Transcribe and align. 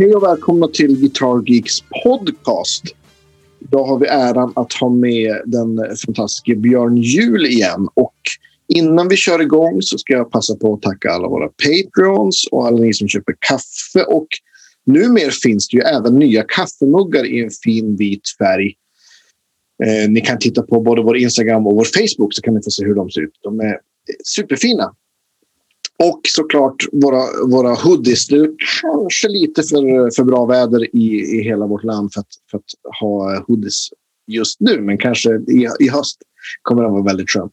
Hej 0.00 0.14
och 0.14 0.22
välkomna 0.22 0.68
till 0.68 1.00
Guitar 1.00 1.42
Geeks 1.46 1.80
podcast. 2.04 2.84
Idag 3.60 3.84
har 3.84 3.98
vi 3.98 4.06
äran 4.06 4.52
att 4.56 4.72
ha 4.72 4.88
med 4.88 5.42
den 5.46 5.96
fantastiska 6.06 6.54
Björn 6.54 6.96
Jul 6.96 7.46
igen. 7.46 7.88
Och 7.94 8.14
innan 8.68 9.08
vi 9.08 9.16
kör 9.16 9.42
igång 9.42 9.82
så 9.82 9.98
ska 9.98 10.12
jag 10.12 10.30
passa 10.30 10.56
på 10.56 10.74
att 10.74 10.82
tacka 10.82 11.10
alla 11.10 11.28
våra 11.28 11.48
Patreons 11.48 12.48
och 12.50 12.66
alla 12.66 12.76
ni 12.76 12.94
som 12.94 13.08
köper 13.08 13.34
kaffe. 13.38 14.04
Och 14.08 14.26
numera 14.86 15.30
finns 15.30 15.68
det 15.68 15.76
ju 15.76 15.82
även 15.82 16.18
nya 16.18 16.42
kaffemuggar 16.42 17.24
i 17.24 17.44
en 17.44 17.50
fin 17.64 17.96
vit 17.96 18.22
färg. 18.38 18.74
Eh, 19.84 20.10
ni 20.10 20.20
kan 20.20 20.38
titta 20.38 20.62
på 20.62 20.80
både 20.80 21.02
vår 21.02 21.16
Instagram 21.16 21.66
och 21.66 21.74
vår 21.74 21.84
Facebook 21.84 22.34
så 22.34 22.42
kan 22.42 22.54
ni 22.54 22.62
få 22.62 22.70
se 22.70 22.84
hur 22.84 22.94
de 22.94 23.10
ser 23.10 23.20
ut. 23.20 23.38
De 23.42 23.60
är 23.60 23.78
superfina. 24.24 24.94
Och 26.04 26.20
såklart 26.28 26.84
våra, 26.92 27.46
våra 27.46 27.74
hoodies. 27.74 28.26
Det 28.26 28.36
är 28.36 28.50
kanske 28.82 29.28
lite 29.28 29.62
för, 29.62 30.14
för 30.16 30.24
bra 30.24 30.46
väder 30.46 30.96
i, 30.96 31.38
i 31.38 31.42
hela 31.42 31.66
vårt 31.66 31.84
land 31.84 32.12
för 32.12 32.20
att, 32.20 32.26
för 32.50 32.58
att 32.58 32.98
ha 33.00 33.44
hoodies 33.46 33.88
just 34.26 34.60
nu. 34.60 34.80
Men 34.80 34.98
kanske 34.98 35.30
i, 35.30 35.68
i 35.80 35.88
höst 35.88 36.22
kommer 36.62 36.82
den 36.82 36.92
vara 36.92 37.02
väldigt 37.02 37.30
skön. 37.30 37.50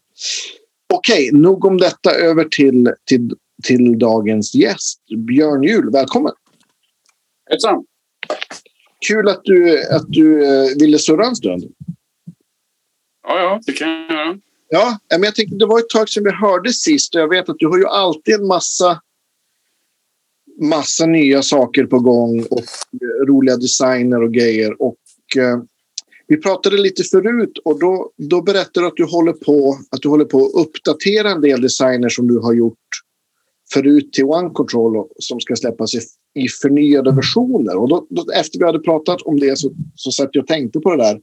Okej, 0.94 1.30
nog 1.34 1.66
om 1.66 1.78
detta. 1.78 2.12
Över 2.12 2.44
till, 2.44 2.94
till, 3.06 3.36
till 3.64 4.00
dagens 4.00 4.56
gäst. 4.56 5.00
Björn 5.18 5.64
Juhl, 5.64 5.92
välkommen! 5.92 6.34
Hejsan! 7.50 7.86
Kul 9.08 9.28
att 9.28 9.42
du, 9.44 9.84
att 9.88 10.06
du 10.08 10.46
eh, 10.46 10.78
ville 10.80 11.00
surra 11.00 11.26
en 11.26 11.36
stund. 11.36 11.64
Ja, 13.28 13.40
ja, 13.40 13.60
det 13.66 13.72
kan 13.72 13.90
jag 13.90 14.12
göra. 14.12 14.40
Ja, 14.70 15.00
men 15.10 15.24
jag 15.24 15.36
tänkte, 15.36 15.56
det 15.56 15.66
var 15.66 15.80
ett 15.80 15.90
tag 15.90 16.10
sedan 16.10 16.24
vi 16.24 16.32
hörde 16.32 16.74
sist 16.74 17.16
och 17.16 17.22
jag 17.22 17.30
vet 17.30 17.50
att 17.50 17.60
du 17.60 17.68
har 17.68 17.78
ju 17.78 17.86
alltid 17.86 18.36
en 18.36 18.48
massa, 18.48 19.02
massa 20.62 21.06
nya 21.06 21.42
saker 21.42 21.86
på 21.86 22.00
gång 22.00 22.44
och 22.44 22.60
eh, 22.60 23.26
roliga 23.28 23.58
designer 23.58 24.24
och 24.24 24.34
grejer. 24.34 24.82
Och, 24.82 24.98
eh, 25.38 25.60
vi 26.28 26.38
pratade 26.38 26.78
lite 26.78 27.04
förut 27.04 27.58
och 27.66 27.80
då, 27.80 28.12
då 28.18 28.42
berättade 28.42 28.86
du 28.86 28.88
att 28.88 28.96
du 28.96 29.06
håller 29.06 29.34
på 29.34 29.78
att 29.92 30.02
du 30.02 30.10
håller 30.10 30.26
på 30.26 30.46
att 30.46 30.68
uppdatera 30.68 31.32
en 31.32 31.42
del 31.42 31.62
designer 31.62 32.10
som 32.10 32.28
du 32.28 32.40
har 32.40 32.54
gjort 32.54 32.78
förut 33.74 34.14
till 34.14 34.24
One 34.24 34.50
Control 34.50 35.08
som 35.20 35.40
ska 35.40 35.56
släppas 35.56 35.96
i, 35.96 36.00
i 36.36 36.48
förnyade 36.48 37.12
versioner. 37.12 37.78
Och 37.78 37.90
då, 37.90 38.08
då, 38.10 38.32
efter 38.32 38.60
vi 38.60 38.66
hade 38.66 38.80
pratat 38.80 39.22
om 39.22 39.40
det 39.40 39.58
så, 39.58 39.72
så 39.96 40.12
satt 40.12 40.30
jag 40.32 40.42
och 40.42 40.48
tänkte 40.48 40.80
på 40.80 40.96
det 40.96 41.04
där. 41.04 41.22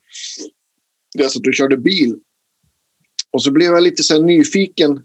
Det 1.15 1.25
är 1.25 1.29
så 1.29 1.39
att 1.39 1.45
du 1.45 1.53
körde 1.53 1.77
bil 1.77 2.17
och 3.35 3.43
så 3.43 3.51
blev 3.51 3.73
jag 3.73 3.83
lite 3.83 4.03
så 4.03 4.23
nyfiken 4.23 5.05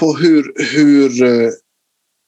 på 0.00 0.12
hur, 0.12 0.52
hur, 0.74 1.24
eh, 1.24 1.50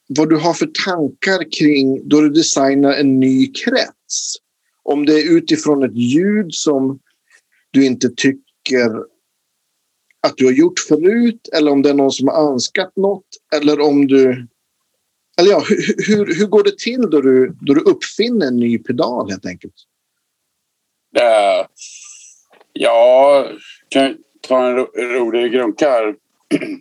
vad 0.09 0.28
du 0.28 0.37
har 0.37 0.55
för 0.55 0.67
tankar 0.84 1.53
kring 1.59 2.09
då 2.09 2.20
du 2.20 2.31
designar 2.31 2.92
en 2.92 3.20
ny 3.20 3.53
krets. 3.53 4.36
Om 4.83 5.06
det 5.06 5.20
är 5.20 5.36
utifrån 5.36 5.83
ett 5.83 5.97
ljud 5.97 6.55
som 6.55 6.98
du 7.70 7.86
inte 7.86 8.09
tycker 8.09 8.91
att 10.27 10.36
du 10.36 10.45
har 10.45 10.53
gjort 10.53 10.79
förut 10.79 11.48
eller 11.53 11.73
om 11.73 11.83
det 11.83 11.91
är 11.91 11.95
någon 11.95 12.12
som 12.12 12.29
har 12.29 12.53
önskat 12.53 12.97
något 12.97 13.29
eller 13.56 13.81
om 13.81 14.06
du... 14.06 14.47
Eller 15.41 15.51
ja, 15.51 15.64
hur, 15.69 16.06
hur, 16.06 16.34
hur 16.34 16.47
går 16.47 16.64
det 16.64 16.79
till 16.79 17.11
då 17.11 17.20
du, 17.20 17.56
då 17.61 17.75
du 17.75 17.81
uppfinner 17.81 18.47
en 18.47 18.56
ny 18.56 18.79
pedal 18.79 19.31
helt 19.31 19.47
enkelt? 19.47 19.75
Uh, 21.17 21.67
ja, 22.73 23.47
kan, 23.89 24.17
ta 24.48 24.67
en 24.67 24.77
ro 24.77 24.86
rolig 24.97 25.53
grunka 25.53 25.91
här. 25.91 26.14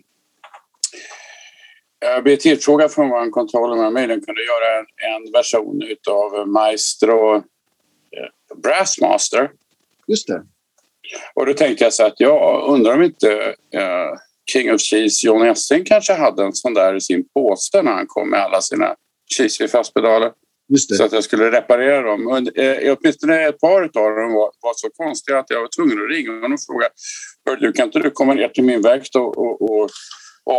Jag 2.00 2.24
blev 2.24 2.36
tillfrågad 2.36 2.92
från 2.92 3.08
vår 3.08 3.30
kontroll 3.30 3.72
om 3.72 3.78
jag 3.78 3.92
möjligen 3.92 4.20
kunde 4.20 4.40
göra 4.42 4.78
en, 4.78 4.86
en 5.14 5.32
version 5.32 5.82
av 6.10 6.48
Maestro 6.48 7.36
eh, 7.36 7.42
Brassmaster. 8.62 9.50
Just 10.06 10.26
det. 10.26 10.42
Och 11.34 11.46
då 11.46 11.54
tänkte 11.54 11.84
jag 11.84 11.92
så 11.92 12.06
att 12.06 12.20
jag 12.20 12.68
undrar 12.68 12.94
om 12.94 13.02
inte 13.02 13.54
eh, 13.74 14.10
King 14.52 14.74
of 14.74 14.80
Cheese 14.80 15.26
John 15.26 15.46
Essing 15.46 15.84
kanske 15.84 16.12
hade 16.12 16.44
en 16.44 16.52
sån 16.52 16.74
där 16.74 16.94
i 16.94 17.00
sin 17.00 17.28
påse 17.34 17.82
när 17.82 17.92
han 17.92 18.06
kom 18.06 18.30
med 18.30 18.40
alla 18.40 18.60
sina 18.60 18.94
cheesy 19.36 19.68
fastpedaler. 19.68 20.32
Så 20.76 21.04
att 21.04 21.12
jag 21.12 21.24
skulle 21.24 21.50
reparera 21.50 22.02
dem. 22.02 22.26
Och, 22.26 22.58
eh, 22.58 22.96
åtminstone 23.00 23.48
ett 23.48 23.60
par 23.60 23.82
av 23.82 24.16
dem 24.16 24.32
var, 24.32 24.50
var, 24.60 24.72
så 24.76 24.88
konstiga 24.90 25.38
att 25.38 25.50
jag 25.50 25.60
var 25.60 25.68
tvungen 25.76 26.02
att 26.02 26.10
ringa 26.10 26.32
honom 26.32 26.52
och 26.52 26.60
fråga 26.66 26.88
du 27.56 27.72
kan 27.72 27.86
inte 27.86 27.98
du 27.98 28.10
komma 28.10 28.34
ner 28.34 28.48
till 28.48 28.64
min 28.64 28.82
verkstad 28.82 29.20
och, 29.20 29.38
och, 29.38 29.62
och 29.62 29.90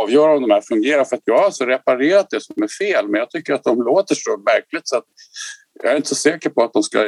avgöra 0.02 0.36
om 0.36 0.42
de 0.42 0.52
här 0.52 0.62
fungerar? 0.62 1.06
För 1.06 1.16
att 1.16 1.22
jag 1.26 1.38
har 1.38 1.46
alltså 1.46 1.66
reparerat 1.66 2.28
det 2.30 2.42
som 2.42 2.64
är 2.64 2.68
fel 2.68 3.08
men 3.08 3.20
jag 3.20 3.30
tycker 3.30 3.54
att 3.54 3.64
de 3.64 3.82
låter 3.82 4.16
så 4.16 4.38
märkligt 4.38 4.88
så 4.88 4.98
att 4.98 5.06
jag 5.84 5.92
är 5.92 5.96
inte 5.96 6.10
så 6.10 6.16
säker 6.16 6.50
på 6.50 6.64
att, 6.64 6.74
de 6.74 6.84
ska, 6.84 7.00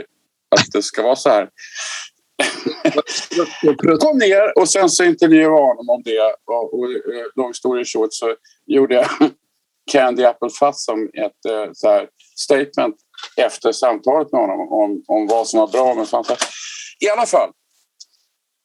att 0.55 0.71
det 0.73 0.81
ska 0.81 1.03
vara 1.03 1.15
så 1.15 1.29
här. 1.29 1.49
Kom 3.99 4.17
ner 4.17 4.57
och 4.57 4.69
sen 4.69 4.89
så 4.89 5.03
intervjuade 5.03 5.45
jag 5.45 5.67
honom 5.67 5.89
om 5.89 6.01
det. 6.05 6.35
Och, 6.45 6.79
och, 6.79 6.91
eh, 6.91 7.25
long 7.35 7.53
story 7.53 7.85
short 7.85 8.13
så 8.13 8.35
gjorde 8.65 8.95
jag 8.95 9.07
Candy 9.91 10.23
Apple 10.23 10.49
Fuzz 10.49 10.83
som 10.83 11.09
ett 11.13 11.45
eh, 11.49 11.71
så 11.73 11.87
här, 11.89 12.07
statement 12.35 12.95
efter 13.37 13.71
samtalet 13.71 14.31
med 14.31 14.41
honom 14.41 14.71
om, 14.71 15.03
om 15.07 15.27
vad 15.27 15.47
som 15.47 15.59
var 15.59 15.67
bra 15.67 15.95
med 15.95 16.07
fantastiskt. 16.07 16.51
I 16.99 17.09
alla 17.09 17.25
fall, 17.25 17.49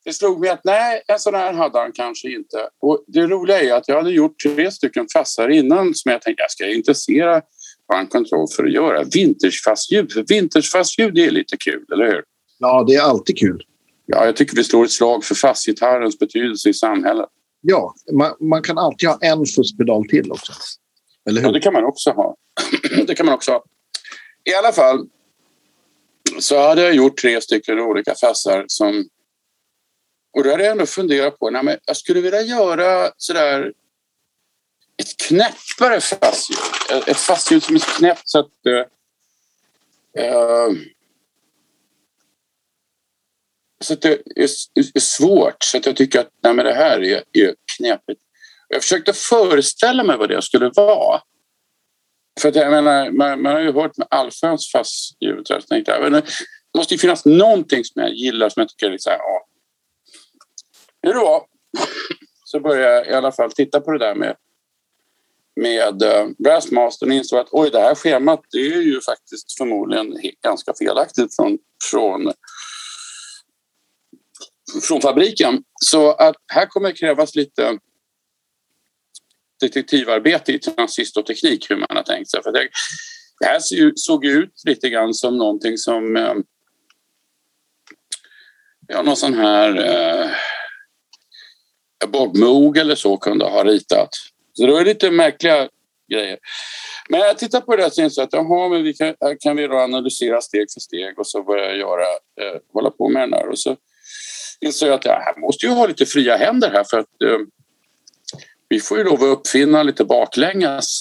det 0.04 0.12
slog 0.12 0.40
mig 0.40 0.50
att 0.50 0.64
nej, 0.64 1.02
en 1.08 1.18
sån 1.18 1.34
här 1.34 1.52
hade 1.52 1.78
han 1.78 1.92
kanske 1.92 2.28
inte. 2.32 2.68
Och 2.80 3.04
det 3.06 3.26
roliga 3.26 3.60
är 3.60 3.74
att 3.74 3.88
jag 3.88 3.96
hade 3.96 4.10
gjort 4.10 4.38
tre 4.38 4.70
stycken 4.70 5.06
fassar 5.12 5.48
innan 5.48 5.94
som 5.94 6.12
jag 6.12 6.22
tänkte 6.22 6.42
jag 6.42 6.50
ska 6.50 6.66
intressera 6.70 7.42
One 7.94 8.06
Control 8.06 8.46
för 8.56 8.64
att 8.64 8.72
göra 8.72 9.04
vintagefassljud. 9.04 10.12
För 10.12 10.24
vintagefassljud 10.28 11.18
är 11.18 11.30
lite 11.30 11.56
kul, 11.56 11.84
eller 11.92 12.06
hur? 12.06 12.24
Ja, 12.58 12.84
det 12.88 12.94
är 12.94 13.02
alltid 13.02 13.38
kul. 13.38 13.62
Ja, 14.06 14.24
jag 14.24 14.36
tycker 14.36 14.56
vi 14.56 14.64
slår 14.64 14.84
ett 14.84 14.90
slag 14.90 15.24
för 15.24 15.34
fassgitarrens 15.34 16.18
betydelse 16.18 16.68
i 16.68 16.74
samhället. 16.74 17.28
Ja, 17.60 17.94
man, 18.12 18.32
man 18.40 18.62
kan 18.62 18.78
alltid 18.78 19.08
ha 19.08 19.18
en 19.20 19.46
fusspedal 19.46 20.08
till 20.08 20.32
också. 20.32 20.52
Eller 21.28 21.40
hur? 21.40 21.48
Ja, 21.48 21.52
det 21.52 21.60
kan 21.60 21.72
man 21.72 21.84
också 21.84 22.10
ha. 22.10 22.36
det 23.06 23.14
kan 23.14 23.26
man 23.26 23.34
också 23.34 23.52
ha. 23.52 23.64
I 24.44 24.54
alla 24.54 24.72
fall 24.72 25.08
så 26.38 26.60
hade 26.60 26.82
jag 26.82 26.94
gjort 26.94 27.20
tre 27.20 27.40
stycken 27.40 27.80
olika 27.80 28.14
fassar 28.14 28.64
som 28.68 29.08
och 30.36 30.44
då 30.44 30.50
hade 30.50 30.62
jag 30.62 30.72
ändå 30.72 30.86
funderat 30.86 31.38
på, 31.38 31.50
nej, 31.50 31.78
jag 31.86 31.96
skulle 31.96 32.20
vilja 32.20 32.42
göra 32.42 33.12
sådär 33.16 33.72
ett 34.96 35.16
knäppare 35.16 36.00
fastljud. 36.00 36.58
Ett 37.06 37.16
fastljud 37.16 37.62
som 37.62 37.74
är 37.74 37.98
knäppt 37.98 38.28
så 38.28 38.38
att 38.38 38.52
uh, 38.68 38.84
så 43.80 43.92
att 43.92 44.02
det 44.02 44.12
är, 44.12 44.48
är, 44.74 45.00
svårt. 45.00 45.62
Så 45.64 45.76
att 45.76 45.86
jag 45.86 45.96
tycker 45.96 46.20
att 46.20 46.30
nej, 46.42 46.54
men 46.54 46.64
det 46.64 46.74
här 46.74 47.02
är, 47.02 47.22
är 47.32 47.54
knepigt. 47.76 48.20
Jag 48.68 48.82
försökte 48.82 49.12
föreställa 49.12 50.02
mig 50.02 50.16
vad 50.16 50.28
det 50.28 50.42
skulle 50.42 50.70
vara. 50.74 51.20
För 52.40 52.48
att 52.48 52.54
jag 52.54 52.70
menar, 52.70 53.10
man, 53.10 53.42
man 53.42 53.52
har 53.52 53.60
ju 53.60 53.72
hört 53.72 53.96
med 53.96 54.06
allsköns 54.10 54.72
fastljud. 54.72 55.46
det 55.46 56.34
måste 56.76 56.94
ju 56.94 56.98
finnas 56.98 57.24
någonting 57.24 57.84
som 57.84 58.02
jag 58.02 58.14
gillar 58.14 58.48
som 58.48 58.60
jag 58.60 58.68
tycker 58.68 58.90
är 58.90 58.98
så 58.98 59.10
här, 59.10 59.18
ja, 59.18 59.46
nu 61.02 61.12
då 61.12 61.46
så 62.44 62.60
började 62.60 62.96
jag 62.96 63.06
i 63.06 63.12
alla 63.12 63.32
fall 63.32 63.52
titta 63.52 63.80
på 63.80 63.92
det 63.92 63.98
där 63.98 64.14
med 64.14 64.36
med 65.60 66.02
uh, 66.02 66.28
Brassmastern 66.38 67.10
och 67.10 67.16
insåg 67.16 67.38
att 67.38 67.48
oj, 67.50 67.70
det 67.70 67.80
här 67.80 67.94
schemat 67.94 68.40
det 68.50 68.58
är 68.58 68.82
ju 68.82 69.00
faktiskt 69.00 69.58
förmodligen 69.58 70.16
ganska 70.42 70.74
felaktigt 70.78 71.36
från, 71.36 71.58
från, 71.90 72.32
från 74.82 75.00
fabriken. 75.00 75.62
Så 75.84 76.12
att 76.12 76.36
här 76.52 76.66
kommer 76.66 76.88
det 76.88 76.94
krävas 76.94 77.34
lite 77.34 77.78
detektivarbete 79.60 80.52
i 80.52 80.58
transistorteknik 80.58 81.70
hur 81.70 81.76
man 81.76 81.96
har 81.96 82.02
tänkt 82.02 82.30
sig. 82.30 82.42
För 82.42 82.52
det, 82.52 82.68
det 83.40 83.46
här 83.46 83.60
såg 83.96 84.24
ut 84.24 84.62
lite 84.64 84.88
grann 84.88 85.14
som 85.14 85.36
någonting 85.36 85.78
som 85.78 86.16
eh, 86.16 86.34
ja, 88.88 89.02
någon 89.02 89.16
sån 89.16 89.34
här 89.34 90.36
Eh, 92.04 92.10
Bob 92.10 92.36
Moog 92.36 92.78
eller 92.78 92.94
så 92.94 93.16
kunde 93.16 93.44
ha 93.44 93.64
ritat. 93.64 94.08
Så 94.52 94.66
det 94.66 94.72
var 94.72 94.84
lite 94.84 95.10
märkliga 95.10 95.68
grejer. 96.12 96.38
Men 97.08 97.20
jag 97.20 97.38
tittar 97.38 97.60
på 97.60 97.76
det 97.76 97.86
och 97.86 97.98
insåg 97.98 98.24
att 98.24 98.32
jaha, 98.32 98.68
men 98.68 98.82
vi 98.82 98.94
kan, 98.94 99.14
kan 99.40 99.56
vi 99.56 99.66
då 99.66 99.76
analysera 99.76 100.40
steg 100.40 100.66
för 100.74 100.80
steg 100.80 101.18
och 101.18 101.26
så 101.26 101.42
börja 101.42 101.74
göra, 101.76 102.02
eh, 102.40 102.60
hålla 102.72 102.90
på 102.90 103.08
med 103.08 103.22
den 103.22 103.32
här. 103.32 103.48
Och 103.48 103.58
så 103.58 103.76
insåg 104.60 104.88
jag 104.88 104.94
att 104.94 105.04
jag 105.04 105.40
måste 105.40 105.66
ju 105.66 105.72
ha 105.72 105.86
lite 105.86 106.06
fria 106.06 106.36
händer 106.36 106.70
här 106.70 106.84
för 106.84 106.98
att 106.98 107.22
eh, 107.24 107.38
vi 108.68 108.80
får 108.80 108.98
ju 108.98 109.04
lov 109.04 109.22
att 109.22 109.38
uppfinna 109.38 109.82
lite 109.82 110.04
baklänges. 110.04 111.00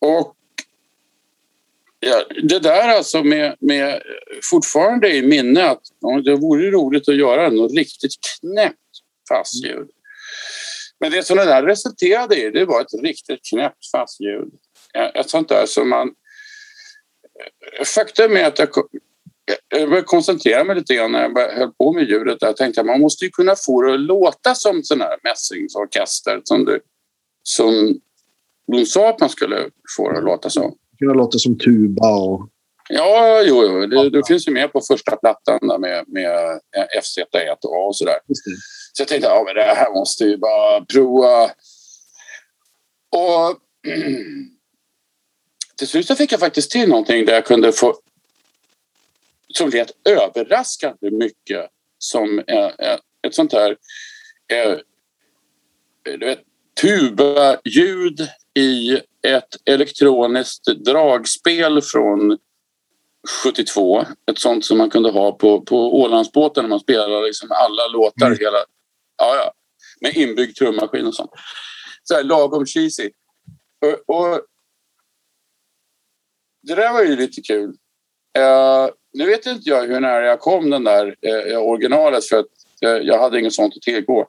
Och 0.00 0.36
Ja, 2.02 2.24
det 2.42 2.58
där 2.58 2.88
alltså 2.88 3.22
med, 3.22 3.56
med 3.60 4.02
fortfarande 4.50 5.16
i 5.16 5.22
minne 5.22 5.64
att 5.64 5.82
det 6.24 6.36
vore 6.36 6.70
roligt 6.70 7.08
att 7.08 7.16
göra 7.16 7.50
något 7.50 7.72
riktigt 7.72 8.12
knäppt 8.40 8.76
fastljud. 9.28 9.90
Men 11.00 11.10
det 11.10 11.22
som 11.22 11.36
det 11.36 11.44
där 11.44 11.62
resulterade 11.62 12.36
i 12.36 12.50
det 12.50 12.64
var 12.64 12.80
ett 12.80 13.02
riktigt 13.02 13.40
knäppt 13.50 13.90
fastljud. 13.90 14.48
ett 15.14 15.30
sånt 15.30 15.48
där 15.48 15.66
som 15.66 15.88
man... 15.88 16.14
Faktum 17.94 18.36
är 18.36 18.44
att 18.44 18.58
jag, 18.58 18.68
jag 19.68 19.88
började 19.88 20.06
koncentrera 20.06 20.64
mig 20.64 20.76
lite 20.76 20.94
grann 20.94 21.12
när 21.12 21.20
jag 21.20 21.52
höll 21.52 21.72
på 21.72 21.92
med 21.92 22.08
ljudet. 22.08 22.38
Jag 22.40 22.56
tänkte 22.56 22.80
att 22.80 22.86
man 22.86 23.00
måste 23.00 23.24
ju 23.24 23.30
kunna 23.30 23.56
få 23.56 23.82
det 23.82 23.94
att 23.94 24.00
låta 24.00 24.54
som 24.54 24.82
sån 24.82 25.00
här 25.00 25.18
mässingsorkester 25.24 26.40
som, 26.44 26.64
du, 26.64 26.80
som 27.42 28.00
de 28.72 28.86
sa 28.86 29.08
att 29.08 29.20
man 29.20 29.28
skulle 29.28 29.70
få 29.96 30.12
det 30.12 30.18
att 30.18 30.24
låta 30.24 30.50
som. 30.50 30.74
Kunna 30.98 31.14
låta 31.14 31.38
som 31.38 31.58
tuba 31.58 32.14
och... 32.14 32.48
Ja, 32.88 33.42
jo, 33.46 33.62
jo. 33.64 33.86
Det, 33.86 34.10
det 34.10 34.26
finns 34.26 34.48
ju 34.48 34.52
med 34.52 34.72
på 34.72 34.80
första 34.80 35.16
plattan 35.16 35.58
där 35.68 35.78
med, 35.78 36.04
med 36.08 36.60
FZ1 37.02 37.56
och 37.62 37.96
sådär. 37.96 38.18
Så 38.92 39.00
jag 39.00 39.08
tänkte 39.08 39.32
att 39.32 39.46
ja, 39.46 39.54
det 39.54 39.62
här 39.62 39.94
måste 39.94 40.24
vi 40.24 40.36
bara 40.36 40.84
prova. 40.84 41.44
Och 43.10 43.58
till 45.78 45.88
slut 45.88 46.06
så 46.06 46.14
fick 46.14 46.32
jag 46.32 46.40
faktiskt 46.40 46.70
till 46.70 46.88
någonting 46.88 47.24
där 47.24 47.34
jag 47.34 47.44
kunde 47.44 47.72
få 47.72 47.94
som 49.54 49.70
lät 49.70 49.90
överraskande 50.08 51.10
mycket 51.10 51.70
som 51.98 52.38
ett 53.22 53.34
sånt 53.34 53.52
här 53.52 53.76
vet, 56.18 56.40
tuba-ljud 56.80 58.20
i 58.54 59.00
ett 59.22 59.56
elektroniskt 59.64 60.64
dragspel 60.64 61.82
från 61.82 62.38
72. 63.44 64.04
Ett 64.30 64.38
sånt 64.38 64.64
som 64.64 64.78
man 64.78 64.90
kunde 64.90 65.10
ha 65.10 65.32
på, 65.32 65.60
på 65.60 66.00
Ålandsbåten 66.00 66.64
när 66.64 66.68
man 66.68 66.80
spelade 66.80 67.26
liksom 67.26 67.48
alla 67.50 67.88
låtar. 67.88 68.26
Mm. 68.26 68.38
Hela, 68.40 68.58
ja, 69.16 69.36
ja, 69.36 69.52
med 70.00 70.16
inbyggd 70.16 70.56
trummaskin 70.56 71.06
och 71.06 71.14
sånt. 71.14 71.30
Så 72.02 72.14
här, 72.14 72.22
lagom 72.22 72.66
cheesy. 72.66 73.10
Och, 73.80 74.16
och, 74.16 74.40
det 76.62 76.74
där 76.74 76.92
var 76.92 77.02
ju 77.02 77.16
lite 77.16 77.40
kul. 77.40 77.76
Uh, 78.38 78.90
nu 79.12 79.26
vet 79.26 79.46
inte 79.46 79.70
jag 79.70 79.86
hur 79.86 80.00
nära 80.00 80.26
jag 80.26 80.40
kom 80.40 80.70
den 80.70 80.84
där 80.84 81.06
uh, 81.06 81.58
originalet 81.58 82.24
för 82.24 82.38
att 82.38 82.46
uh, 82.84 83.06
jag 83.06 83.18
hade 83.18 83.40
inget 83.40 83.52
sånt 83.52 83.74
att 83.76 83.82
tillgå. 83.82 84.28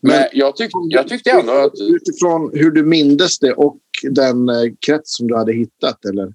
Men, 0.00 0.16
Men 0.16 0.28
jag, 0.32 0.56
tyck, 0.56 0.70
jag 0.88 1.08
tyckte 1.08 1.30
ändå 1.30 1.52
att... 1.52 1.72
Utifrån 1.80 2.50
hur 2.54 2.70
du 2.70 2.82
mindes 2.82 3.38
det 3.38 3.52
och 3.52 3.78
den 4.10 4.48
eh, 4.48 4.72
krets 4.86 5.16
som 5.16 5.26
du 5.26 5.36
hade 5.36 5.52
hittat, 5.52 6.04
eller? 6.04 6.34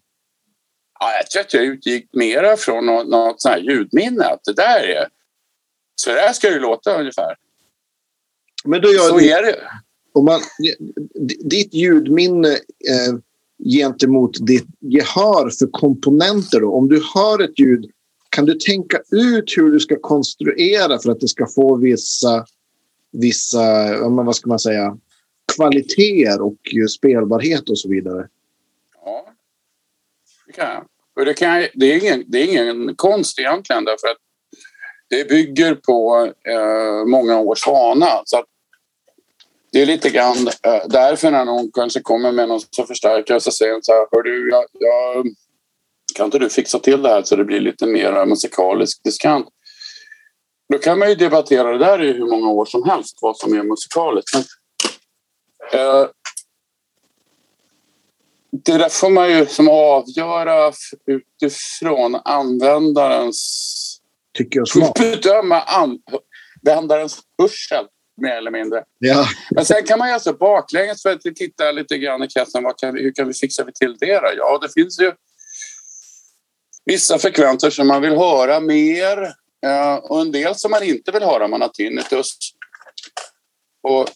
Ja, 1.00 1.12
jag 1.18 1.30
tror 1.30 1.42
att 1.42 1.54
jag 1.54 1.64
utgick 1.64 2.10
mera 2.14 2.58
från 2.58 2.86
något, 2.86 3.08
något 3.08 3.42
sånt 3.42 3.56
här 3.56 3.62
ljudminne. 3.62 4.26
Att 4.26 4.44
det 4.44 4.54
där 4.54 4.84
är... 4.84 5.08
Så 5.96 6.10
där 6.10 6.34
ska 6.34 6.50
det 6.50 6.60
låta 6.60 7.00
ungefär. 7.00 7.36
Men 8.66 8.82
då 8.82 8.94
gör 8.94 9.10
så 9.10 9.18
du, 9.18 9.30
är 9.30 9.44
det. 9.44 9.60
Om 10.14 10.26
man, 10.26 10.42
ditt 11.40 11.74
ljudminne 11.74 12.50
eh, 12.50 13.14
gentemot 13.66 14.48
ditt 14.48 14.68
gehör 14.80 15.50
för 15.50 15.68
komponenter. 15.72 16.62
Då. 16.62 16.74
Om 16.74 16.90
du 16.90 17.04
hör 17.16 17.42
ett 17.44 17.60
ljud, 17.60 17.92
kan 18.30 18.46
du 18.46 18.54
tänka 18.54 18.98
ut 19.12 19.54
hur 19.58 19.72
du 19.72 19.80
ska 19.80 19.96
konstruera 20.02 21.00
för 21.00 21.12
att 21.12 21.20
det 21.20 21.28
ska 21.28 21.48
få 21.48 21.76
vissa 21.76 22.46
vissa, 23.14 23.98
vad 24.10 24.36
ska 24.36 24.50
man 24.50 24.60
säga, 24.60 24.98
kvaliteter 25.56 26.42
och 26.42 26.54
eh, 26.54 26.86
spelbarhet 26.86 27.70
och 27.70 27.80
så 27.80 27.90
vidare. 27.90 28.28
Ja, 29.06 29.28
det 30.46 30.54
kan 30.54 30.70
jag. 30.74 30.86
Och 31.16 31.26
det, 31.26 31.34
kan 31.34 31.68
det, 31.74 31.86
är 31.86 32.02
ingen, 32.04 32.24
det 32.28 32.38
är 32.38 32.48
ingen 32.48 32.96
konst 32.96 33.40
egentligen 33.40 33.86
därför 33.86 34.08
att 34.08 34.18
det 35.10 35.30
bygger 35.30 35.76
på 35.76 36.26
eh, 36.48 37.06
många 37.06 37.40
års 37.40 37.68
vana. 37.68 38.22
Så 38.26 38.38
att 38.38 38.46
det 39.74 39.82
är 39.82 39.86
lite 39.86 40.10
grann 40.10 40.48
eh, 40.48 40.88
därför 40.90 41.32
när 41.32 41.46
någon 41.46 41.72
kanske 41.72 42.02
kommer 42.02 42.32
med 42.32 42.48
någon 42.48 42.62
som 42.70 42.88
förstärkare 42.88 43.40
så 43.40 43.52
säger 43.52 43.80
så 43.82 43.92
här, 43.92 44.08
Hör 44.12 44.24
du, 44.24 44.50
jag, 44.50 44.66
jag, 44.74 45.26
kan 46.16 46.26
inte 46.26 46.40
du 46.40 46.50
fixa 46.50 46.80
till 46.80 47.02
det 47.02 47.10
här 47.10 47.24
så 47.24 47.36
det 47.36 47.44
blir 47.44 47.60
lite 47.60 47.86
mer 47.86 48.26
musikaliskt 48.26 49.04
diskant? 49.04 49.48
Då 50.74 50.78
kan 50.78 51.00
man 51.00 51.10
ju 51.10 51.16
debattera 51.16 51.72
det 51.72 51.78
där 51.78 52.04
i 52.04 52.14
hur 52.14 52.26
många 52.26 52.50
år 52.50 52.66
som 52.66 52.90
helst, 52.90 53.18
vad 53.22 53.38
som 53.38 53.54
är 53.54 53.64
musikaliskt. 53.64 54.34
Men, 54.34 54.44
eh, 55.80 56.08
det 58.66 58.78
där 58.78 58.90
får 58.90 59.10
man 59.10 59.30
ju 59.30 59.46
som 59.46 59.70
avgöra 59.70 60.74
utifrån 61.06 62.16
användarens... 62.26 63.80
Tycker 64.38 64.60
jag 64.60 64.68
smak. 64.68 65.00
Bedöma 65.00 65.62
användarens 65.62 67.20
hörsel, 67.38 67.86
mer 68.22 68.36
eller 68.38 68.52
mindre. 68.52 68.84
Ja. 69.00 69.28
Men 69.52 69.66
sen 69.66 69.84
kan 69.84 70.00
man 70.00 70.08
ju 70.08 70.14
alltså 70.14 70.34
baklänges 70.34 71.02
för 71.02 71.12
att 71.12 71.22
titta 71.22 71.72
lite 71.72 71.98
grann 71.98 72.24
i 72.24 72.28
kretsen. 72.28 72.64
Vad 72.64 72.78
kan 72.78 72.94
vi, 72.94 73.02
hur 73.02 73.14
kan 73.14 73.28
vi 73.28 73.34
fixa 73.34 73.66
till 73.80 73.98
det 74.00 74.20
då? 74.20 74.30
Ja, 74.38 74.60
det 74.62 74.74
finns 74.74 75.00
ju 75.00 75.12
vissa 76.86 77.18
frekvenser 77.18 77.70
som 77.70 77.88
man 77.88 78.02
vill 78.02 78.18
höra 78.18 78.60
mer 78.60 79.34
och 80.02 80.22
en 80.22 80.32
del 80.32 80.56
som 80.56 80.72
man 80.72 80.84
inte 80.84 81.12
vill 81.12 81.24
höra 81.24 81.46
om 81.46 81.52
man 81.52 81.62
har 81.62 81.70
tinnitus. 81.70 82.38
Och 83.84 84.08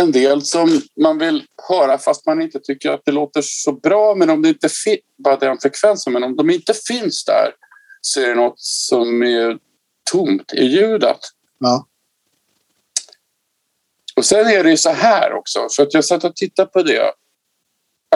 en 0.00 0.12
del 0.12 0.42
som 0.42 0.80
man 1.00 1.18
vill 1.18 1.44
höra 1.68 1.98
fast 1.98 2.26
man 2.26 2.42
inte 2.42 2.60
tycker 2.60 2.90
att 2.90 3.04
det 3.04 3.12
låter 3.12 3.42
så 3.44 3.72
bra. 3.72 4.14
Men 4.14 4.30
om 4.30 4.42
det 4.42 4.48
inte 4.48 4.68
finns, 4.68 5.00
bara 5.24 5.36
den 5.36 5.58
frekvensen, 5.58 6.12
men 6.12 6.24
om 6.24 6.36
de 6.36 6.50
inte 6.50 6.74
finns 6.74 7.24
där 7.24 7.50
så 8.00 8.20
är 8.20 8.28
det 8.28 8.34
något 8.34 8.60
som 8.60 9.22
är 9.22 9.58
tomt 10.10 10.52
i 10.52 10.64
ljudet. 10.64 11.18
Ja. 11.58 11.86
Och 14.16 14.24
sen 14.24 14.46
är 14.46 14.64
det 14.64 14.70
ju 14.70 14.76
så 14.76 14.90
här 14.90 15.32
också, 15.32 15.68
för 15.76 15.82
att 15.82 15.94
jag 15.94 16.04
satt 16.04 16.24
och 16.24 16.36
tittade 16.36 16.70
på 16.70 16.82
det. 16.82 17.12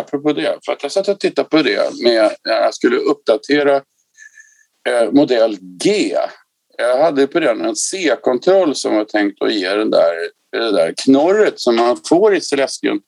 Apropå 0.01 0.33
det, 0.33 0.59
för 0.65 0.73
att 0.73 0.83
jag 0.83 0.93
satt 0.93 1.09
och 1.09 1.21
tittade 1.21 1.49
på 1.49 1.63
det 1.63 2.03
med 2.03 2.37
när 2.45 2.55
jag 2.55 2.75
skulle 2.75 2.97
uppdatera 2.97 3.83
Eh, 4.89 5.13
modell 5.13 5.57
G. 5.61 6.17
Jag 6.79 7.03
hade 7.03 7.27
på 7.27 7.41
den 7.41 7.61
en 7.61 7.77
C-kontroll 7.77 8.75
som 8.75 8.95
var 8.95 9.05
tänkt 9.05 9.43
att 9.43 9.55
ge 9.55 9.69
den 9.69 9.91
där, 9.91 10.15
det 10.53 10.73
där 10.73 10.95
knorret 11.05 11.61
som 11.61 11.77
man 11.77 11.97
får 12.09 12.35
i 12.35 12.41
Celestion. 12.41 13.01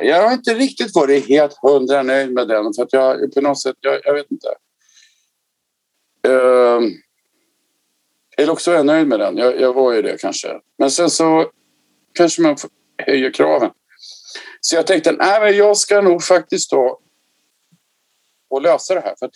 Jag 0.00 0.22
har 0.22 0.32
inte 0.32 0.54
riktigt 0.54 0.94
varit 0.94 1.28
helt 1.28 1.58
hundra 1.62 2.02
nöjd 2.02 2.32
med 2.32 2.48
den 2.48 2.74
för 2.74 2.82
att 2.82 2.92
jag 2.92 3.34
på 3.34 3.40
något 3.40 3.62
sätt, 3.62 3.76
jag, 3.80 4.00
jag 4.04 4.14
vet 4.14 4.30
inte. 4.30 4.48
Uh, 6.28 6.80
eller 8.36 8.52
också 8.52 8.70
är 8.70 8.74
jag 8.74 8.86
nöjd 8.86 9.06
med 9.06 9.20
den. 9.20 9.36
Jag, 9.36 9.60
jag 9.60 9.72
var 9.72 9.92
ju 9.92 10.02
det 10.02 10.20
kanske. 10.20 10.60
Men 10.78 10.90
sen 10.90 11.10
så 11.10 11.50
kanske 12.12 12.42
man 12.42 12.56
höjer 13.06 13.32
kraven. 13.32 13.70
Så 14.60 14.76
jag 14.76 14.86
tänkte, 14.86 15.12
nej 15.12 15.40
men 15.40 15.56
jag 15.56 15.76
ska 15.76 16.00
nog 16.00 16.24
faktiskt 16.24 16.70
då 16.70 17.00
och 18.50 18.62
lösa 18.62 18.94
det 18.94 19.00
här. 19.00 19.14
För 19.18 19.30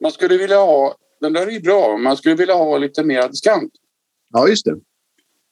man 0.00 0.12
skulle 0.12 0.36
vilja 0.36 0.58
ha, 0.58 0.96
den 1.20 1.32
där 1.32 1.46
är 1.46 1.50
ju 1.50 1.60
bra, 1.60 1.96
man 1.96 2.16
skulle 2.16 2.34
vilja 2.34 2.54
ha 2.54 2.78
lite 2.78 3.04
mer 3.04 3.28
diskant. 3.28 3.72
Ja, 4.28 4.48
just 4.48 4.64
det. 4.64 4.80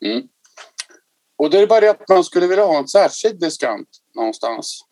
Mm. 0.09 0.29
Och 1.37 1.51
det 1.51 1.59
är 1.59 1.67
bara 1.67 1.81
det 1.81 1.91
att 1.91 2.09
man 2.09 2.25
skulle 2.25 2.47
vilja 2.47 2.65
ha 2.65 2.79
en 2.79 2.89
särskild 2.89 3.41
diskant 3.41 3.89
någonstans. 4.15 4.85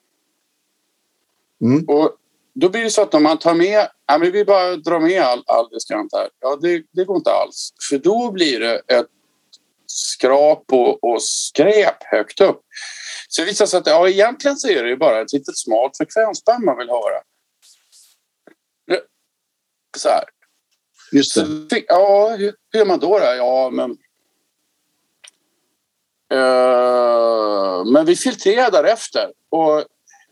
Mm. 1.61 1.85
Och 1.88 2.16
då 2.54 2.68
blir 2.68 2.82
det 2.82 2.90
så 2.90 3.02
att 3.02 3.14
om 3.14 3.23
man 3.23 3.38
tar 3.38 3.54
med, 3.54 3.88
ja, 4.06 4.18
men 4.18 4.32
vi 4.32 4.44
bara 4.44 4.76
drar 4.76 5.00
med 5.00 5.23
all, 5.23 5.42
all 5.47 5.68
diskant 5.68 6.12
här. 6.12 6.28
Ja, 6.40 6.59
det, 6.62 6.82
det 6.92 7.04
går 7.04 7.16
inte 7.16 7.32
alls. 7.32 7.73
För 7.90 7.99
då 7.99 8.30
blir 8.30 8.61
det 8.61 8.82
ett 8.87 9.06
skrap 9.87 10.64
och, 10.73 11.04
och 11.04 11.23
skräp 11.23 12.04
högt 12.04 12.40
upp. 12.40 12.61
Så 13.28 13.40
det 13.42 13.47
visar 13.47 13.66
sig 13.66 13.78
att 13.78 13.87
ja, 13.87 14.09
egentligen 14.09 14.56
så 14.56 14.68
är 14.68 14.82
det 14.82 14.88
ju 14.88 14.97
bara 14.97 15.21
ett 15.21 15.32
litet 15.32 15.59
smalt 15.59 15.97
frekvensband 15.97 16.64
man 16.64 16.78
vill 16.78 16.88
höra. 16.88 17.23
Så 19.97 20.09
här. 20.09 20.25
Just 21.12 21.35
det. 21.35 21.47
Så, 21.47 21.85
ja, 21.88 22.28
hur, 22.28 22.54
hur 22.73 22.78
gör 22.78 22.87
man 22.87 22.99
då? 22.99 23.18
då? 23.18 23.25
Ja, 23.25 23.71
men... 23.71 23.90
Uh, 26.32 27.92
men 27.92 28.06
vi 28.06 28.16
filtrerar 28.16 28.71
därefter. 28.71 29.32
Och 29.50 29.85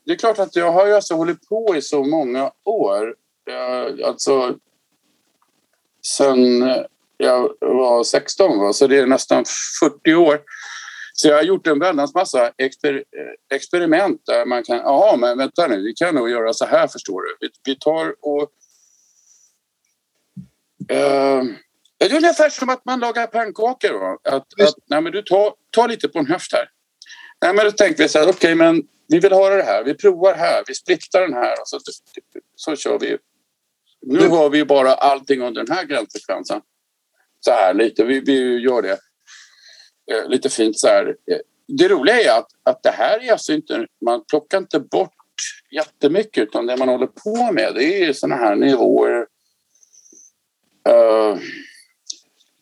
det 0.06 0.12
är 0.12 0.16
klart 0.16 0.38
att 0.38 0.56
jag 0.56 0.72
har 0.72 0.86
ju 0.86 0.94
alltså 0.94 1.14
hållit 1.14 1.48
på 1.48 1.76
i 1.76 1.82
så 1.82 2.04
många 2.04 2.52
år. 2.64 3.14
Uh, 3.50 4.06
alltså 4.06 4.54
sen 6.18 6.62
jag 7.16 7.54
var 7.60 8.04
16, 8.04 8.58
va? 8.58 8.72
så 8.72 8.86
det 8.86 8.98
är 8.98 9.06
nästan 9.06 9.44
40 9.80 10.14
år. 10.14 10.40
Så 11.12 11.28
jag 11.28 11.36
har 11.36 11.42
gjort 11.42 11.66
en 11.66 11.78
väldans 11.78 12.14
massa 12.14 12.52
exper 12.58 13.04
experiment 13.54 14.22
där 14.26 14.46
man 14.46 14.62
kan... 14.62 14.76
Ja, 14.76 15.16
men 15.18 15.38
vänta 15.38 15.66
nu, 15.66 15.82
vi 15.82 15.92
kan 15.92 16.14
nog 16.14 16.30
göra 16.30 16.52
så 16.52 16.64
här 16.64 16.88
förstår 16.88 17.22
du. 17.22 17.36
Vi, 17.40 17.50
vi 17.64 17.78
tar 17.78 18.14
och 18.20 18.50
Uh, 20.80 21.44
det 21.98 22.04
är 22.06 22.16
ungefär 22.16 22.50
som 22.50 22.68
att 22.68 22.84
man 22.84 23.00
lagar 23.00 23.26
pannkakor. 23.26 24.18
Att, 24.24 24.34
att, 24.34 24.74
nej, 24.86 25.00
men 25.00 25.12
du 25.12 25.22
tar, 25.22 25.52
tar 25.70 25.88
lite 25.88 26.08
på 26.08 26.18
en 26.18 26.26
höft 26.26 26.52
här. 26.52 26.68
Nej, 27.42 27.54
men 27.54 27.64
då 27.64 27.70
tänkte 27.70 28.02
vi 28.02 28.08
så 28.08 28.18
här, 28.18 28.24
okej, 28.24 28.36
okay, 28.36 28.54
men 28.54 28.82
vi 29.10 29.18
vill 29.18 29.32
höra 29.32 29.56
det 29.56 29.62
här. 29.62 29.84
Vi 29.84 29.94
provar 29.94 30.34
här. 30.34 30.64
Vi 30.66 30.74
splittar 30.74 31.20
den 31.20 31.34
här 31.34 31.52
och 31.60 31.68
så, 31.68 31.78
så 32.56 32.76
kör 32.76 32.98
vi. 32.98 33.18
Nu 34.00 34.28
har 34.28 34.50
vi 34.50 34.64
bara 34.64 34.94
allting 34.94 35.42
under 35.42 35.64
den 35.64 35.76
här 35.76 35.84
gränsfrekvensen. 35.84 36.60
Så 37.40 37.50
här 37.50 37.74
lite, 37.74 38.04
vi, 38.04 38.20
vi 38.20 38.58
gör 38.58 38.82
det 38.82 38.98
eh, 40.12 40.28
lite 40.28 40.50
fint 40.50 40.78
så 40.78 40.88
här. 40.88 41.16
det 41.66 41.88
roliga 41.88 42.20
är 42.20 42.38
att, 42.38 42.48
att 42.62 42.82
det 42.82 42.90
här 42.90 43.24
är 43.24 43.32
alltså 43.32 43.52
inte, 43.52 43.86
man 44.04 44.24
plockar 44.24 44.58
inte 44.58 44.80
bort 44.80 45.14
jättemycket 45.70 46.42
utan 46.42 46.66
det 46.66 46.76
man 46.76 46.88
håller 46.88 47.06
på 47.06 47.52
med 47.52 47.74
det 47.74 48.04
är 48.04 48.12
sådana 48.12 48.36
här 48.36 48.56
nivåer. 48.56 49.26
Uh, 50.88 51.38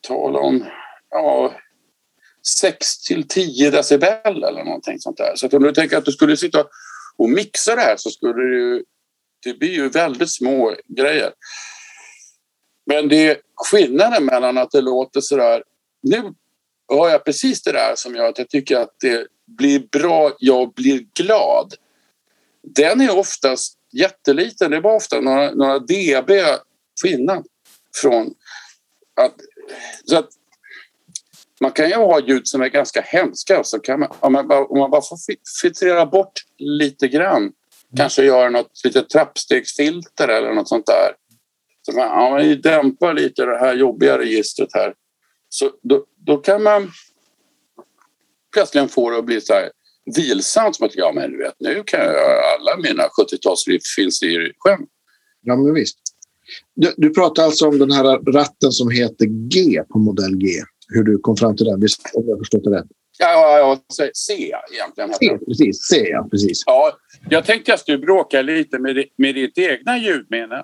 tala 0.01 0.39
om 0.39 0.65
ja, 1.09 1.53
6 2.61 2.97
till 2.97 3.27
10 3.27 3.71
decibel 3.71 4.43
eller 4.43 4.63
någonting 4.63 4.99
sånt 4.99 5.17
där. 5.17 5.35
Så 5.35 5.45
att 5.45 5.53
om 5.53 5.63
du 5.63 5.71
tänker 5.71 5.97
att 5.97 6.05
du 6.05 6.11
skulle 6.11 6.37
sitta 6.37 6.65
och 7.17 7.29
mixa 7.29 7.75
det 7.75 7.81
här 7.81 7.97
så 7.97 8.09
skulle 8.09 8.33
det 8.33 8.57
ju, 8.57 8.83
det 9.43 9.53
blir 9.53 9.73
ju 9.73 9.89
väldigt 9.89 10.31
små 10.31 10.75
grejer. 10.87 11.31
Men 12.85 13.07
det 13.07 13.27
är 13.27 13.37
skillnaden 13.55 14.25
mellan 14.25 14.57
att 14.57 14.71
det 14.71 14.81
låter 14.81 15.21
så 15.21 15.37
där... 15.37 15.63
nu 16.01 16.33
har 16.87 17.09
jag 17.09 17.25
precis 17.25 17.61
det 17.61 17.71
där 17.71 17.93
som 17.95 18.15
gör 18.15 18.29
att 18.29 18.37
jag 18.37 18.49
tycker 18.49 18.77
att 18.77 18.95
det 19.01 19.27
blir 19.47 19.79
bra, 19.79 20.31
jag 20.39 20.73
blir 20.73 21.05
glad. 21.13 21.73
Den 22.61 23.01
är 23.01 23.17
oftast 23.17 23.77
jätteliten, 23.91 24.71
det 24.71 24.77
är 24.77 24.81
bara 24.81 24.95
ofta 24.95 25.21
några, 25.21 25.51
några 25.51 25.79
dB 25.79 26.31
skillnad 27.01 27.45
från 28.01 28.33
att, 29.15 29.35
så 30.05 30.17
att 30.17 30.29
man 31.61 31.71
kan 31.71 31.89
ju 31.89 31.95
ha 31.95 32.19
ljud 32.19 32.47
som 32.47 32.61
är 32.61 32.67
ganska 32.67 33.01
hemska. 33.01 33.63
Så 33.63 33.79
kan 33.79 33.99
man, 33.99 34.09
om, 34.19 34.33
man 34.33 34.47
bara, 34.47 34.65
om 34.65 34.79
man 34.79 34.91
bara 34.91 35.01
får 35.01 35.17
filtrera 35.61 36.05
bort 36.05 36.33
lite 36.57 37.07
grann, 37.07 37.41
mm. 37.41 37.53
kanske 37.97 38.23
göra 38.23 38.49
något 38.49 38.71
litet 38.83 39.09
trappstegsfilter 39.09 40.27
eller 40.27 40.53
något 40.53 40.69
sånt 40.69 40.85
där. 40.85 41.15
Så 41.81 41.91
man, 41.91 42.03
ja, 42.03 42.29
man 42.29 42.61
dämpar 42.61 43.13
lite 43.13 43.45
det 43.45 43.59
här 43.59 43.75
jobbiga 43.75 44.17
registret 44.17 44.69
här. 44.73 44.93
Så 45.49 45.71
då, 45.83 46.05
då 46.25 46.37
kan 46.37 46.63
man 46.63 46.91
plötsligt 48.53 48.91
få 48.91 49.09
det 49.09 49.17
att 49.17 49.25
bli 49.25 49.41
så 49.41 49.53
här 49.53 49.69
vilsamt 50.15 50.75
som 50.75 50.85
att 50.85 50.95
ja, 50.95 51.11
men 51.15 51.31
du 51.31 51.37
vet, 51.37 51.55
nu 51.59 51.83
kan 51.85 51.99
jag 51.99 52.13
göra 52.13 52.41
alla 52.59 52.77
mina 52.77 53.03
70-talsriff 53.03 53.81
finns 53.95 54.23
i 54.23 54.51
sjön. 54.57 54.79
Ja, 55.41 55.55
men 55.55 55.73
visst. 55.73 55.97
Du, 56.75 56.93
du 56.97 57.13
pratar 57.13 57.43
alltså 57.43 57.67
om 57.67 57.79
den 57.79 57.91
här 57.91 58.31
ratten 58.33 58.71
som 58.71 58.91
heter 58.91 59.25
G 59.25 59.83
på 59.89 59.99
modell 59.99 60.35
G. 60.37 60.47
Hur 60.89 61.03
du 61.03 61.17
kom 61.17 61.37
fram 61.37 61.55
till 61.55 61.65
den, 61.65 61.73
om 62.13 62.27
jag 62.27 62.37
förstått 62.37 62.63
det 62.63 62.69
rätt. 62.69 62.85
Ja, 63.17 63.31
ja, 63.31 63.79
ja 63.97 64.05
C 64.13 64.53
egentligen. 64.71 65.13
C, 65.13 65.37
precis. 65.45 65.81
C, 65.81 66.09
ja, 66.09 66.27
precis. 66.31 66.63
Ja, 66.65 66.97
jag 67.29 67.45
tänkte 67.45 67.73
att 67.73 67.85
du 67.85 67.97
bråkar 67.97 68.43
lite 68.43 68.79
med, 68.79 69.05
med 69.15 69.35
ditt 69.35 69.57
egna 69.57 69.97
ljudminne. 69.97 70.63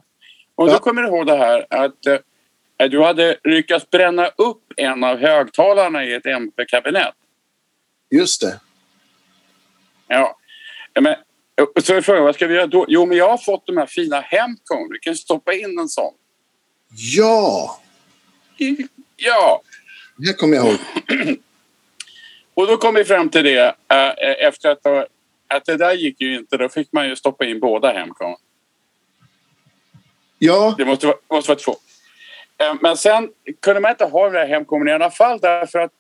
Och 0.56 0.70
ja. 0.70 0.74
då 0.74 0.80
kommer 0.80 1.02
du 1.02 1.08
ihåg 1.08 1.26
det 1.28 1.38
här 1.38 1.66
att 1.70 2.06
eh, 2.06 2.90
du 2.90 3.04
hade 3.04 3.38
lyckats 3.44 3.90
bränna 3.90 4.28
upp 4.28 4.64
en 4.78 5.04
av 5.04 5.18
högtalarna 5.18 6.06
i 6.06 6.14
ett 6.14 6.26
MP-kabinett. 6.26 7.16
Just 8.12 8.42
det. 8.42 8.60
Ja. 10.08 10.38
Men, 11.02 11.16
så 11.84 11.94
är 11.94 12.02
frågan, 12.02 12.24
vad 12.24 12.36
ska 12.36 12.48
vi 12.48 12.56
göra 12.56 12.68
då? 12.68 12.86
Jo, 12.88 13.06
men 13.06 13.18
jag 13.18 13.30
har 13.30 13.38
fått 13.38 13.68
de 13.68 13.78
här 13.78 13.86
fina 13.86 14.20
Hemcom. 14.20 14.90
Vi 14.92 15.00
kan 15.00 15.16
stoppa 15.16 15.54
in 15.54 15.80
en 15.80 15.90
sån. 15.90 16.14
Ja! 16.98 17.80
Ja. 19.16 19.62
Det 20.16 20.34
kommer 20.34 20.56
jag 20.56 20.68
ihåg. 20.68 20.80
Och 22.54 22.68
då 22.68 22.78
kom 22.78 22.96
vi 22.96 23.06
fram 23.06 23.30
till 23.30 23.44
det 23.44 23.76
äh, 23.88 24.48
efter 24.48 24.70
att, 24.70 24.86
att 25.48 25.66
det 25.66 25.78
där 25.78 25.94
gick 25.94 26.22
ju 26.22 26.36
inte. 26.36 26.58
Då 26.58 26.70
fick 26.70 26.92
man 26.92 27.10
ju 27.10 27.16
stoppa 27.16 27.46
in 27.46 27.60
båda 27.60 27.92
Hemcom. 27.92 28.36
Ja. 30.40 30.76
Det 30.78 30.86
måste 30.86 31.08
vara, 31.08 31.18
måste 31.30 31.52
vara 31.52 31.60
två. 31.60 31.76
Äh, 32.58 32.76
men 32.82 32.98
sen 32.98 33.30
kunde 33.60 33.82
man 33.82 33.92
inte 33.92 34.06
ha 34.06 34.24
den 34.24 34.34
där 34.34 34.48
Hemcomen 34.48 34.88
i 34.88 34.92
alla 34.92 35.12
fall 35.12 35.40
därför 35.40 35.80
att 35.80 35.92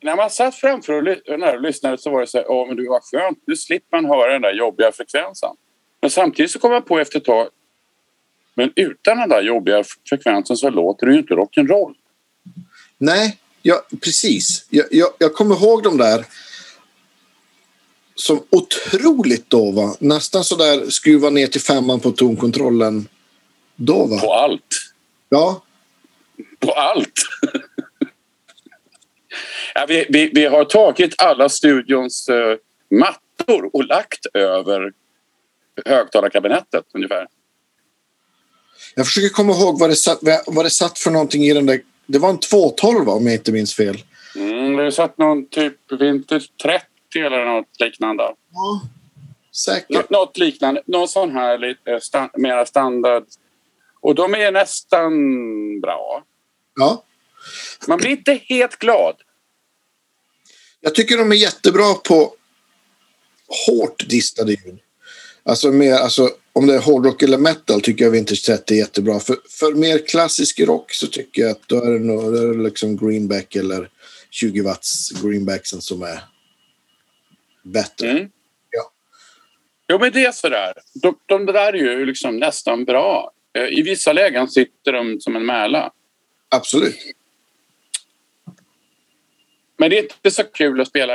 när 0.00 0.16
man 0.16 0.30
satt 0.30 0.54
framför 0.54 0.92
och, 0.92 1.62
lyssnade 1.62 1.98
så 1.98 2.10
var 2.10 2.20
det 2.20 2.26
så 2.26 2.38
här, 2.38 2.50
åh 2.50 2.66
men 2.66 2.76
du 2.76 2.88
var 2.88 3.00
skönt, 3.00 3.38
nu 3.46 3.56
slipper 3.56 3.96
man 3.96 4.10
höra 4.10 4.32
den 4.32 4.42
där 4.42 4.52
jobbiga 4.52 4.92
frekvensen. 4.92 5.50
Men 6.00 6.10
samtidigt 6.10 6.50
så 6.50 6.58
kom 6.58 6.72
jag 6.72 6.86
på 6.86 6.98
efter 6.98 7.18
ett 7.18 7.24
tag, 7.24 7.48
men 8.54 8.72
utan 8.76 9.18
den 9.18 9.28
där 9.28 9.42
jobbiga 9.42 9.84
frekvensen 10.08 10.56
så 10.56 10.70
låter 10.70 11.06
det 11.06 11.12
ju 11.12 11.18
inte 11.18 11.34
rock'n'roll. 11.34 11.94
Nej, 12.98 13.38
ja, 13.62 13.86
precis. 14.00 14.66
Jag, 14.70 14.86
jag, 14.90 15.08
jag 15.18 15.34
kommer 15.34 15.54
ihåg 15.54 15.82
de 15.82 15.96
där 15.96 16.24
som 18.14 18.44
otroligt 18.50 19.50
dova. 19.50 19.96
Nästan 20.00 20.44
så 20.44 20.56
där 20.56 20.90
skruva 20.90 21.30
ner 21.30 21.46
till 21.46 21.60
femman 21.60 22.00
på 22.00 22.10
tonkontrollen 22.10 23.08
dova. 23.76 24.18
På 24.18 24.32
allt. 24.32 24.92
Ja. 25.28 25.62
På 26.60 26.72
allt. 26.72 27.12
Ja, 29.74 29.86
vi, 29.88 30.06
vi, 30.08 30.30
vi, 30.34 30.44
har 30.44 30.64
tagit 30.64 31.14
alla 31.22 31.48
studions 31.48 32.28
uh, 32.28 32.56
mattor 32.98 33.70
och 33.72 33.84
lagt 33.84 34.26
över 34.34 34.92
högtalarkabinettet 35.84 36.84
ungefär. 36.94 37.26
Jag 38.94 39.06
försöker 39.06 39.28
komma 39.28 39.52
ihåg 39.52 39.80
vad 39.80 39.90
det, 39.90 39.96
satt, 39.96 40.18
vad 40.46 40.64
det 40.64 40.70
satt 40.70 40.98
för 40.98 41.10
någonting 41.10 41.44
i 41.44 41.52
den 41.52 41.66
där. 41.66 41.80
Det 42.06 42.18
var 42.18 42.30
en 42.30 42.40
212 42.40 43.08
om 43.08 43.26
jag 43.26 43.34
inte 43.34 43.52
minns 43.52 43.74
fel. 43.74 44.02
Mm, 44.36 44.76
det 44.76 44.92
satt 44.92 45.18
någon 45.18 45.48
typ 45.48 45.92
Vintage 46.00 46.50
30 46.62 46.86
eller 47.14 47.44
något 47.44 47.80
liknande. 47.80 48.22
Ja, 48.52 48.80
säkert. 49.56 50.10
Nå 50.10 50.18
något 50.18 50.38
liknande. 50.38 50.82
Någon 50.86 51.08
sån 51.08 51.30
här 51.30 51.58
lite 51.58 52.00
sta 52.00 52.30
mera 52.36 52.66
standard. 52.66 53.24
Och 54.00 54.14
de 54.14 54.34
är 54.34 54.52
nästan 54.52 55.12
bra. 55.80 56.24
Ja. 56.74 57.04
Man 57.88 57.98
blir 57.98 58.10
inte 58.10 58.40
helt 58.48 58.76
glad. 58.76 59.14
Jag 60.80 60.94
tycker 60.94 61.18
de 61.18 61.32
är 61.32 61.36
jättebra 61.36 61.94
på 61.94 62.34
hårt 63.66 64.08
distade 64.08 64.52
ljud. 64.52 64.78
Alltså, 65.48 65.72
mer, 65.72 65.92
alltså 65.92 66.30
om 66.52 66.66
det 66.66 66.74
är 66.74 66.78
hårdrock 66.78 67.22
eller 67.22 67.38
metal 67.38 67.80
tycker 67.80 68.04
jag 68.04 68.12
Vintage 68.12 68.46
30 68.46 68.74
är 68.74 68.78
jättebra. 68.78 69.20
För, 69.20 69.36
för 69.50 69.74
mer 69.74 70.06
klassisk 70.06 70.60
rock 70.60 70.92
så 70.92 71.06
tycker 71.06 71.42
jag 71.42 71.50
att 71.50 71.68
då 71.68 71.84
är 71.84 71.90
det, 71.90 71.98
nog, 71.98 72.32
då 72.32 72.38
är 72.38 72.46
det 72.46 72.62
liksom 72.62 72.96
greenback 72.96 73.56
eller 73.56 73.88
20 74.30 74.60
watts 74.60 75.10
greenbacksen 75.22 75.80
som 75.80 76.02
är 76.02 76.20
bättre. 77.62 78.10
Mm. 78.10 78.28
Ja. 78.70 78.92
Jo, 79.88 79.98
men 79.98 80.12
det 80.12 80.24
är 80.24 80.32
sådär. 80.32 80.72
De, 80.94 81.18
de 81.26 81.46
där 81.46 81.72
är 81.72 81.98
ju 81.98 82.06
liksom 82.06 82.36
nästan 82.36 82.84
bra. 82.84 83.32
Eh, 83.58 83.78
I 83.78 83.82
vissa 83.82 84.12
lägen 84.12 84.48
sitter 84.48 84.92
de 84.92 85.20
som 85.20 85.36
en 85.36 85.46
mäla. 85.46 85.92
Absolut. 86.48 86.96
Men 89.78 89.90
det 89.90 89.98
är 89.98 90.02
inte 90.02 90.30
så 90.30 90.44
kul 90.44 90.80
att 90.80 90.88
spela 90.88 91.12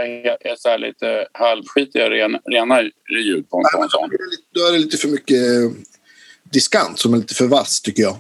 så 0.58 0.70
här 0.70 0.78
lite 0.78 1.28
halvskitiga 1.32 2.10
ren, 2.10 2.38
rena 2.46 2.82
ljud 3.10 3.50
på 3.50 3.58
en, 3.58 3.90
sån. 3.90 4.10
Då 4.54 4.62
är 4.68 4.72
det 4.72 4.80
lite 4.80 4.98
för 4.98 5.08
mycket 5.08 5.38
eh, 5.38 5.72
diskant 6.44 7.00
som 7.00 7.14
är 7.14 7.18
lite 7.18 7.34
för 7.34 7.48
vass 7.48 7.82
tycker 7.82 8.04
jag. 8.04 8.18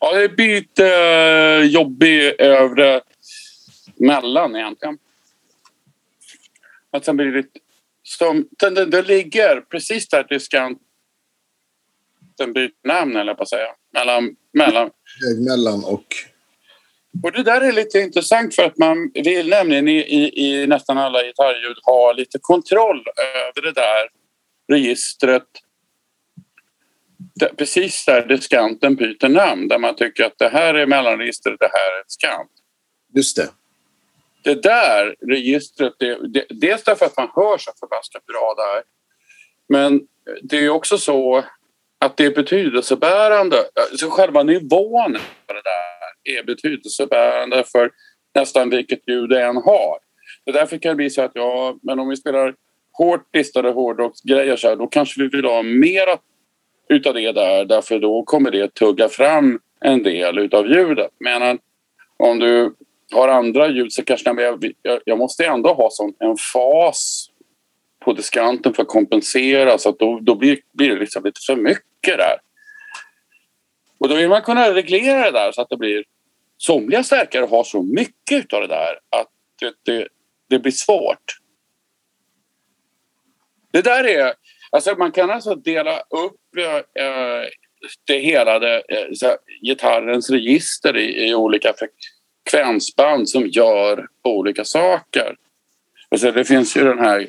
Ja, 0.00 0.12
det 0.14 0.24
är 0.24 0.28
byte 0.28 0.84
uh, 1.60 1.66
jobbig 1.66 2.34
övre 2.38 3.00
mellan 3.96 4.56
egentligen. 4.56 4.98
Att 6.90 7.04
sen 7.04 7.16
blir 7.16 7.26
det 7.26 7.36
lite... 7.36 7.58
Som, 8.02 8.48
den, 8.58 8.74
den, 8.74 8.90
den 8.90 9.04
ligger 9.04 9.60
precis 9.60 10.08
där 10.08 10.26
diskanten 10.28 10.78
byter 12.54 12.86
namn, 12.88 13.16
eller 13.16 13.34
på 13.34 13.42
att 13.42 13.48
säga. 13.48 13.68
Mellan, 13.92 14.36
mellan. 14.52 14.90
Mellan 15.46 15.84
och 15.84 16.06
och 17.22 17.32
det 17.32 17.42
där 17.42 17.60
är 17.60 17.72
lite 17.72 17.98
intressant 17.98 18.54
för 18.54 18.62
att 18.62 18.78
man 18.78 19.10
vill 19.14 19.48
nämligen 19.48 19.88
i, 19.88 19.98
i, 19.98 20.46
i 20.46 20.66
nästan 20.66 20.98
alla 20.98 21.22
gitarrljud 21.22 21.76
ha 21.82 22.12
lite 22.12 22.38
kontroll 22.42 23.04
över 23.36 23.62
det 23.62 23.72
där 23.72 24.08
registret. 24.72 25.46
Det, 27.34 27.56
precis 27.56 28.04
där 28.04 28.26
diskanten 28.26 28.96
byter 28.96 29.28
namn, 29.28 29.68
där 29.68 29.78
man 29.78 29.96
tycker 29.96 30.24
att 30.24 30.38
det 30.38 30.48
här 30.48 30.74
är 30.74 30.86
mellanregistret, 30.86 31.56
det 31.60 31.70
här 31.72 31.96
är 31.96 32.00
ett 32.00 32.10
skant. 32.10 32.50
Just 33.14 33.36
det. 33.36 33.48
Det 34.42 34.62
där 34.62 35.16
registret, 35.28 35.92
det, 35.98 36.28
det, 36.28 36.46
dels 36.48 36.84
därför 36.84 37.06
att 37.06 37.16
man 37.16 37.28
hör 37.34 37.58
så 37.58 37.72
förbaskat 37.80 38.26
bra 38.26 38.54
där. 38.56 38.82
Men 39.68 40.00
det 40.42 40.56
är 40.56 40.68
också 40.68 40.98
så 40.98 41.44
att 41.98 42.16
det 42.16 42.24
är 42.24 42.30
betydelsebärande, 42.30 43.56
alltså 43.90 44.10
själva 44.10 44.42
nivån 44.42 45.18
på 45.46 45.52
det 45.52 45.62
där 45.62 45.97
är 46.36 46.42
betydelsebärande 46.42 47.64
för 47.72 47.90
nästan 48.34 48.70
vilket 48.70 49.08
ljud 49.08 49.30
det 49.30 49.42
än 49.42 49.56
har. 49.56 49.98
Så 50.44 50.52
därför 50.52 50.78
kan 50.78 50.90
det 50.90 50.96
bli 50.96 51.10
så 51.10 51.22
att 51.22 51.32
ja, 51.34 51.78
men 51.82 51.98
om 51.98 52.08
vi 52.08 52.16
spelar 52.16 52.54
hårt 52.92 53.34
listade 53.34 53.70
hårdrocksgrejer 53.70 54.56
så 54.56 54.68
här, 54.68 54.76
då 54.76 54.86
kanske 54.86 55.22
vi 55.22 55.28
vill 55.28 55.44
ha 55.44 55.62
mera 55.62 56.18
utav 56.88 57.14
det 57.14 57.32
där 57.32 57.64
därför 57.64 57.98
då 57.98 58.22
kommer 58.22 58.50
det 58.50 58.74
tugga 58.74 59.08
fram 59.08 59.60
en 59.80 60.02
del 60.02 60.38
utav 60.38 60.66
ljudet. 60.66 61.10
Men 61.20 61.42
eh, 61.42 61.56
om 62.16 62.38
du 62.38 62.74
har 63.12 63.28
andra 63.28 63.68
ljud 63.68 63.92
så 63.92 64.04
kanske 64.04 64.42
jag, 64.42 64.74
jag 65.04 65.18
måste 65.18 65.46
ändå 65.46 65.72
ha 65.72 65.88
sån 65.90 66.14
en 66.18 66.36
fas 66.52 67.30
på 68.04 68.12
diskanten 68.12 68.74
för 68.74 68.82
att 68.82 68.88
kompensera 68.88 69.78
så 69.78 69.88
att 69.88 69.98
då, 69.98 70.18
då 70.22 70.34
blir, 70.34 70.58
blir 70.72 70.90
det 70.90 71.00
liksom 71.00 71.24
lite 71.24 71.40
för 71.46 71.56
mycket 71.56 72.18
där. 72.18 72.36
Och 73.98 74.08
då 74.08 74.14
vill 74.14 74.28
man 74.28 74.42
kunna 74.42 74.74
reglera 74.74 75.24
det 75.24 75.38
där 75.38 75.52
så 75.52 75.62
att 75.62 75.68
det 75.68 75.76
blir 75.76 76.04
somliga 76.58 77.02
stärkare 77.02 77.46
har 77.46 77.64
så 77.64 77.82
mycket 77.82 78.52
av 78.52 78.60
det 78.60 78.66
där 78.66 78.98
att 79.10 79.28
det, 79.60 79.74
det, 79.84 80.08
det 80.48 80.58
blir 80.58 80.72
svårt. 80.72 81.38
Det 83.72 83.82
där 83.82 84.04
är... 84.04 84.34
Alltså 84.70 84.94
man 84.94 85.12
kan 85.12 85.30
alltså 85.30 85.54
dela 85.54 86.00
upp 86.00 86.56
eh, 86.56 87.48
det 88.06 88.18
hela, 88.18 88.58
det, 88.58 88.82
eh, 88.88 89.34
gitarrens 89.62 90.30
register 90.30 90.96
i, 90.96 91.28
i, 91.28 91.34
olika 91.34 91.74
frekvensband 92.44 93.28
som 93.28 93.46
gör 93.46 94.08
olika 94.24 94.64
saker. 94.64 95.36
Alltså 96.08 96.32
det 96.32 96.44
finns 96.44 96.76
ju 96.76 96.84
den 96.84 96.98
här 96.98 97.28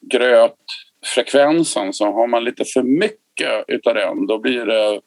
grötfrekvensen 0.00 1.92
så 1.92 2.12
har 2.12 2.26
man 2.26 2.44
lite 2.44 2.64
för 2.64 2.82
mycket 2.82 3.64
utav 3.68 3.94
den 3.94 4.26
då 4.26 4.38
blir 4.38 4.66
det 4.66 5.00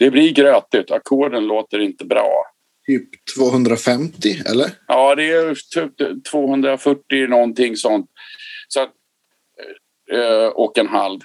det 0.00 0.10
blir 0.10 0.32
grötigt. 0.32 0.90
Ackorden 0.90 1.46
låter 1.46 1.78
inte 1.78 2.04
bra. 2.04 2.46
Typ 2.86 3.08
250 3.36 4.28
eller? 4.46 4.70
Ja, 4.86 5.14
det 5.14 5.30
är 5.30 5.54
typ 5.54 6.24
240 6.30 7.26
någonting 7.28 7.76
sånt. 7.76 8.10
Så 8.68 8.80
att, 8.80 8.90
eh, 10.12 10.46
och 10.46 10.78
en 10.78 10.88
halv. 10.88 11.20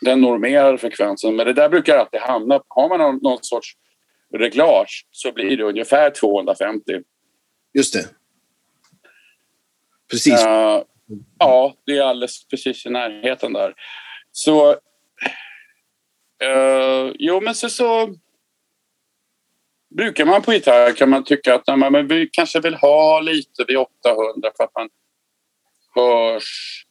Den 0.00 0.20
normerade 0.20 0.78
frekvensen. 0.78 1.36
Men 1.36 1.46
det 1.46 1.52
där 1.52 1.68
brukar 1.68 1.96
alltid 1.96 2.20
hamna... 2.20 2.62
Har 2.68 2.88
man 2.88 2.98
någon, 2.98 3.18
någon 3.22 3.38
sorts 3.42 3.76
reglage 4.34 5.06
så 5.10 5.32
blir 5.32 5.56
det 5.56 5.64
ungefär 5.64 6.10
250. 6.10 6.92
Just 7.74 7.94
det. 7.94 8.08
Precis. 10.10 10.46
Uh, 10.46 10.82
ja, 11.38 11.74
det 11.86 11.98
är 11.98 12.02
alldeles 12.02 12.48
precis 12.48 12.86
i 12.86 12.90
närheten 12.90 13.52
där. 13.52 13.74
Så... 14.32 14.76
Uh, 16.44 17.12
jo, 17.18 17.40
men 17.40 17.54
så, 17.54 17.68
så 17.68 18.14
brukar 19.96 20.24
man 20.24 20.42
på 20.42 20.52
gitarr 20.52 20.92
kan 20.92 21.10
man 21.10 21.24
tycka 21.24 21.54
att 21.54 21.66
nej, 21.66 21.90
men 21.90 22.08
vi 22.08 22.28
kanske 22.32 22.60
vill 22.60 22.74
ha 22.74 23.20
lite 23.20 23.64
vid 23.68 23.76
800 23.76 24.50
för 24.56 24.64
att 24.64 24.74
man 24.74 24.88
hörs 25.94 26.84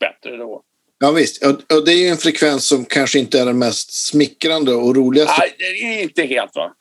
bättre 0.00 0.36
då. 0.36 0.62
Ja 0.98 1.10
visst, 1.10 1.44
och 1.44 1.84
det 1.84 1.92
är 1.92 2.10
en 2.10 2.16
frekvens 2.16 2.66
som 2.66 2.84
kanske 2.84 3.18
inte 3.18 3.40
är 3.40 3.46
den 3.46 3.58
mest 3.58 3.92
smickrande 3.92 4.74
och 4.74 4.96
roligaste. 4.96 5.34
Nej, 5.38 5.54
det 5.58 5.64
är 5.64 6.02
inte 6.02 6.22
helt 6.22 6.54
va. 6.54 6.74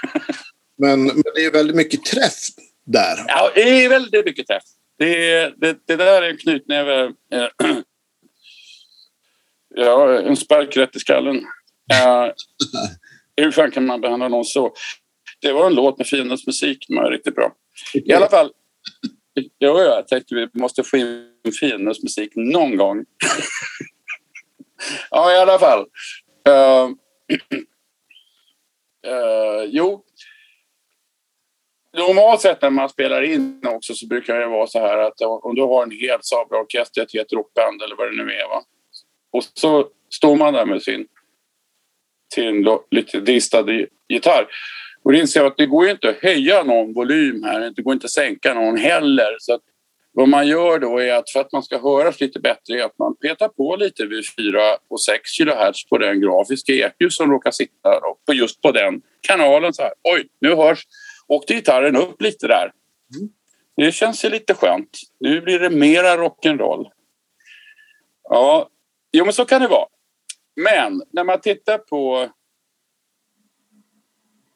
men, 0.78 1.04
men 1.04 1.22
det 1.34 1.44
är 1.44 1.52
väldigt 1.52 1.76
mycket 1.76 2.04
träff 2.04 2.48
där. 2.84 3.24
Ja, 3.28 3.50
det 3.54 3.84
är 3.84 3.88
väldigt 3.88 4.24
mycket 4.24 4.46
träff. 4.46 4.62
Det, 4.98 5.52
det, 5.60 5.78
det 5.86 5.96
där 5.96 6.22
är 6.22 6.30
en 6.30 6.36
knytnäve. 6.36 7.12
Ja, 9.76 10.20
en 10.20 10.36
spark 10.36 10.76
rätt 10.76 10.96
i 10.96 10.98
skallen. 10.98 11.36
Uh, 11.36 12.32
hur 13.36 13.50
fan 13.50 13.70
kan 13.70 13.86
man 13.86 14.00
behandla 14.00 14.28
någon 14.28 14.44
så? 14.44 14.72
Det 15.40 15.52
var 15.52 15.66
en 15.66 15.74
låt 15.74 15.98
med 15.98 16.06
Fiendens 16.06 16.46
musik 16.46 16.86
som 16.86 16.96
var 16.96 17.10
riktigt 17.10 17.34
bra. 17.34 17.52
I 17.94 18.12
alla 18.12 18.28
fall. 18.28 18.50
Jo, 19.58 19.78
jag 19.78 20.08
tänkte 20.08 20.34
vi 20.34 20.48
måste 20.52 20.82
få 20.82 20.96
in 20.96 21.30
Fiendens 21.60 22.02
musik 22.02 22.32
någon 22.34 22.76
gång. 22.76 22.98
ja, 25.10 25.32
i 25.32 25.38
alla 25.38 25.58
fall. 25.58 25.80
Uh, 26.48 26.90
uh, 29.06 29.64
jo. 29.68 30.04
Normalt 31.96 32.40
sett 32.40 32.62
när 32.62 32.70
man 32.70 32.88
spelar 32.88 33.22
in 33.22 33.60
också 33.66 33.94
så 33.94 34.06
brukar 34.06 34.40
det 34.40 34.46
vara 34.46 34.66
så 34.66 34.78
här 34.78 34.98
att 34.98 35.20
om 35.20 35.54
du 35.54 35.62
har 35.62 35.82
en 35.82 35.90
hel 35.90 36.18
Sabra-orkester, 36.22 37.02
ett 37.02 37.12
helt 37.12 37.32
rockband 37.32 37.82
eller 37.82 37.96
vad 37.96 38.10
det 38.10 38.24
nu 38.24 38.32
är. 38.32 38.48
Va? 38.48 38.64
Och 39.34 39.44
så 39.54 39.88
står 40.10 40.36
man 40.36 40.54
där 40.54 40.66
med 40.66 40.82
sin 40.82 41.06
sin 42.34 42.66
lite 42.90 43.20
distade 43.20 43.86
gitarr. 44.08 44.46
Och 45.02 45.12
då 45.12 45.18
inser 45.18 45.40
jag 45.40 45.46
att 45.46 45.56
det 45.56 45.66
går 45.66 45.88
inte 45.88 46.08
att 46.08 46.16
höja 46.22 46.62
någon 46.62 46.92
volym 46.92 47.42
här, 47.42 47.72
det 47.76 47.82
går 47.82 47.92
inte 47.92 48.04
att 48.04 48.10
sänka 48.10 48.54
någon 48.54 48.76
heller. 48.76 49.36
Så 49.38 49.58
vad 50.12 50.28
man 50.28 50.48
gör 50.48 50.78
då 50.78 50.98
är 50.98 51.14
att 51.14 51.30
för 51.30 51.40
att 51.40 51.52
man 51.52 51.62
ska 51.62 51.78
höras 51.78 52.20
lite 52.20 52.40
bättre 52.40 52.80
är 52.80 52.84
att 52.84 52.98
man 52.98 53.16
petar 53.16 53.48
på 53.48 53.76
lite 53.76 54.06
vid 54.06 54.24
4 54.36 54.60
och 54.88 55.02
6 55.02 55.20
kHz 55.38 55.88
på 55.88 55.98
den 55.98 56.20
grafiska 56.20 56.72
EQ 56.72 57.12
som 57.12 57.30
råkar 57.30 57.50
sitta 57.50 58.00
på 58.26 58.34
just 58.34 58.62
på 58.62 58.72
den 58.72 59.02
kanalen. 59.20 59.74
Så 59.74 59.82
här. 59.82 59.92
Oj, 60.02 60.28
nu 60.40 60.54
hörs 60.54 60.86
åkte 61.28 61.54
gitarren 61.54 61.96
upp 61.96 62.22
lite 62.22 62.46
där. 62.46 62.72
Mm. 63.16 63.28
Det 63.76 63.92
känns 63.92 64.24
ju 64.24 64.28
lite 64.28 64.54
skönt. 64.54 64.98
Nu 65.20 65.40
blir 65.40 65.58
det 65.58 65.70
mera 65.70 66.16
rock'n'roll. 66.16 66.86
Ja, 68.28 68.68
jo 69.14 69.24
men 69.24 69.32
så 69.32 69.44
kan 69.44 69.62
det 69.62 69.68
vara. 69.68 69.86
Men 70.56 71.02
när 71.12 71.24
man 71.24 71.40
tittar 71.40 71.78
på 71.78 72.30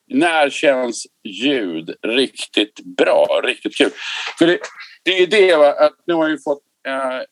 när 0.07 0.51
känns 0.51 1.07
ljud 1.25 1.95
riktigt 2.03 2.81
bra, 2.81 3.41
riktigt 3.45 3.77
kul? 3.77 3.91
För 4.39 4.47
det, 4.47 4.59
det 5.03 5.11
är 5.11 5.27
det 5.27 5.55
att 5.55 5.95
nu 6.07 6.15
har 6.15 6.29
jag 6.29 6.43
fått 6.43 6.63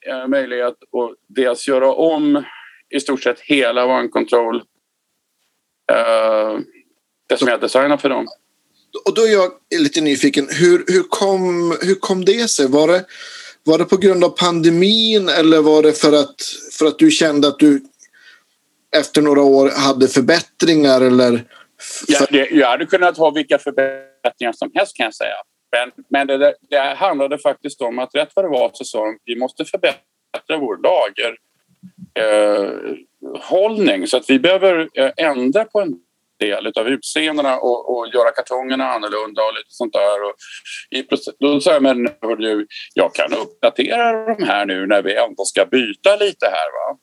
äh, 0.07 0.29
möjlighet 0.29 0.69
att 0.69 1.17
dels 1.29 1.69
göra 1.69 1.93
om 1.93 2.45
i 2.91 3.01
stort 3.01 3.23
sett 3.23 3.41
hela 3.41 3.87
One 3.87 4.09
Control. 4.09 4.63
Äh, 5.93 5.99
eh, 5.99 6.59
det 7.29 7.37
som 7.37 7.49
jag 7.49 7.61
designat 7.61 8.03
för 8.03 8.09
dem. 8.09 8.27
Och 9.05 9.15
då 9.15 9.23
är 9.23 9.33
jag 9.33 9.53
lite 9.81 10.01
nyfiken. 10.01 10.49
Hur, 10.51 10.85
hur, 10.87 11.03
kom, 11.03 11.71
hur 11.83 11.95
kom 11.95 12.25
det 12.25 12.51
sig? 12.51 12.69
Var 12.69 12.89
det, 12.89 13.05
var 13.67 13.79
det 13.79 13.85
på 13.85 13.97
grund 13.97 14.25
av 14.25 14.29
pandemin 14.29 15.29
eller 15.29 15.61
var 15.61 15.83
det 15.83 15.93
för 15.93 16.13
att, 16.13 16.35
för 16.79 16.87
att 16.87 16.99
du 16.99 17.11
kände 17.11 17.49
att 17.49 17.59
du 17.59 17.83
efter 18.97 19.23
några 19.23 19.43
år 19.43 19.71
hade 19.71 20.09
förbättringar 20.09 21.01
eller? 21.01 21.45
Ja, 22.07 22.27
det, 22.31 22.51
jag 22.51 22.69
hade 22.69 22.87
kunnat 22.87 23.19
ha 23.19 23.31
vilka 23.31 23.59
förbättringar 23.59 24.53
som 24.53 24.71
helst 24.75 24.97
kan 24.97 25.05
jag 25.05 25.15
säga. 25.15 25.35
Men, 25.73 25.91
men 26.09 26.27
det, 26.27 26.55
det 26.71 26.95
handlade 26.97 27.39
faktiskt 27.39 27.81
om 27.81 27.99
att 27.99 28.15
rätt 28.15 28.29
vad 28.35 28.45
det 28.45 28.49
var 28.49 28.71
så 28.73 28.85
sa 28.85 29.15
vi 29.25 29.37
måste 29.37 29.65
förbättra 29.65 30.59
vår 30.61 30.79
lagerhållning 33.23 34.03
eh, 34.03 34.07
så 34.07 34.17
att 34.17 34.31
vi 34.31 34.39
behöver 34.39 34.89
eh, 34.95 35.11
ändra 35.17 35.65
på 35.65 35.81
en 35.81 35.95
del 36.39 36.73
av 36.75 36.89
utseendena 36.89 37.59
och, 37.59 37.97
och 37.97 38.09
göra 38.15 38.31
kartongerna 38.31 38.85
annorlunda 38.85 39.43
och 39.43 39.55
lite 39.55 39.71
sånt 39.71 39.93
där. 39.93 40.25
Och 40.25 40.35
i, 40.91 41.03
då 41.39 41.61
sa 41.61 41.73
jag, 41.73 41.83
men 41.83 42.05
du, 42.39 42.67
jag 42.95 43.15
kan 43.15 43.33
uppdatera 43.33 44.35
de 44.35 44.43
här 44.43 44.67
nu 44.67 44.87
när 44.87 45.03
vi 45.03 45.17
ändå 45.17 45.45
ska 45.45 45.67
byta 45.67 46.17
lite 46.17 46.47
här. 46.47 46.73
Va? 46.73 46.99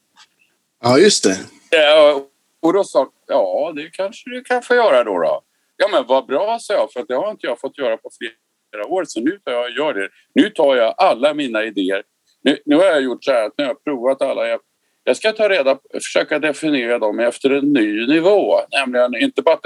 Ja, 0.83 0.97
just 0.97 1.23
det. 1.23 1.37
Ja, 1.69 2.21
och 2.61 2.73
då 2.73 2.83
sa 2.83 3.09
ja, 3.27 3.73
det 3.75 3.89
kanske 3.89 4.29
du 4.29 4.41
kan 4.41 4.61
få 4.61 4.75
göra 4.75 5.03
då. 5.03 5.19
då. 5.19 5.41
Ja, 5.77 5.87
men 5.91 6.07
vad 6.07 6.25
bra, 6.25 6.59
sa 6.59 6.73
jag, 6.73 6.91
för 6.93 7.05
det 7.07 7.15
har 7.15 7.31
inte 7.31 7.47
jag 7.47 7.59
fått 7.59 7.77
göra 7.77 7.97
på 7.97 8.09
flera 8.17 8.87
år, 8.87 9.05
så 9.05 9.19
nu 9.19 9.39
tar 9.45 9.51
jag 9.51 9.71
gör 9.71 9.93
det. 9.93 10.09
Nu 10.35 10.49
tar 10.49 10.75
jag 10.75 10.95
alla 10.97 11.33
mina 11.33 11.63
idéer. 11.63 12.03
Nu, 12.43 12.57
nu 12.65 12.75
har 12.75 12.85
jag 12.85 13.01
gjort 13.01 13.23
så 13.23 13.31
här 13.31 13.45
att 13.45 13.53
nu 13.57 13.63
har 13.63 13.69
jag 13.69 13.83
provat 13.83 14.21
alla. 14.21 14.47
Jag, 14.47 14.59
jag 15.03 15.17
ska 15.17 15.31
ta 15.31 15.49
reda 15.49 15.79
försöka 15.93 16.39
definiera 16.39 16.99
dem 16.99 17.19
efter 17.19 17.49
en 17.49 17.73
ny 17.73 18.07
nivå. 18.07 18.59
Nämligen 18.71 19.15
inte 19.15 19.41
bara 19.41 19.55
att 19.55 19.65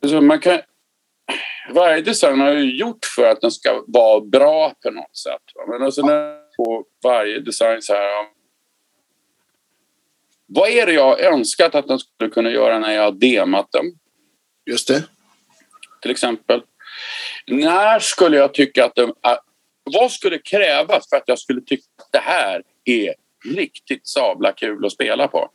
alltså 0.00 0.20
man 0.20 0.40
kan, 0.40 0.60
varje 1.74 2.02
design 2.02 2.40
har 2.40 2.50
jag 2.50 2.64
gjort 2.64 3.04
för 3.16 3.30
att 3.30 3.40
den 3.40 3.50
ska 3.50 3.84
vara 3.86 4.20
bra 4.20 4.74
på 4.82 4.90
något 4.90 5.16
sätt. 5.16 5.42
Men 5.68 5.82
alltså 5.82 6.06
när 6.06 6.56
på 6.56 6.84
varje 7.02 7.40
design 7.40 7.82
så 7.82 7.92
här 7.92 8.26
vad 10.54 10.68
är 10.68 10.86
det 10.86 10.92
jag 10.92 11.20
önskat 11.20 11.74
att 11.74 11.88
den 11.88 11.98
skulle 11.98 12.30
kunna 12.30 12.50
göra 12.50 12.78
när 12.78 12.92
jag 12.92 13.02
har 13.02 13.12
demat 13.12 13.72
den? 13.72 13.84
Just 14.66 14.88
det. 14.88 15.04
Till 16.02 16.10
exempel. 16.10 16.62
När 17.46 17.98
skulle 17.98 18.36
jag 18.36 18.54
tycka 18.54 18.84
att 18.84 18.94
den... 18.94 19.12
Vad 19.84 20.12
skulle 20.12 20.38
krävas 20.38 21.08
för 21.08 21.16
att 21.16 21.22
jag 21.26 21.38
skulle 21.38 21.60
tycka 21.60 21.82
att 21.98 22.12
det 22.12 22.18
här 22.18 22.62
är 22.84 23.14
riktigt 23.44 24.06
sabla 24.08 24.52
kul 24.52 24.86
att 24.86 24.92
spela 24.92 25.28
på? 25.28 25.50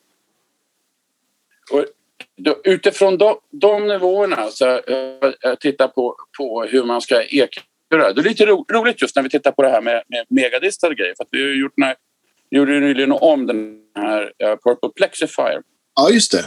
Och 1.71 1.85
utifrån 2.63 3.17
de, 3.17 3.37
de 3.51 3.87
nivåerna 3.87 4.49
så 4.49 4.81
jag 5.41 5.59
tittar 5.59 5.87
på, 5.87 6.15
på 6.37 6.63
hur 6.63 6.83
man 6.83 7.01
ska 7.01 7.23
eka 7.23 7.61
det 7.89 7.95
är 7.95 8.13
lite 8.13 8.45
ro, 8.45 8.65
roligt 8.71 9.01
just 9.01 9.15
när 9.15 9.23
vi 9.23 9.29
tittar 9.29 9.51
på 9.51 9.61
det 9.61 9.69
här 9.69 9.81
med, 9.81 10.03
med 10.07 10.25
megadistade 10.29 10.95
grejer. 10.95 11.13
För 11.17 11.25
vi 11.31 11.43
har 11.43 11.49
gjort 11.49 11.73
den 11.75 11.85
här 11.85 11.95
gjorde 12.49 12.79
nyligen 12.79 13.11
om 13.11 13.47
den 13.47 13.79
här 13.95 14.21
uh, 14.23 14.55
Purple 14.63 14.89
Plexifier. 14.95 15.61
Ja, 15.95 16.09
just 16.09 16.31
det. 16.31 16.45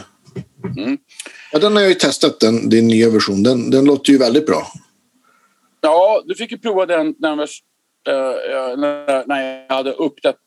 Mm. 0.77 0.97
Ja, 1.51 1.59
den 1.59 1.73
har 1.73 1.81
jag 1.81 1.89
ju 1.89 1.95
testat, 1.95 2.39
den, 2.39 2.69
din 2.69 2.87
nya 2.87 3.09
version. 3.09 3.43
Den, 3.43 3.71
den 3.71 3.85
låter 3.85 4.11
ju 4.11 4.17
väldigt 4.17 4.45
bra. 4.45 4.67
Ja, 5.81 6.23
du 6.25 6.35
fick 6.35 6.51
ju 6.51 6.57
prova 6.57 6.85
den 6.85 7.15
när, 7.19 7.35
när, 8.75 9.27
när 9.27 9.65
jag 9.67 9.75
hade 9.75 9.91
uppdaterat. 9.91 10.40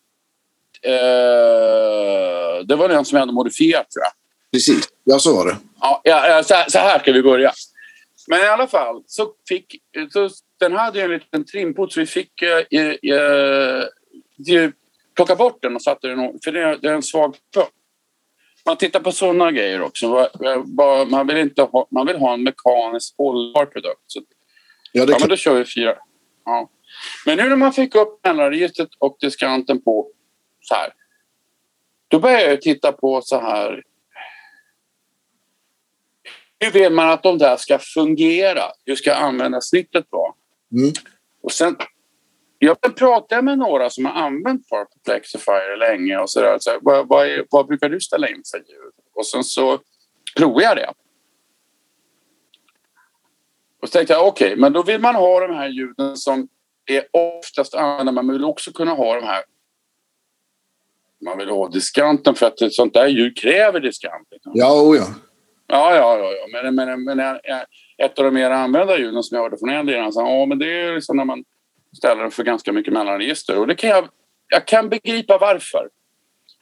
Uh, 0.87 2.67
det 2.67 2.77
var 2.77 2.89
den 2.89 3.05
som 3.05 3.17
jag 3.17 3.21
hade 3.21 3.33
modifierat, 3.33 3.91
tror 3.91 4.03
jag. 4.03 4.13
Precis, 4.53 4.89
ja 5.05 5.19
så 5.19 5.37
var 5.37 5.47
det. 5.47 5.57
Ja, 5.81 6.01
ja 6.05 6.43
så, 6.43 6.55
så, 6.69 6.79
här 6.79 6.99
ska 6.99 7.13
vi 7.13 7.23
börja. 7.23 7.53
Men 8.29 8.41
i 8.41 8.47
alla 8.47 8.67
fall, 8.67 9.03
så 9.07 9.33
fick... 9.49 9.77
Så, 10.13 10.31
den 10.61 10.73
hade 10.73 10.99
ju 10.99 11.05
en 11.05 11.11
liten 11.11 11.45
trimpot 11.45 11.93
så 11.93 12.01
vi 12.01 12.07
fick... 12.07 12.43
Uh, 12.43 13.13
uh, 14.59 14.71
plocka 15.17 15.37
bort 15.37 15.63
den 15.63 15.77
och 15.77 15.83
satte 15.83 16.09
den 16.09 16.39
för 16.45 16.53
det 16.53 16.63
är, 16.63 16.79
det 16.83 16.89
är 16.89 16.95
en 16.95 17.03
svag 17.03 17.37
punkt. 17.55 17.71
Man 18.67 18.77
tittar 18.77 19.01
på 19.01 19.13
sådana 19.13 19.53
grejer 19.53 19.83
också. 19.83 20.29
Man 21.09 21.27
vill, 21.27 21.37
inte 21.37 21.63
ha, 21.63 21.87
man 21.91 22.07
vill 22.07 22.17
ha 22.17 22.35
en 22.35 22.43
mekaniskt 22.43 23.15
hållbar 23.19 23.67
produkt. 23.67 24.03
Så 24.07 24.21
Ja, 24.97 25.05
ja 25.09 25.17
men 25.21 25.29
då 25.29 25.37
kör 25.37 25.55
vi 25.55 25.65
fyra. 25.65 25.95
Ja. 26.45 26.71
Men 27.27 27.37
nu 27.37 27.49
när 27.49 27.57
man 27.57 27.73
fick 27.73 27.95
upp 27.95 28.21
mellanregistret 28.25 28.89
och 28.99 29.17
diskanten 29.21 29.83
på 29.83 30.09
så 30.65 30.75
här. 30.75 30.93
Då 32.09 32.21
började 32.21 32.45
jag 32.45 32.63
titta 32.63 32.93
på 32.93 33.23
så 33.23 33.41
här. 33.41 33.83
Hur 36.59 36.71
vill 36.71 36.93
man 36.93 37.11
att 37.11 37.23
de 37.23 37.39
där 37.39 37.57
ska 37.57 37.79
fungera? 37.79 38.63
Hur 38.85 38.97
ska 38.97 39.15
användarsnittet 39.15 40.07
vara? 40.11 40.33
Mm. 40.73 40.93
Och 41.43 41.53
sen 41.53 41.77
jag 42.59 42.97
pratade 42.97 43.43
med 43.43 43.59
några 43.59 43.91
som 43.91 44.05
har 44.05 44.13
använt 44.13 44.69
Purple 44.69 45.01
Plexifier 45.05 45.77
länge 45.77 46.19
och 46.19 46.31
sådär. 46.31 46.57
Så 46.61 46.79
vad, 46.83 47.09
vad, 47.09 47.29
vad, 47.51 47.67
brukar 47.67 47.89
du 47.89 48.01
ställa 48.01 48.29
in 48.29 48.43
för 48.51 48.59
ljud? 48.59 48.93
Och 49.15 49.27
sen 49.27 49.45
så 49.45 49.79
provade 50.37 50.65
jag 50.65 50.77
det. 50.77 50.93
Och 53.83 53.89
så 53.89 53.93
tänkte 53.93 54.13
jag 54.13 54.27
okej, 54.27 54.47
okay, 54.47 54.61
men 54.61 54.73
då 54.73 54.83
vill 54.83 55.01
man 55.01 55.15
ha 55.15 55.41
de 55.41 55.55
här 55.55 55.69
ljuden 55.69 56.17
som 56.17 56.49
är 56.87 57.07
oftast 57.11 57.75
använda. 57.75 58.13
Man 58.13 58.33
vill 58.33 58.45
också 58.45 58.73
kunna 58.73 58.95
ha 58.95 59.15
de 59.15 59.27
här 59.27 59.43
man 61.25 61.39
vill 61.39 61.49
ha 61.49 61.69
diskanten 61.69 62.35
för 62.35 62.47
att 62.47 62.61
ett 62.61 62.73
sånt 62.73 62.95
där 62.95 63.07
ljud 63.07 63.37
kräver 63.37 63.81
diskant. 63.81 64.29
Liksom. 64.31 64.53
Ja, 64.55 64.83
oh 64.83 64.97
ja. 64.97 65.07
Ja, 65.67 65.97
ja, 65.97 66.19
ja. 66.19 66.33
ja. 66.33 66.63
Men, 66.63 66.75
men, 66.75 67.05
men 67.05 67.37
ett 67.99 68.19
av 68.19 68.25
de 68.25 68.35
mer 68.35 68.51
använda 68.51 68.99
ljuden 68.99 69.23
som 69.23 69.37
jag 69.37 69.43
hörde 69.43 69.59
från 69.59 69.69
en 69.69 69.87
del, 69.87 70.11
ja, 70.15 70.47
men 70.47 70.59
det 70.59 70.81
är 70.81 70.95
liksom 70.95 71.17
när 71.17 71.25
man 71.25 71.45
ställer 71.97 72.23
den 72.23 72.31
för 72.31 72.45
ganska 72.45 72.73
mycket 72.73 72.93
mellanregister. 72.93 73.59
Och 73.59 73.67
det 73.67 73.75
kan 73.75 73.91
jag, 73.91 74.09
jag 74.49 74.67
kan 74.67 74.89
begripa 74.89 75.39
varför. 75.39 75.89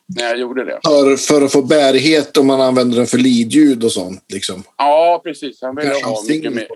När 0.07 0.25
jag 0.25 0.39
gjorde 0.39 0.65
det. 0.65 0.81
För, 0.85 1.17
för 1.17 1.43
att 1.43 1.53
få 1.53 1.63
bärighet 1.63 2.37
om 2.37 2.47
man 2.47 2.61
använder 2.61 2.97
den 2.97 3.07
för 3.07 3.19
lidljud 3.19 3.85
och 3.85 3.93
sånt? 3.93 4.25
Liksom. 4.33 4.63
Ja, 4.77 5.21
precis. 5.25 5.63
Han 5.63 5.77
ville 5.77 5.95
ha 6.05 6.23
mycket 6.29 6.53
mer. 6.53 6.67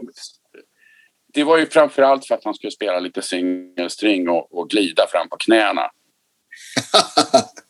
Det 1.34 1.44
var 1.44 1.58
ju 1.58 1.66
framför 1.66 2.02
allt 2.02 2.26
för 2.26 2.34
att 2.34 2.44
han 2.44 2.54
skulle 2.54 2.70
spela 2.70 2.98
lite 3.00 3.22
singelstring 3.22 4.28
och, 4.28 4.58
och 4.58 4.70
glida 4.70 5.06
fram 5.06 5.28
på 5.28 5.36
knäna. 5.36 5.90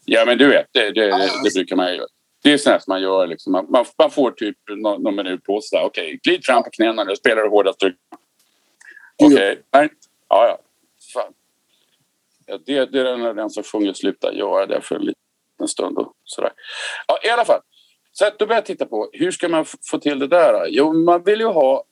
Ja, 0.05 0.25
men 0.25 0.39
du 0.39 0.49
vet, 0.49 0.67
det, 0.73 0.91
det, 0.91 1.07
det, 1.07 1.31
det 1.45 1.55
brukar 1.55 1.77
man 1.77 1.91
ju 1.91 1.97
göra. 1.97 2.09
Det 2.43 2.53
är 2.53 2.59
sånt 2.59 2.87
man 2.87 3.03
gör. 3.03 3.27
Liksom. 3.27 3.53
Man, 3.53 3.67
man, 3.71 3.85
man, 3.99 4.11
får 4.11 4.31
typ 4.31 4.57
någon, 4.69 5.03
någon 5.03 5.17
minut 5.17 5.45
på 5.45 5.61
sig. 5.61 5.81
Okej, 5.81 6.07
okay, 6.07 6.17
glid 6.17 6.45
fram 6.45 6.63
på 6.63 6.71
knäna 6.71 7.05
nu. 7.05 7.17
Spelar 7.17 7.43
du 7.43 7.49
hårdast 7.49 7.81
tryck. 7.81 7.97
Okej, 9.17 9.59
okay. 9.73 9.89
ja, 10.29 10.47
ja 10.49 10.59
fan. 11.13 11.33
Ja, 12.47 12.59
det, 12.67 12.85
det 12.85 13.01
är 13.01 13.35
den 13.35 13.51
som 13.51 13.63
sjunger 13.63 13.93
slutar 13.93 14.33
göra 14.33 14.67
det 14.67 14.81
för 14.81 14.95
en 14.95 15.03
liten 15.03 15.69
stund. 15.69 15.99
Och 15.99 16.13
sådär. 16.25 16.53
Ja, 17.07 17.19
I 17.25 17.29
alla 17.29 17.45
fall. 17.45 17.61
Så 18.13 18.27
att 18.27 18.39
då 18.39 18.47
börjar 18.47 18.59
jag 18.59 18.67
titta 18.67 18.87
på 18.87 19.11
hur 19.13 19.31
ska 19.31 19.49
man 19.49 19.65
få 19.91 19.99
till 19.99 20.19
det 20.19 20.27
där? 20.27 20.67
Jo, 20.69 20.93
man 20.93 21.23
vill 21.23 21.41
ju 21.41 21.47
ha... 21.47 21.85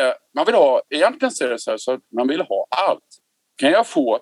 Eh, 0.00 0.12
man 0.34 0.46
vill 0.46 0.54
ha... 0.54 0.82
Egentligen 0.90 1.32
så 1.32 1.44
är 1.44 1.48
det 1.48 1.58
så 1.58 1.70
här 1.70 1.78
så 1.78 2.00
man 2.08 2.28
vill 2.28 2.40
ha 2.40 2.66
allt. 2.70 3.18
Kan 3.56 3.70
jag 3.70 3.86
få 3.86 4.20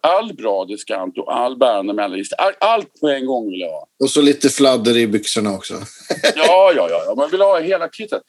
all 0.00 0.34
bra 0.34 0.64
diskant 0.64 1.18
och 1.18 1.36
all 1.36 1.58
bärande 1.58 1.92
mellanlista. 1.92 2.36
All, 2.36 2.52
allt 2.60 3.00
på 3.00 3.08
en 3.08 3.26
gång 3.26 3.50
vill 3.50 3.60
jag 3.60 3.70
ha. 3.70 3.86
Och 4.00 4.10
så 4.10 4.22
lite 4.22 4.48
fladder 4.48 4.96
i 4.96 5.06
byxorna 5.06 5.54
också. 5.54 5.74
ja, 6.34 6.72
ja, 6.76 6.88
ja. 6.90 7.14
Man 7.16 7.30
vill 7.30 7.40
ha 7.40 7.60
hela 7.60 7.88
kittet. 7.88 8.22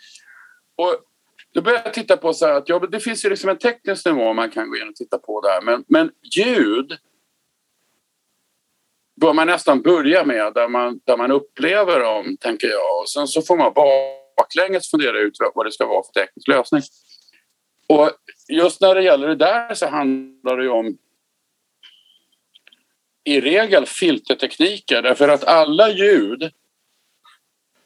Och 0.76 0.96
då 1.54 1.62
började 1.62 1.84
jag 1.86 1.94
titta 1.94 2.18
på 2.18 2.34
så 2.34 2.46
här 2.46 2.54
att 2.54 2.70
ja, 2.70 2.80
det 2.80 3.00
finns 3.00 3.26
ju 3.26 3.30
liksom 3.30 3.50
en 3.50 3.58
teknisk 3.58 4.06
nivå 4.06 4.34
man 4.34 4.52
kan 4.52 4.70
gå 4.70 4.78
in 4.78 4.90
och 4.90 4.96
titta 4.96 5.18
på 5.18 5.42
där. 5.42 5.62
Men, 5.62 5.84
men 5.88 6.12
ljud 6.36 6.98
bör 9.22 9.34
man 9.34 9.48
nästan 9.48 9.82
börja 9.82 10.26
med 10.26 10.54
där 10.54 10.68
man, 10.68 11.00
där 11.06 11.18
man 11.18 11.32
upplever 11.32 12.00
dem, 12.00 12.38
tänker 12.40 12.68
jag. 12.68 13.02
Och 13.02 13.10
sen 13.10 13.28
så 13.28 13.42
får 13.42 13.58
man 13.58 13.74
baklänges 14.38 14.92
fundera 14.92 15.20
ut 15.20 15.38
vad 15.56 15.66
det 15.66 15.72
ska 15.72 15.86
vara 15.86 16.04
för 16.04 16.22
teknisk 16.22 16.48
lösning. 16.48 16.82
Och 17.88 18.12
just 18.48 18.82
när 18.82 18.96
det 18.96 19.04
gäller 19.04 19.28
det 19.28 19.36
där 19.36 19.74
så 19.74 19.88
handlar 19.88 20.58
det 20.58 20.64
ju 20.64 20.70
om 20.70 20.98
i 23.24 23.42
regel 23.42 23.86
filtertekniker 23.86 25.02
därför 25.02 25.30
att 25.30 25.44
alla 25.44 25.90
ljud 25.90 26.52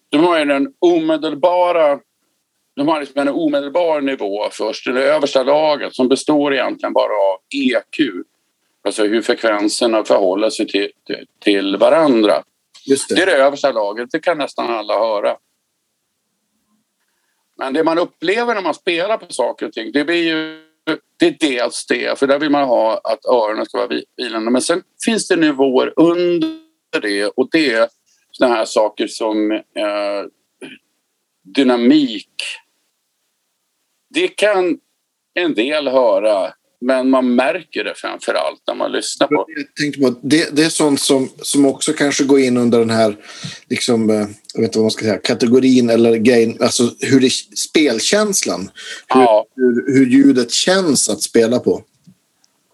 de 0.09 0.23
har 0.23 0.39
ju 0.39 0.45
den 0.45 0.73
omedelbara 0.79 1.99
de 2.75 2.87
har 2.87 2.99
liksom 2.99 3.21
en 3.21 3.29
omedelbar 3.29 4.01
nivå 4.01 4.49
först, 4.51 4.85
det 4.85 5.03
översta 5.03 5.43
laget 5.43 5.95
som 5.95 6.07
består 6.07 6.53
egentligen 6.53 6.93
bara 6.93 7.13
av 7.13 7.39
EQ. 7.55 8.25
Alltså 8.85 9.03
hur 9.03 9.21
frekvenserna 9.21 10.03
förhåller 10.03 10.49
sig 10.49 10.67
till, 10.67 10.91
till, 11.07 11.27
till 11.39 11.77
varandra. 11.77 12.43
Det. 12.85 13.15
det 13.15 13.21
är 13.21 13.25
det 13.25 13.31
översta 13.31 13.71
laget, 13.71 14.11
det 14.11 14.19
kan 14.19 14.37
nästan 14.37 14.69
alla 14.69 14.99
höra. 14.99 15.37
Men 17.57 17.73
det 17.73 17.83
man 17.83 17.99
upplever 17.99 18.55
när 18.55 18.61
man 18.61 18.73
spelar 18.73 19.17
på 19.17 19.33
saker 19.33 19.65
och 19.65 19.73
ting, 19.73 19.91
det 19.91 20.05
blir 20.05 20.23
ju 20.23 20.72
det 21.19 21.25
är 21.25 21.37
dels 21.39 21.85
det, 21.85 22.19
för 22.19 22.27
där 22.27 22.39
vill 22.39 22.49
man 22.49 22.63
ha 22.63 23.01
att 23.03 23.25
öronen 23.25 23.65
ska 23.65 23.77
vara 23.77 24.01
vilande. 24.17 24.51
Men 24.51 24.61
sen 24.61 24.83
finns 25.05 25.27
det 25.27 25.35
nivåer 25.35 25.93
under 25.95 26.49
det 27.01 27.27
och 27.27 27.49
det 27.51 27.71
är 27.71 27.89
såna 28.31 28.53
här 28.53 28.65
saker 28.65 29.07
som 29.07 29.51
eh, 29.51 30.23
dynamik, 31.43 32.33
det 34.09 34.27
kan 34.27 34.79
en 35.33 35.53
del 35.53 35.87
höra 35.87 36.53
men 36.83 37.09
man 37.09 37.35
märker 37.35 37.83
det 37.83 37.93
framför 37.95 38.33
allt 38.33 38.61
när 38.67 38.75
man 38.75 38.91
lyssnar 38.91 39.27
på 39.27 39.45
jag 39.75 39.93
på, 40.01 40.19
det. 40.21 40.55
Det 40.55 40.63
är 40.63 40.69
sånt 40.69 41.01
som, 41.01 41.29
som 41.41 41.65
också 41.65 41.93
kanske 41.93 42.23
går 42.23 42.39
in 42.39 42.57
under 42.57 42.79
den 42.79 42.89
här 42.89 43.17
liksom, 43.69 44.09
eh, 44.09 44.15
jag 44.53 44.61
vet 44.61 44.63
inte 44.63 44.77
vad 44.77 44.83
man 44.83 44.91
ska 44.91 45.05
säga, 45.05 45.17
kategorin 45.17 45.89
eller 45.89 46.15
grejen, 46.15 46.57
alltså 46.61 46.83
hur 46.99 47.19
det, 47.19 47.29
spelkänslan. 47.57 48.71
Hur, 49.13 49.21
ja. 49.21 49.45
hur, 49.55 49.93
hur 49.97 50.05
ljudet 50.05 50.51
känns 50.51 51.09
att 51.09 51.21
spela 51.21 51.59
på. 51.59 51.83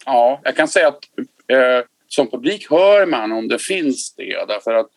Ja, 0.05 0.41
jag 0.43 0.55
kan 0.55 0.67
säga 0.67 0.87
att 0.87 1.03
eh, 1.47 1.85
som 2.07 2.29
publik 2.29 2.67
hör 2.69 3.05
man 3.05 3.31
om 3.31 3.47
det 3.47 3.59
finns 3.59 4.13
det 4.17 4.45
därför 4.47 4.73
att 4.73 4.89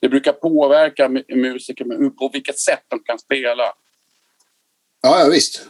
det 0.00 0.08
brukar 0.08 0.32
påverka 0.32 1.08
musiker 1.28 2.10
på 2.10 2.30
vilket 2.32 2.58
sätt 2.58 2.84
de 2.88 2.98
kan 2.98 3.18
spela. 3.18 3.72
Ja, 5.02 5.20
ja 5.20 5.28
visst. 5.30 5.66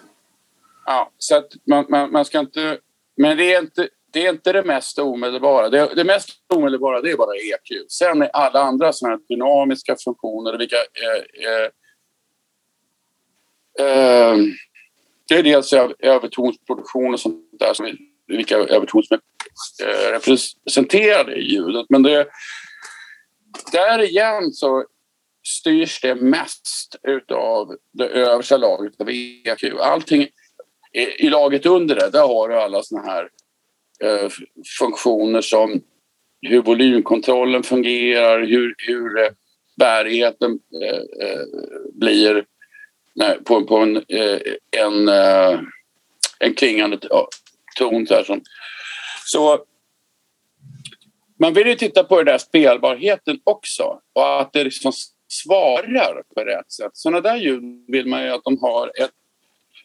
Ja, 0.86 1.12
så 1.18 1.36
att 1.36 1.52
man, 1.66 1.86
man, 1.88 2.12
man, 2.12 2.24
ska 2.24 2.38
inte... 2.38 2.78
Men 3.16 3.36
det 3.36 3.54
är 3.54 3.60
inte 3.60 3.88
det, 4.12 4.26
är 4.26 4.30
inte 4.30 4.52
det 4.52 4.62
mest 4.62 4.98
omedelbara. 4.98 5.68
Det, 5.68 5.94
det 5.94 6.04
mest 6.04 6.30
omedelbara 6.54 7.00
det 7.00 7.10
är 7.10 7.16
bara 7.16 7.34
EQ. 7.36 7.90
Sen 7.90 8.22
är 8.22 8.28
alla 8.28 8.60
andra 8.60 8.92
såna 8.92 9.18
dynamiska 9.28 9.96
funktioner, 10.04 10.58
vilka... 10.58 10.76
Eh, 10.76 11.48
eh, 11.48 11.68
eh, 13.86 14.36
det 15.28 15.34
är 15.34 15.42
dels 15.42 15.72
övertonsproduktion 15.98 17.14
och 17.14 17.20
sånt 17.20 17.48
där, 17.58 17.74
som, 17.74 17.96
vilka 18.26 18.56
överton 18.56 19.02
som 19.02 19.18
är 19.18 19.20
eh, 19.88 20.12
representerade 20.12 21.34
i 21.34 21.42
ljudet. 21.42 21.86
Men 21.88 22.02
det, 22.02 22.28
där 23.72 24.02
igen 24.02 24.52
så 24.52 24.84
styrs 25.46 26.00
det 26.00 26.14
mest 26.14 26.96
av 27.32 27.76
det 27.92 28.08
översta 28.08 28.56
laget 28.56 29.00
av 29.00 29.10
EQ. 29.10 29.80
Allting 29.80 30.28
i, 30.92 31.26
i 31.26 31.30
laget 31.30 31.66
under 31.66 31.94
det, 31.94 32.10
där 32.10 32.26
har 32.26 32.48
du 32.48 32.54
alla 32.54 32.82
såna 32.82 33.02
här 33.02 33.28
eh, 34.02 34.30
funktioner 34.78 35.40
som 35.40 35.82
hur 36.42 36.62
volymkontrollen 36.62 37.62
fungerar, 37.62 38.40
hur, 38.40 38.74
hur 38.78 39.18
eh, 39.18 39.30
bärigheten 39.76 40.58
eh, 40.82 41.28
eh 41.28 41.44
blir 41.92 42.44
nej, 43.14 43.38
på, 43.44 43.64
på 43.64 43.76
en, 43.76 43.96
eh, 43.96 44.40
en, 44.76 45.08
eh, 45.08 45.60
en 46.38 46.54
klingande 46.54 46.98
ton. 47.76 48.06
Så, 48.06 48.14
här, 48.14 48.24
som. 48.24 48.40
så 49.24 49.64
man 51.38 51.54
vill 51.54 51.66
ju 51.66 51.74
titta 51.74 52.04
på 52.04 52.16
den 52.16 52.26
där 52.26 52.38
spelbarheten 52.38 53.40
också 53.44 54.00
och 54.12 54.40
att 54.40 54.52
det 54.52 54.64
liksom 54.64 54.92
svarar 55.28 56.22
på 56.34 56.40
rätt 56.40 56.72
sätt. 56.72 56.90
Sådana 56.92 57.20
där 57.20 57.36
ljud 57.36 57.84
vill 57.88 58.06
man 58.06 58.22
ju 58.22 58.30
att 58.30 58.44
de 58.44 58.58
har 58.60 58.92
ett... 59.00 59.10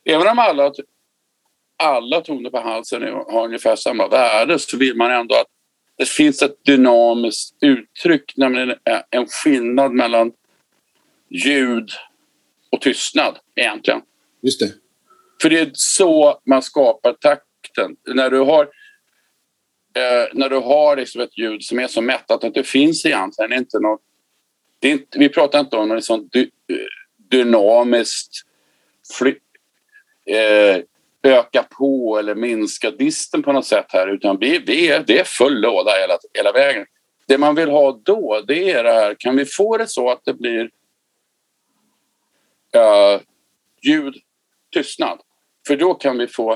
Även 0.05 0.27
om 0.27 0.39
alla, 0.39 0.73
alla 1.83 2.21
toner 2.21 2.49
på 2.49 2.59
halsen 2.59 3.03
har 3.03 3.45
ungefär 3.45 3.75
samma 3.75 4.07
värde 4.07 4.59
så 4.59 4.77
vill 4.77 4.95
man 4.95 5.11
ändå 5.11 5.35
att 5.35 5.47
det 5.97 6.09
finns 6.09 6.41
ett 6.41 6.63
dynamiskt 6.65 7.57
uttryck, 7.61 8.37
nämligen 8.37 8.75
en 9.09 9.27
skillnad 9.27 9.91
mellan 9.91 10.31
ljud 11.29 11.89
och 12.71 12.81
tystnad 12.81 13.39
egentligen. 13.55 14.01
Just 14.41 14.59
det. 14.59 14.73
För 15.41 15.49
det 15.49 15.59
är 15.59 15.71
så 15.73 16.39
man 16.45 16.61
skapar 16.61 17.13
takten. 17.13 17.95
När 18.15 18.29
du 18.29 18.39
har 18.39 18.63
eh, 19.95 20.29
när 20.33 20.49
du 20.49 20.55
har 20.55 20.97
liksom 20.97 21.21
ett 21.21 21.37
ljud 21.37 21.63
som 21.63 21.79
är 21.79 21.87
så 21.87 22.01
mättat 22.01 22.43
att 22.43 22.53
det 22.53 22.63
finns 22.63 23.05
egentligen 23.05 23.53
inte 23.53 23.79
något... 23.79 24.01
Det 24.79 24.89
inte, 24.89 25.19
vi 25.19 25.29
pratar 25.29 25.59
inte 25.59 25.77
om 25.77 25.89
något 25.89 26.05
sånt 26.05 26.33
dy, 26.33 26.49
dynamiskt 27.17 28.31
fly, 29.17 29.35
eh, 30.25 30.81
öka 31.23 31.63
på 31.63 32.19
eller 32.19 32.35
minska 32.35 32.91
disten 32.91 33.43
på 33.43 33.51
något 33.51 33.65
sätt 33.65 33.85
här 33.89 34.07
utan 34.07 34.37
vi, 34.39 34.59
vi 34.59 34.87
är, 34.87 35.03
det 35.07 35.19
är 35.19 35.23
full 35.23 35.61
låda 35.61 35.91
hela, 35.91 36.17
hela 36.33 36.51
vägen. 36.51 36.85
Det 37.27 37.37
man 37.37 37.55
vill 37.55 37.69
ha 37.69 37.91
då 38.03 38.41
det 38.47 38.71
är 38.71 38.83
det 38.83 38.91
här, 38.93 39.15
kan 39.19 39.35
vi 39.35 39.45
få 39.45 39.77
det 39.77 39.87
så 39.87 40.09
att 40.09 40.21
det 40.25 40.33
blir 40.33 40.69
eh, 42.75 43.21
ljud, 43.81 44.15
tystnad. 44.73 45.19
För 45.67 45.75
då 45.75 45.93
kan 45.93 46.17
vi 46.17 46.27
få... 46.27 46.51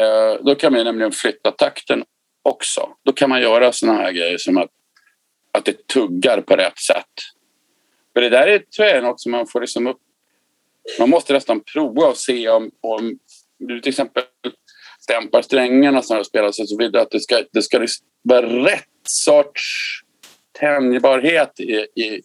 Eh, 0.00 0.34
då 0.40 0.54
kan 0.54 0.74
vi 0.74 0.84
nämligen 0.84 1.12
flytta 1.12 1.50
takten 1.50 2.04
också. 2.42 2.88
Då 3.02 3.12
kan 3.12 3.30
man 3.30 3.40
göra 3.40 3.72
såna 3.72 3.94
här 3.94 4.12
grejer 4.12 4.38
som 4.38 4.58
att, 4.58 4.70
att 5.52 5.64
det 5.64 5.86
tuggar 5.86 6.40
på 6.40 6.56
rätt 6.56 6.78
sätt. 6.78 7.12
För 8.14 8.20
det 8.20 8.28
där 8.28 8.46
är, 8.46 8.58
tror 8.58 8.88
jag 8.88 8.96
är 8.96 9.02
något 9.02 9.20
som 9.20 9.32
man 9.32 9.46
får 9.46 9.60
liksom 9.60 9.86
upp... 9.86 10.00
Man 10.98 11.10
måste 11.10 11.32
nästan 11.32 11.60
prova 11.60 12.06
och 12.06 12.16
se 12.16 12.48
om, 12.48 12.70
om 12.80 13.18
du 13.58 13.80
till 13.80 13.90
exempel 13.90 14.22
dämpar 15.06 15.42
strängarna 15.42 16.02
som 16.02 16.24
spelas 16.24 16.58
och 16.58 16.68
så 16.68 16.78
vidare. 16.78 17.02
Att 17.02 17.10
det 17.10 17.20
ska, 17.20 17.42
det 17.52 17.62
ska 17.62 17.78
liksom 17.78 18.06
vara 18.22 18.46
rätt 18.46 18.84
sorts 19.02 19.62
tänjbarhet 20.60 21.60
i, 21.60 21.72
i 21.74 22.22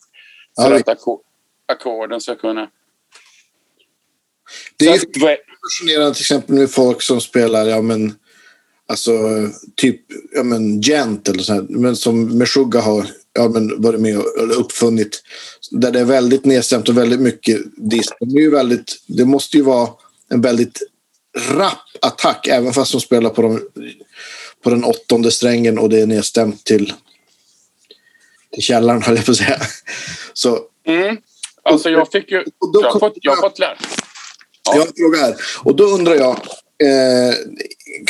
för 0.61 0.71
att 0.71 0.99
ackorden 1.65 2.21
ska 2.21 2.35
kunna... 2.35 2.69
Det 4.77 4.85
är 4.85 4.97
fascinerande 4.97 6.13
till 6.13 6.21
exempel 6.21 6.55
med 6.55 6.71
folk 6.71 7.01
som 7.01 7.21
spelar, 7.21 7.65
ja 7.65 7.81
men 7.81 8.15
Alltså 8.91 9.11
typ 9.75 10.01
ja, 10.35 10.43
men 10.43 10.81
gent 10.81 11.29
eller 11.29 11.43
så 11.43 11.53
här, 11.53 11.65
men 11.69 11.95
som 11.95 12.37
Meshuggah 12.37 12.83
har 12.83 13.07
ja, 13.33 13.49
men 13.49 13.81
varit 13.81 13.99
med 13.99 14.17
och 14.17 14.59
uppfunnit. 14.59 15.23
Där 15.71 15.91
det 15.91 15.99
är 15.99 16.05
väldigt 16.05 16.45
nedstämt 16.45 16.89
och 16.89 16.97
väldigt 16.97 17.19
mycket 17.19 17.61
disk. 17.75 18.13
Det, 18.19 18.37
är 18.37 18.41
ju 18.41 18.51
väldigt, 18.51 19.03
det 19.07 19.25
måste 19.25 19.57
ju 19.57 19.63
vara 19.63 19.89
en 20.29 20.41
väldigt 20.41 20.79
rapp 21.37 21.87
attack 22.01 22.47
även 22.47 22.73
fast 22.73 22.91
de 22.91 23.01
spelar 23.01 23.29
på, 23.29 23.41
de, 23.41 23.61
på 24.63 24.69
den 24.69 24.83
åttonde 24.83 25.31
strängen 25.31 25.79
och 25.79 25.89
det 25.89 26.01
är 26.01 26.05
nedstämt 26.05 26.63
till, 26.63 26.93
till 28.53 28.63
källaren 28.63 29.01
höll 29.05 29.15
jag 29.15 29.25
på 29.25 29.31
att 29.31 29.37
säga. 29.37 29.61
Så, 30.33 30.59
mm. 30.87 31.17
Alltså 31.63 31.89
jag 31.89 32.11
fick 32.11 32.31
ju... 32.31 32.43
Då, 32.73 32.81
jag 32.81 32.91
har 32.91 32.99
fått, 32.99 33.13
jag 33.21 33.35
har 33.35 33.41
fått 33.41 33.59
lära. 33.59 33.77
Ja. 34.63 34.73
Jag 34.75 34.79
har 34.79 34.87
en 34.87 34.93
fråga 34.97 35.19
här. 35.19 35.35
Och 35.63 35.75
då 35.75 35.83
undrar 35.83 36.15
jag, 36.15 36.31
eh, 36.83 37.35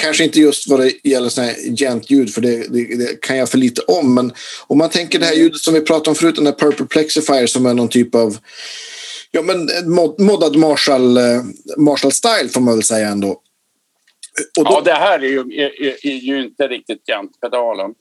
kanske 0.02 0.24
inte 0.24 0.40
just 0.40 0.70
vad 0.70 0.80
det 0.80 0.94
gäller 1.04 1.42
här 1.42 1.56
gent-ljud, 1.78 2.34
för 2.34 2.42
det, 2.42 2.74
det, 2.74 2.98
det, 2.98 3.22
kan 3.22 3.38
jag 3.38 3.50
för 3.50 3.58
lite 3.58 3.82
om. 3.82 4.16
Men 4.16 4.34
om 4.68 4.78
man 4.78 4.90
tänker 4.90 5.20
det 5.20 5.26
här 5.26 5.36
ljudet 5.36 5.62
som 5.62 5.74
vi 5.74 5.82
pratade 5.82 6.10
om 6.10 6.16
förut, 6.16 6.36
den 6.36 6.46
där 6.46 6.52
Purple 6.52 6.86
Plexifier 6.86 7.48
som 7.48 7.66
är 7.66 7.74
någon 7.74 7.90
typ 7.90 8.16
av 8.16 8.38
ja, 9.32 9.42
men 9.42 9.70
mod, 9.96 10.20
moddad 10.20 10.56
Marshall, 10.56 11.18
eh, 11.18 11.42
Marshall 11.78 12.12
Style 12.12 12.50
får 12.50 12.62
man 12.62 12.74
väl 12.74 12.84
säga 12.84 13.08
ändå. 13.08 13.32
Och 14.60 14.66
då... 14.66 14.72
Ja, 14.72 14.82
det 14.82 14.94
här 14.94 15.20
är 15.20 15.28
ju, 15.28 15.40
är, 15.40 16.06
är 16.06 16.20
ju 16.20 16.44
inte 16.44 16.68
riktigt 16.68 17.06
gent-pedalen. 17.08 17.94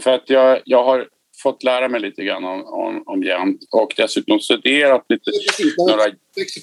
För 0.00 0.10
att 0.10 0.30
jag, 0.30 0.60
jag 0.64 0.84
har 0.84 1.06
fått 1.42 1.62
lära 1.62 1.88
mig 1.88 2.00
lite 2.00 2.24
grann 2.24 2.44
om, 2.44 2.64
om, 2.66 3.02
om 3.06 3.22
gent 3.22 3.60
och 3.70 3.94
dessutom 3.96 4.40
studerat 4.40 5.04
lite 5.08 5.30
några 5.78 6.04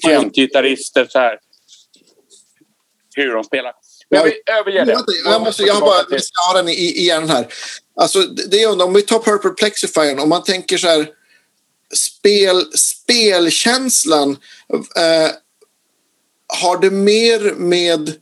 gent-gitarrister 0.02 1.06
så 1.08 1.18
här 1.18 1.38
hur 3.16 3.34
de 3.34 3.44
spelar. 3.44 3.72
Men 4.10 4.24
vi 4.24 4.42
överger 4.60 4.86
det. 4.86 4.92
Jag, 5.24 5.42
måste, 5.42 5.62
jag 5.62 5.80
bara 5.80 6.04
jag 6.10 6.20
ha 6.52 6.62
den 6.62 6.68
i, 6.68 6.72
igen 6.72 7.28
här. 7.28 7.48
Alltså, 8.00 8.20
det 8.22 8.62
är, 8.62 8.82
om 8.82 8.94
vi 8.94 9.02
tar 9.02 9.18
Purple 9.18 9.50
Plexifiern, 9.50 10.18
om 10.18 10.28
man 10.28 10.42
tänker 10.42 10.78
så 10.78 10.86
här 10.86 11.08
spel, 11.94 12.64
spelkänslan. 12.74 14.30
Eh, 14.96 15.30
har 16.60 16.80
det 16.80 16.90
mer 16.90 17.54
med 17.54 18.12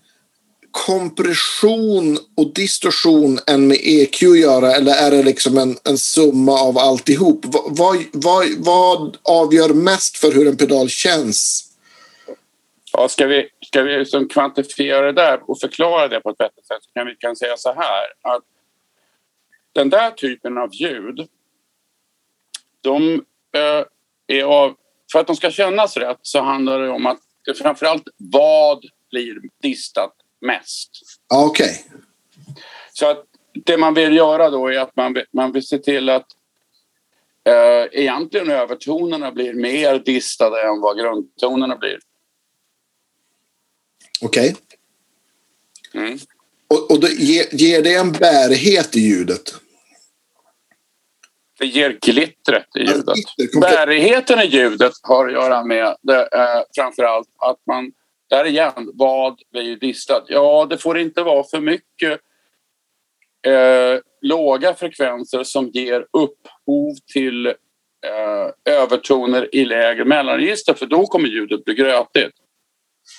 kompression 0.70 2.18
och 2.36 2.52
distorsion 2.54 3.40
än 3.46 3.66
med 3.66 3.78
EQ 3.82 4.22
att 4.22 4.38
göra 4.38 4.72
eller 4.72 4.94
är 4.94 5.10
det 5.10 5.22
liksom 5.22 5.58
en, 5.58 5.76
en 5.84 5.98
summa 5.98 6.60
av 6.60 6.78
alltihop? 6.78 7.40
Vad, 7.68 8.04
vad, 8.12 8.46
vad 8.58 9.16
avgör 9.22 9.68
mest 9.68 10.16
för 10.16 10.32
hur 10.32 10.48
en 10.48 10.56
pedal 10.56 10.88
känns? 10.88 11.64
Ja, 12.92 13.08
ska 13.08 13.26
vi, 13.26 13.48
ska 13.74 13.82
vi 13.82 13.98
liksom 13.98 14.28
kvantifiera 14.28 15.00
det 15.00 15.12
där 15.12 15.50
och 15.50 15.60
förklara 15.60 16.08
det 16.08 16.20
på 16.20 16.30
ett 16.30 16.38
bättre 16.38 16.62
sätt 16.62 16.84
så 16.84 16.90
kan 16.94 17.06
vi 17.06 17.14
kan 17.14 17.36
säga 17.36 17.56
så 17.56 17.72
här 17.72 18.34
att 18.34 18.42
den 19.72 19.90
där 19.90 20.10
typen 20.10 20.58
av 20.58 20.74
ljud 20.74 21.28
de 22.80 23.14
eh, 23.56 23.84
är 24.26 24.44
av, 24.44 24.76
för 25.12 25.18
att 25.18 25.26
de 25.26 25.36
ska 25.36 25.50
kännas 25.50 25.96
rätt 25.96 26.18
så 26.22 26.40
handlar 26.40 26.80
det 26.80 26.90
om 26.90 27.06
att 27.06 27.18
det 27.46 27.54
framförallt 27.54 28.08
vad 28.16 28.84
blir 29.10 29.36
distat 29.62 30.14
mest. 30.40 30.90
Okej. 31.34 31.64
Okay. 31.64 32.00
Så 32.92 33.10
att 33.10 33.24
det 33.64 33.76
man 33.76 33.94
vill 33.94 34.16
göra 34.16 34.50
då 34.50 34.68
är 34.68 34.78
att 34.78 34.96
man, 34.96 35.16
man 35.32 35.52
vill 35.52 35.66
se 35.66 35.78
till 35.78 36.08
att 36.08 36.26
eh, 37.48 38.00
egentligen 38.00 38.50
övertonerna 38.50 39.32
blir 39.32 39.54
mer 39.54 39.98
distade 39.98 40.62
än 40.62 40.80
vad 40.80 40.98
grundtonerna 40.98 41.76
blir. 41.76 41.98
Okej. 44.24 44.54
Okay. 45.92 46.06
Mm. 46.06 46.18
Och, 46.68 46.90
och 46.90 46.98
ger, 47.08 47.44
ger 47.52 47.82
det 47.82 47.94
en 47.94 48.12
bärighet 48.12 48.96
i 48.96 49.00
ljudet? 49.00 49.54
Det 51.58 51.66
ger 51.66 51.98
glittret 52.00 52.76
i 52.76 52.80
ljudet. 52.80 53.16
Bärigheten 53.60 54.40
i 54.40 54.46
ljudet 54.46 54.92
har 55.02 55.26
att 55.26 55.32
göra 55.32 55.64
med 55.64 55.96
det, 56.02 56.20
eh, 56.20 56.62
framförallt 56.76 57.28
att 57.38 57.58
man, 57.66 57.92
där 58.30 58.44
igen, 58.44 58.90
vad 58.94 59.38
blir 59.52 59.76
distat? 59.76 60.24
Ja, 60.28 60.66
det 60.70 60.78
får 60.78 60.98
inte 60.98 61.22
vara 61.22 61.44
för 61.44 61.60
mycket 61.60 62.20
eh, 63.46 64.00
låga 64.22 64.74
frekvenser 64.74 65.44
som 65.44 65.68
ger 65.68 66.00
upphov 66.00 66.94
till 67.12 67.46
eh, 67.46 68.74
övertoner 68.74 69.54
i 69.54 69.64
lägre 69.64 70.04
mellanregister 70.04 70.74
för 70.74 70.86
då 70.86 71.06
kommer 71.06 71.28
ljudet 71.28 71.64
bli 71.64 71.74
grötigt. 71.74 72.43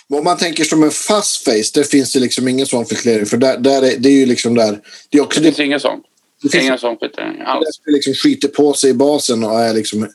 Om 0.10 0.24
man 0.24 0.38
tänker 0.38 0.64
som 0.64 0.84
en 0.84 0.92
fast 0.92 1.44
face, 1.44 1.72
där 1.74 1.84
finns 1.84 2.14
det 2.14 2.20
liksom 2.20 2.48
ingen 2.48 2.66
sån 2.66 2.86
förklering. 2.86 3.26
För 3.26 3.38
där, 3.38 3.58
där 3.58 3.82
är, 3.82 3.98
det 3.98 4.10
är 4.10 4.14
ju 4.14 4.26
liksom 4.26 4.56
där... 4.56 4.80
Det, 5.10 5.18
är 5.18 5.22
också 5.22 5.40
det 5.40 5.46
finns 5.46 5.58
det, 5.58 5.66
ingen 5.66 5.80
sån. 5.80 6.02
Det 6.42 6.50
finns 6.50 6.64
ingen 6.64 6.78
sån 6.78 6.98
förklaring 6.98 7.42
alls. 7.42 7.82
Det 7.86 7.92
liksom 7.92 8.14
skiter 8.14 8.48
på 8.48 8.74
sig 8.74 8.90
i 8.90 8.94
basen 8.94 9.44
och 9.44 9.60
är 9.60 9.74
liksom, 9.74 10.10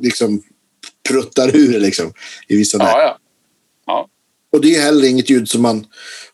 liksom 0.00 0.42
pruttar 1.08 1.56
ur 1.56 1.80
liksom, 1.80 2.12
i 2.48 2.56
vissa 2.56 2.78
ja, 2.78 3.02
ja. 3.02 3.18
ja. 3.86 4.08
Och 4.52 4.60
det 4.60 4.76
är 4.76 4.82
heller 4.82 5.08
inget 5.08 5.30
ljud 5.30 5.48
som 5.48 5.62
man, 5.62 5.86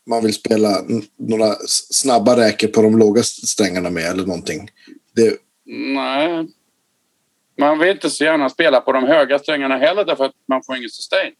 man 0.05 0.23
vill 0.23 0.33
spela 0.33 0.81
några 1.19 1.55
snabba 1.67 2.37
räker 2.37 2.67
på 2.67 2.81
de 2.81 2.97
låga 2.97 3.23
strängarna 3.23 3.89
med 3.89 4.05
eller 4.05 4.25
någonting. 4.25 4.69
Det... 5.15 5.37
Nej. 5.65 6.47
Man 7.57 7.79
vill 7.79 7.89
inte 7.89 8.09
så 8.09 8.23
gärna 8.23 8.49
spela 8.49 8.81
på 8.81 8.91
de 8.91 9.03
höga 9.03 9.39
strängarna 9.39 9.77
heller 9.77 10.05
därför 10.05 10.25
att 10.25 10.35
man 10.47 10.63
får 10.63 10.77
ingen 10.77 10.89
sustain. 10.89 11.31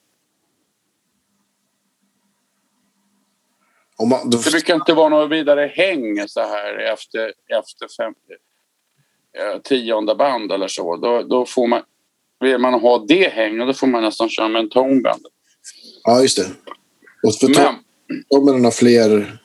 Man, 4.03 4.29
då... 4.29 4.38
Det 4.38 4.51
brukar 4.51 4.75
inte 4.75 4.93
vara 4.93 5.10
något 5.10 5.31
vidare 5.31 5.71
häng 5.75 6.27
så 6.27 6.39
här 6.39 6.77
efter, 6.93 7.34
efter 7.60 7.88
fem, 7.97 8.13
eh, 9.38 9.62
tionde 9.62 10.15
band 10.15 10.51
eller 10.51 10.67
så. 10.67 10.95
Då, 10.95 11.23
då 11.23 11.45
får 11.45 11.67
man, 11.67 11.81
vill 12.39 12.58
man 12.58 12.73
ha 12.73 13.05
det 13.08 13.29
hänget 13.29 13.67
då 13.67 13.73
får 13.73 13.88
man 13.88 14.03
nästan 14.03 14.29
köra 14.29 14.47
med 14.47 14.60
en 14.60 14.69
tonband. 14.69 15.25
Ja, 16.03 16.21
just 16.21 16.38
det. 16.38 16.45
Och 17.23 17.36
för 17.36 17.47
Men, 17.47 17.75
tonerna 18.29 18.67
har 18.67 18.71
fler, 18.71 19.39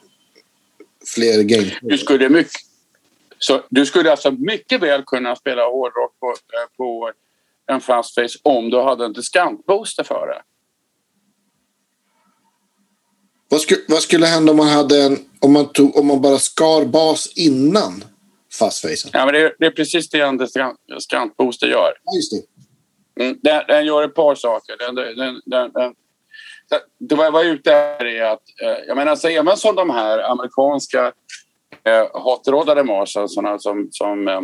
fler 1.15 1.43
gain. 1.43 1.71
Du 1.81 1.97
skulle, 1.97 2.29
mycket, 2.29 2.51
så, 3.37 3.61
du 3.69 3.85
skulle 3.85 4.11
alltså 4.11 4.31
mycket 4.31 4.81
väl 4.81 5.03
kunna 5.03 5.35
spela 5.35 5.65
hårdrock 5.65 6.19
på, 6.19 6.27
eh, 6.29 6.77
på 6.77 7.11
en 7.71 7.81
fast 7.81 8.15
face 8.15 8.39
om 8.43 8.69
du 8.69 8.81
hade 8.81 9.05
en 9.05 9.13
diskantbooster 9.13 10.03
för 10.03 10.27
det. 10.27 10.41
Vad 13.51 13.61
skulle, 13.61 13.81
vad 13.87 14.01
skulle 14.01 14.25
hända 14.25 14.51
om 14.51 14.57
man, 14.57 14.67
hade 14.67 15.03
en, 15.03 15.17
om, 15.39 15.53
man 15.53 15.71
tog, 15.71 15.97
om 15.97 16.07
man 16.07 16.21
bara 16.21 16.37
skar 16.37 16.85
bas 16.85 17.33
innan 17.35 18.03
fastfacen? 18.59 19.11
Ja, 19.13 19.25
men 19.25 19.33
det, 19.33 19.41
är, 19.41 19.55
det 19.59 19.65
är 19.65 19.71
precis 19.71 20.09
det 20.09 20.19
en 20.19 20.37
diskantbooster 20.87 21.67
gör. 21.67 21.93
Ja, 22.03 22.15
just 22.15 22.31
det. 22.31 23.23
Mm, 23.23 23.37
den, 23.43 23.63
den, 23.67 23.85
gör 23.85 24.03
ett 24.03 24.15
par 24.15 24.35
saker. 24.35 24.75
Den, 24.77 24.95
den, 24.95 25.41
den, 25.45 25.95
det 26.99 27.15
var 27.15 27.23
jag 27.23 27.31
var 27.31 27.43
ute 27.43 27.71
här 27.71 28.05
är 28.05 28.23
att, 28.23 28.43
eh, 28.61 28.85
jag 28.87 28.97
menar, 28.97 29.15
så 29.15 29.27
även 29.27 29.57
som 29.57 29.75
de 29.75 29.89
här 29.89 30.31
amerikanska 30.31 31.13
eh, 31.83 32.07
hotrodade 32.13 32.83
Marshalsarna 32.83 33.59
som, 33.59 33.87
som 33.91 34.27
eh, 34.27 34.41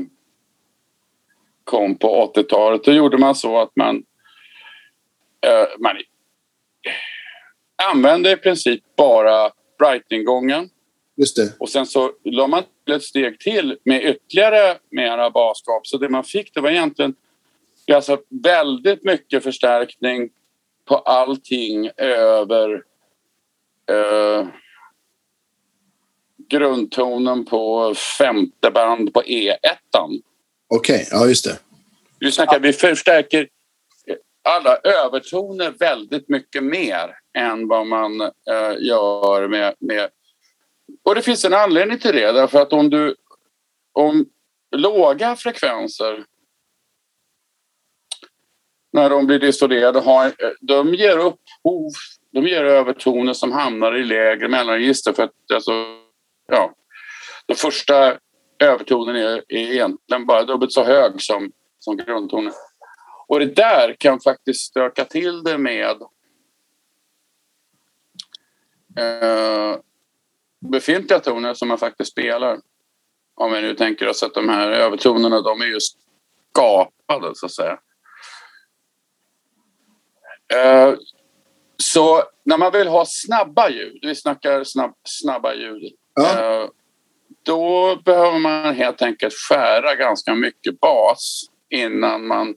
kom 1.63 1.97
på 1.97 2.31
80-talet, 2.35 2.83
då 2.83 2.91
gjorde 2.91 3.17
man 3.17 3.35
så 3.35 3.61
att 3.61 3.75
man, 3.75 3.95
eh, 5.41 5.67
man 5.79 5.95
använde 7.83 8.31
i 8.31 8.37
princip 8.37 8.83
bara 8.95 9.51
Brighting-gången. 9.79 10.69
Just 11.17 11.35
det. 11.35 11.53
Och 11.59 11.69
sen 11.69 11.85
så 11.85 12.11
la 12.23 12.47
man 12.47 12.63
ett 12.89 13.03
steg 13.03 13.39
till 13.39 13.77
med 13.83 14.03
ytterligare 14.03 14.77
mera 14.89 15.29
basgap. 15.29 15.87
Så 15.87 15.97
det 15.97 16.09
man 16.09 16.23
fick 16.23 16.53
det 16.53 16.61
var 16.61 16.69
egentligen 16.69 17.15
alltså 17.93 18.19
väldigt 18.43 19.03
mycket 19.03 19.43
förstärkning 19.43 20.29
på 20.85 20.97
allting 20.97 21.89
över 21.97 22.83
eh, 23.89 24.47
grundtonen 26.49 27.45
på 27.45 27.93
femte 28.17 28.71
band 28.73 29.13
på 29.13 29.21
E1. 29.21 29.55
Okej, 29.93 30.21
okay. 30.67 31.05
ja 31.11 31.27
just 31.27 31.45
det. 31.45 31.59
Du 32.19 32.31
snackar, 32.31 32.59
vi 32.59 32.73
förstärker 32.73 33.47
alla 34.43 34.77
övertoner 34.77 35.73
väldigt 35.79 36.29
mycket 36.29 36.63
mer 36.63 37.15
än 37.37 37.67
vad 37.67 37.87
man 37.87 38.21
eh, 38.21 38.75
gör 38.79 39.47
med, 39.47 39.75
med... 39.79 40.09
Och 41.03 41.15
det 41.15 41.21
finns 41.21 41.45
en 41.45 41.53
anledning 41.53 41.99
till 41.99 42.15
det. 42.15 42.31
Därför 42.31 42.61
att 42.61 42.73
om 42.73 42.89
du... 42.89 43.15
Om 43.93 44.25
låga 44.75 45.35
frekvenser 45.35 46.25
när 48.93 49.09
de 49.09 49.27
blir 49.27 49.39
distorderade 49.39 49.99
har, 49.99 50.25
eh, 50.25 50.31
de 50.61 50.93
ger 50.93 51.17
upphov, 51.17 51.91
de 52.31 52.47
ger 52.47 52.63
övertoner 52.63 53.33
som 53.33 53.51
hamnar 53.51 53.95
i 53.95 54.03
lägre 54.03 54.47
mellanregister 54.47 55.13
för 55.13 55.23
att 55.23 55.31
alltså, 55.53 55.71
ja, 56.47 56.73
den 57.45 57.57
första 57.57 58.17
övertonen 58.59 59.15
är, 59.15 59.37
är 59.47 59.73
egentligen 59.73 60.25
bara 60.25 60.43
dubbelt 60.43 60.71
så 60.71 60.83
hög 60.83 61.21
som, 61.21 61.51
som 61.79 61.97
grundtonen. 61.97 62.53
Och 63.27 63.39
det 63.39 63.55
där 63.55 63.95
kan 63.99 64.19
faktiskt 64.19 64.61
stöka 64.61 65.05
till 65.05 65.43
det 65.43 65.57
med 65.57 66.01
eh, 68.97 69.79
befintliga 70.59 71.19
toner 71.19 71.53
som 71.53 71.67
man 71.67 71.77
faktiskt 71.77 72.11
spelar. 72.11 72.59
Om 73.35 73.51
vi 73.51 73.61
nu 73.61 73.75
tänker 73.75 74.07
oss 74.07 74.23
att 74.23 74.33
de 74.33 74.49
här 74.49 74.71
övertonerna 74.71 75.41
de 75.41 75.61
är 75.61 75.65
ju 75.65 75.79
skapade 75.79 77.31
så 77.35 77.45
att 77.45 77.51
säga. 77.51 77.79
Eh, 80.53 80.95
så 81.77 82.23
när 82.43 82.57
man 82.57 82.71
vill 82.71 82.87
ha 82.87 83.05
snabba 83.07 83.69
ljud, 83.69 83.99
vi 84.01 84.15
snackar 84.15 84.63
snabb, 84.63 84.93
snabba 85.03 85.53
ljud. 85.53 85.93
Ja. 86.13 86.61
Eh, 86.61 86.69
då 87.43 87.95
behöver 88.05 88.39
man 88.39 88.75
helt 88.75 89.01
enkelt 89.01 89.33
skära 89.33 89.95
ganska 89.95 90.35
mycket 90.35 90.79
bas 90.79 91.43
innan 91.69 92.27
man 92.27 92.55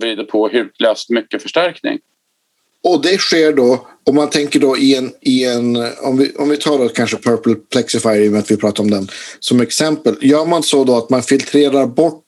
vrider 0.00 0.24
på 0.24 0.48
hutlöst 0.48 1.10
mycket 1.10 1.42
förstärkning. 1.42 1.98
Och 2.84 3.02
det 3.02 3.18
sker 3.18 3.52
då, 3.52 3.86
om 4.04 4.14
man 4.14 4.30
tänker 4.30 4.60
då 4.60 4.76
i 4.76 4.96
en, 4.96 5.12
i 5.20 5.44
en 5.44 5.76
om, 6.02 6.18
vi, 6.18 6.34
om 6.36 6.48
vi 6.48 6.56
tar 6.56 6.78
då 6.78 6.88
kanske 6.88 7.16
Purple 7.16 7.54
Plexifier 7.54 8.20
i 8.20 8.28
och 8.28 8.32
med 8.32 8.40
att 8.40 8.50
vi 8.50 8.56
pratar 8.56 8.82
om 8.82 8.90
den 8.90 9.08
som 9.40 9.60
exempel. 9.60 10.16
Gör 10.20 10.46
man 10.46 10.62
så 10.62 10.84
då 10.84 10.96
att 10.96 11.10
man 11.10 11.22
filtrerar 11.22 11.86
bort 11.86 12.24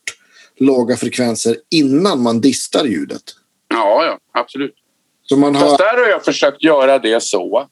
låga 0.57 0.97
frekvenser 0.97 1.57
innan 1.71 2.23
man 2.23 2.41
distar 2.41 2.85
ljudet? 2.85 3.23
Ja, 3.69 4.05
ja 4.05 4.41
absolut. 4.41 4.75
Så 5.23 5.37
man 5.37 5.55
har... 5.55 5.67
Fast 5.67 5.79
där 5.79 5.97
har 6.03 6.09
jag 6.09 6.25
försökt 6.25 6.63
göra 6.63 6.99
det 6.99 7.23
så 7.23 7.69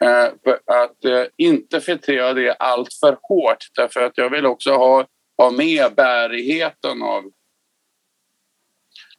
eh, 0.00 0.24
att 0.66 1.04
eh, 1.04 1.24
inte 1.36 1.80
filtrera 1.80 2.34
det 2.34 2.52
allt 2.52 2.92
för 2.92 3.18
hårt 3.22 3.66
därför 3.76 4.00
att 4.00 4.18
jag 4.18 4.30
vill 4.30 4.46
också 4.46 4.70
ha, 4.70 5.06
ha 5.36 5.50
med 5.50 5.94
bärigheten 5.96 7.02
av 7.02 7.24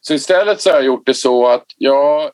så 0.02 0.14
istället 0.14 0.62
så 0.62 0.70
har 0.70 0.76
jag 0.76 0.86
gjort 0.86 1.06
det 1.06 1.14
så 1.14 1.48
att 1.48 1.66
jag 1.78 2.32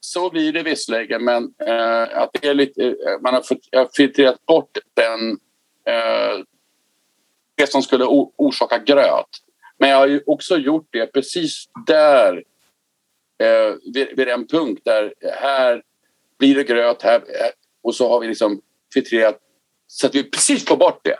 så 0.00 0.30
blir 0.30 0.52
det 0.52 0.62
visserligen, 0.62 1.24
men 1.24 1.54
eh, 1.66 2.18
att 2.18 2.30
det 2.32 2.48
är 2.48 2.54
lite, 2.54 2.84
eh, 2.86 3.20
man 3.20 3.34
har 3.34 3.96
filtrerat 3.96 4.46
bort 4.46 4.78
den, 4.94 5.30
eh, 5.86 6.44
det 7.54 7.66
som 7.66 7.82
skulle 7.82 8.04
orsaka 8.36 8.78
gröt. 8.78 9.28
Men 9.78 9.90
jag 9.90 9.96
har 9.96 10.06
ju 10.06 10.22
också 10.26 10.56
gjort 10.56 10.88
det 10.90 11.06
precis 11.06 11.64
där, 11.86 12.44
eh, 13.42 13.74
vid, 13.94 14.08
vid 14.16 14.28
en 14.28 14.46
punkt 14.46 14.82
där 14.84 15.14
här 15.40 15.82
blir 16.38 16.54
det 16.54 16.64
gröt 16.64 17.02
här 17.02 17.16
eh, 17.16 17.50
och 17.82 17.94
så 17.94 18.08
har 18.08 18.20
vi 18.20 18.28
liksom 18.28 18.60
filtrerat 18.94 19.38
så 19.86 20.06
att 20.06 20.14
vi 20.14 20.24
precis 20.24 20.64
får 20.64 20.76
bort 20.76 21.00
det. 21.04 21.18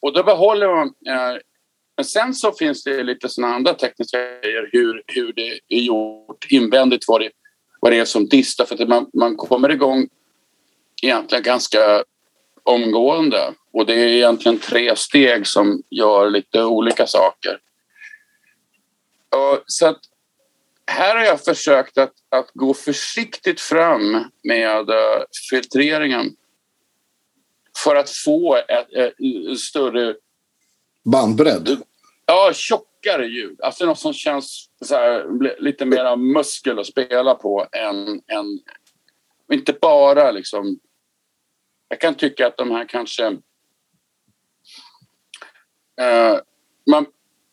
Och 0.00 0.12
då 0.12 0.22
behåller 0.22 0.68
man 0.68 0.86
eh, 0.86 1.38
men 1.96 2.04
sen 2.04 2.34
så 2.34 2.52
finns 2.52 2.84
det 2.84 3.02
lite 3.02 3.28
såna 3.28 3.48
andra 3.48 3.74
tekniska 3.74 4.18
grejer 4.18 4.68
hur, 4.72 5.02
hur 5.06 5.32
det 5.32 5.60
är 5.68 5.80
gjort 5.80 6.46
invändigt, 6.50 7.04
vad 7.08 7.20
det, 7.20 7.30
vad 7.84 7.92
det 7.92 7.98
är 7.98 8.04
som 8.04 8.28
distar. 8.28 8.64
För 8.64 8.82
att 8.82 8.88
man, 8.88 9.10
man 9.14 9.36
kommer 9.36 9.70
igång 9.70 10.08
egentligen 11.02 11.44
ganska 11.44 12.04
omgående 12.62 13.54
och 13.72 13.86
det 13.86 13.94
är 13.94 14.08
egentligen 14.08 14.58
tre 14.58 14.96
steg 14.96 15.46
som 15.46 15.82
gör 15.90 16.30
lite 16.30 16.64
olika 16.64 17.06
saker. 17.06 17.58
Och 19.30 19.64
så 19.66 19.86
att 19.86 20.00
här 20.86 21.16
har 21.16 21.24
jag 21.24 21.44
försökt 21.44 21.98
att, 21.98 22.12
att 22.28 22.50
gå 22.54 22.74
försiktigt 22.74 23.60
fram 23.60 24.24
med 24.42 24.90
uh, 24.90 25.24
filtreringen 25.50 26.36
för 27.84 27.96
att 27.96 28.10
få 28.10 28.56
ett, 28.56 28.92
ett, 28.92 29.14
ett 29.52 29.58
större 29.58 30.14
bandbredd? 31.04 31.82
Ja, 32.26 32.52
tjockare 33.04 33.26
ljud. 33.26 33.60
Alltså 33.62 33.86
något 33.86 33.98
som 33.98 34.12
känns 34.12 34.70
så 34.80 34.94
här, 34.94 35.26
lite 35.62 35.84
mer 35.84 36.16
muskel 36.16 36.78
att 36.78 36.86
spela 36.86 37.34
på 37.34 37.66
än, 37.72 38.08
än... 38.08 38.60
Inte 39.52 39.72
bara 39.72 40.30
liksom... 40.30 40.80
Jag 41.88 42.00
kan 42.00 42.14
tycka 42.14 42.46
att 42.46 42.56
de 42.56 42.70
här 42.70 42.88
kanske... 42.88 43.26
Eh, 46.00 46.38
man 46.90 47.06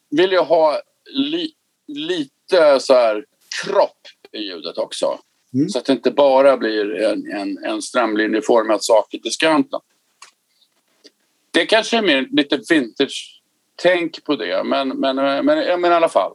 vill 0.09 0.31
ju 0.31 0.39
ha 0.39 0.81
li, 1.05 1.53
lite 1.87 2.79
så 2.79 2.93
här 2.93 3.25
kropp 3.63 4.07
i 4.31 4.39
ljudet 4.39 4.77
också. 4.77 5.19
Mm. 5.53 5.69
Så 5.69 5.79
att 5.79 5.85
det 5.85 5.93
inte 5.93 6.11
bara 6.11 6.57
blir 6.57 6.95
en, 6.95 7.31
en, 7.31 7.57
en 7.57 7.81
strömlinjeformad 7.81 8.83
sak 8.83 9.13
i 9.13 9.17
diskanten. 9.17 9.79
Det 11.51 11.65
kanske 11.65 11.97
är 11.97 12.01
mer 12.01 12.27
lite 12.31 12.61
vintage 12.69 13.40
tänk 13.81 14.23
på 14.23 14.35
det. 14.35 14.63
Men, 14.63 14.87
men, 14.87 15.15
men, 15.15 15.45
men, 15.81 15.91
i 15.91 15.95
alla 15.95 16.09
fall. 16.09 16.33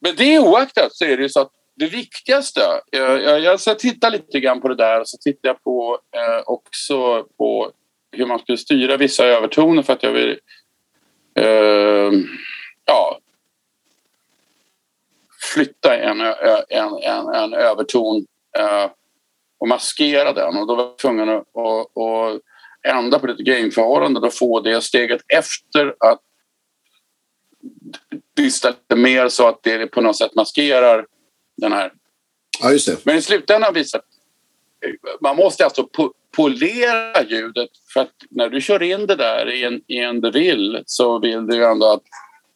Men 0.00 0.16
det 0.16 0.38
oaktat 0.38 0.94
så 0.94 1.04
är 1.04 1.16
det 1.16 1.22
ju 1.22 1.28
så 1.28 1.40
att 1.40 1.52
det 1.74 1.86
viktigaste, 1.86 2.60
jag, 2.90 3.22
jag, 3.22 3.40
jag 3.40 3.60
ska 3.60 3.74
titta 3.74 4.08
lite 4.08 4.40
grann 4.40 4.60
på 4.60 4.68
det 4.68 4.74
där 4.74 5.00
och 5.00 5.08
så 5.08 5.18
tittar 5.18 5.48
jag 5.48 5.62
på 5.62 5.98
eh, 6.16 6.42
också 6.46 7.26
på 7.38 7.72
hur 8.12 8.26
man 8.26 8.38
skulle 8.38 8.58
styra 8.58 8.96
vissa 8.96 9.26
övertoner 9.26 9.82
för 9.82 9.92
att 9.92 10.02
jag 10.02 10.12
vill 10.12 10.38
eh, 11.34 12.12
ja, 12.84 13.18
flytta 15.54 15.96
en, 15.96 16.20
en, 16.20 16.98
en, 17.02 17.34
en 17.34 17.54
överton 17.54 18.26
eh, 18.58 18.90
och 19.58 19.68
maskera 19.68 20.32
den 20.32 20.56
och 20.56 20.66
då 20.66 20.74
var 20.74 20.84
jag 20.84 20.98
tvungen 20.98 21.28
att, 21.28 21.44
och, 21.52 21.80
att 21.80 22.40
ändra 22.88 23.18
på 23.18 23.26
lite 23.26 23.42
gameförhållanden 23.42 24.24
och 24.24 24.34
få 24.34 24.60
det 24.60 24.80
steget 24.80 25.20
efter 25.28 25.94
att 25.98 26.20
dista 28.36 28.70
lite 28.70 28.96
mer 28.96 29.28
så 29.28 29.48
att 29.48 29.62
det 29.62 29.86
på 29.86 30.00
något 30.00 30.18
sätt 30.18 30.34
maskerar 30.34 31.06
den 31.56 31.72
här. 31.72 31.92
Ja, 32.60 32.72
just 32.72 32.86
det. 32.86 33.04
Men 33.04 33.16
i 33.16 33.22
slutändan 33.22 33.74
visar 33.74 34.00
man 35.20 35.36
måste 35.36 35.64
alltså 35.64 35.88
polera 36.36 37.22
ljudet 37.22 37.70
för 37.92 38.00
att 38.00 38.12
när 38.30 38.48
du 38.48 38.60
kör 38.60 38.82
in 38.82 39.06
det 39.06 39.16
där 39.16 39.52
i 39.52 39.64
en, 39.64 39.80
i 39.86 39.98
en 39.98 40.20
drill 40.20 40.82
så 40.86 41.18
vill 41.18 41.46
du 41.46 41.66
ändå 41.66 41.86
att 41.86 42.02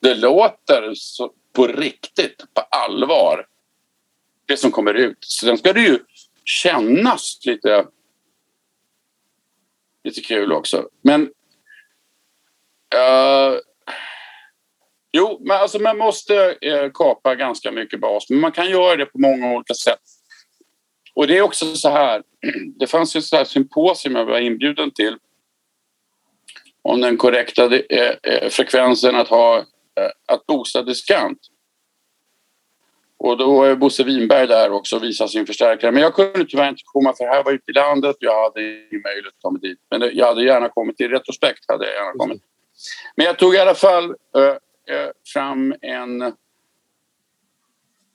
det 0.03 0.15
låter 0.15 0.93
så, 0.95 1.33
på 1.53 1.67
riktigt, 1.67 2.45
på 2.55 2.61
allvar. 2.61 3.47
Det 4.47 4.57
som 4.57 4.71
kommer 4.71 4.95
ut. 4.95 5.25
Sen 5.25 5.59
ska 5.59 5.73
det 5.73 5.81
ju 5.81 5.99
kännas 6.45 7.39
lite 7.47 7.87
lite 10.07 10.21
kul 10.21 10.53
också. 10.53 10.88
Men... 11.03 11.23
Uh, 12.95 13.59
jo, 15.13 15.40
men 15.40 15.57
alltså 15.57 15.79
man 15.79 15.98
måste 15.98 16.57
uh, 16.67 16.90
kapa 16.94 17.35
ganska 17.35 17.73
mycket 17.73 18.00
bas. 18.00 18.31
Men 18.31 18.40
man 18.40 18.52
kan 18.52 18.71
göra 18.71 18.96
det 18.96 19.07
på 19.07 19.19
många 19.19 19.52
olika 19.54 19.75
sätt. 19.75 20.00
Och 21.15 21.27
det 21.27 21.38
är 21.38 21.42
också 21.42 21.75
så 21.75 21.88
här. 21.88 22.23
Det 22.79 22.87
fanns 22.87 23.17
ju 23.17 23.21
ett 23.40 23.48
symposium 23.48 24.17
jag 24.17 24.25
var 24.25 24.38
inbjuden 24.38 24.90
till 24.90 25.17
om 26.83 27.00
den 27.00 27.17
korrekta 27.17 27.67
uh, 27.67 28.48
frekvensen 28.50 29.17
att 29.17 29.29
ha 29.29 29.65
att 30.27 30.46
boosta 30.46 30.83
diskant. 30.83 31.38
Och 33.27 33.37
då 33.37 33.62
är 33.62 33.77
Bosse 33.77 34.04
Winberg 34.04 34.46
där 34.46 34.72
också 34.72 34.96
och 34.96 35.02
visar 35.02 35.27
sin 35.27 35.46
förstärkare. 35.46 35.92
Men 35.92 36.02
jag 36.02 36.14
kunde 36.14 36.44
tyvärr 36.44 36.68
inte 36.68 36.83
komma 36.85 37.14
för 37.18 37.24
här 37.24 37.44
var 37.44 37.52
ute 37.52 37.70
i 37.70 37.72
landet. 37.72 38.16
Jag 38.18 38.42
hade 38.42 38.60
ingen 38.62 39.02
möjlighet 39.04 39.27
att 39.27 39.42
komma 39.42 39.58
dit. 39.58 39.79
Men 39.90 40.10
jag 40.12 40.27
hade 40.27 40.44
gärna 40.44 40.68
kommit 40.68 41.00
i 41.00 41.08
retrospekt. 41.08 41.64
Hade 41.68 41.85
jag 41.87 41.94
gärna 41.94 42.12
kommit. 42.12 42.42
Men 43.16 43.27
jag 43.27 43.38
tog 43.38 43.54
i 43.54 43.58
alla 43.58 43.74
fall 43.74 44.04
äh, 44.10 44.14
fram 45.33 45.74
en, 45.81 46.22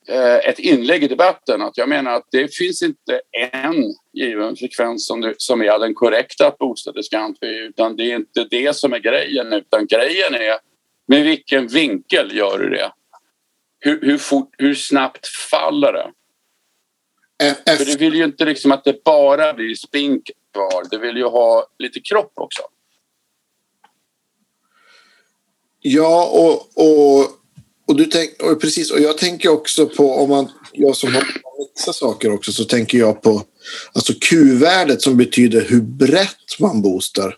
eh, 0.07 0.36
ett 0.49 0.59
inlägg 0.59 1.03
i 1.03 1.07
debatten. 1.07 1.62
Att 1.62 1.78
jag 1.78 1.89
menar 1.89 2.14
att 2.14 2.28
det 2.32 2.55
finns 2.55 2.82
inte 2.82 3.22
en 3.51 3.84
given 4.14 4.55
frekvens 4.55 5.07
som, 5.07 5.22
du, 5.22 5.36
som 5.38 5.62
är 5.62 5.80
den 5.80 5.93
korrekta 5.93 6.55
bostadiskant 6.59 7.38
utan 7.41 7.95
det 7.95 8.12
är 8.12 8.16
inte 8.16 8.43
det 8.43 8.76
som 8.76 8.93
är 8.93 8.99
grejen. 8.99 9.53
Utan 9.53 9.88
grejen 9.88 10.34
är 10.34 10.57
med 11.07 11.24
vilken 11.24 11.68
vinkel 11.68 12.38
gör 12.38 12.59
du 12.59 12.70
det? 12.70 12.91
Hur, 13.82 14.02
hur, 14.02 14.18
fort, 14.18 14.50
hur 14.58 14.76
snabbt 14.76 15.28
faller 15.28 15.94
det? 15.94 16.12
Efter... 17.44 17.76
För 17.76 17.86
du 17.86 17.98
vill 17.98 18.14
ju 18.14 18.24
inte 18.24 18.46
liksom 18.46 18.72
att 18.72 18.84
det 18.84 19.04
bara 19.04 19.54
blir 19.54 19.76
spink 19.76 20.32
kvar. 20.54 20.86
Du 20.92 20.98
vill 20.98 21.18
ju 21.18 21.24
ha 21.24 21.68
lite 21.80 22.00
kropp 22.00 22.34
också. 22.36 22.62
Ja, 25.80 26.30
och, 26.34 26.84
och, 26.86 27.28
och, 27.88 27.96
du 27.96 28.06
tänk, 28.06 28.42
och 28.42 28.62
precis, 28.62 28.92
och 28.92 29.00
jag 29.00 29.18
tänker 29.18 29.50
också 29.50 29.86
på 29.86 30.16
om 30.16 30.30
man, 30.30 30.52
jag 30.72 30.96
som 30.96 31.14
har 31.14 31.24
mixa 31.60 31.94
saker 31.94 32.34
också, 32.34 32.52
så 32.52 32.64
tänker 32.64 32.98
jag 32.98 33.22
på 33.22 33.44
alltså 33.94 34.14
Q-värdet 34.14 35.02
som 35.02 35.18
betyder 35.18 35.62
hur 35.62 35.82
brett 35.82 36.60
man 36.60 36.82
boostar. 36.82 37.38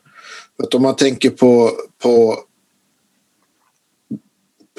För 0.58 0.64
att 0.64 0.74
om 0.74 0.82
man 0.82 0.96
tänker 0.96 1.30
på, 1.30 1.72
på 2.04 2.40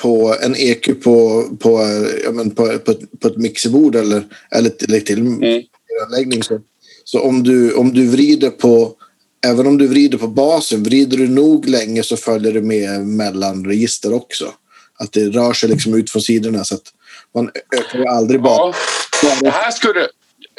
på 0.03 0.37
en 0.43 0.57
EQ 0.57 1.03
på, 1.03 1.45
på, 1.61 1.81
ja, 2.25 2.31
men 2.33 2.51
på, 2.51 2.79
på, 2.79 2.95
på 3.21 3.29
ett 3.29 3.37
mixerbord 3.37 3.97
eller, 3.97 4.25
eller 4.51 4.71
till, 4.71 5.05
till 5.05 5.19
mm. 5.19 5.63
anläggning. 6.07 6.43
Så, 6.43 6.61
så 7.05 7.21
om, 7.21 7.43
du, 7.43 7.75
om 7.75 7.93
du 7.93 8.09
vrider 8.09 8.51
på, 8.51 8.93
även 9.47 9.67
om 9.67 9.79
du 9.79 9.87
vrider 9.87 10.19
på 10.19 10.27
basen, 10.27 10.83
vrider 10.83 11.17
du 11.17 11.29
nog 11.29 11.69
länge 11.69 12.03
så 12.03 12.17
följer 12.17 12.53
det 12.53 12.63
med 12.63 13.07
mellanregister 13.07 14.15
också. 14.15 14.53
Att 14.99 15.13
det 15.13 15.29
rör 15.29 15.53
sig 15.53 15.69
liksom 15.69 15.95
ut 15.95 16.11
från 16.11 16.23
sidorna 16.23 16.65
så 16.65 16.75
att 16.75 16.93
man 17.35 17.51
ökar 17.77 18.05
aldrig 18.05 18.43
bara. 18.43 18.75
Ja, 19.23 19.37
det 19.41 19.51
här 19.51 19.71
skulle, 19.71 20.09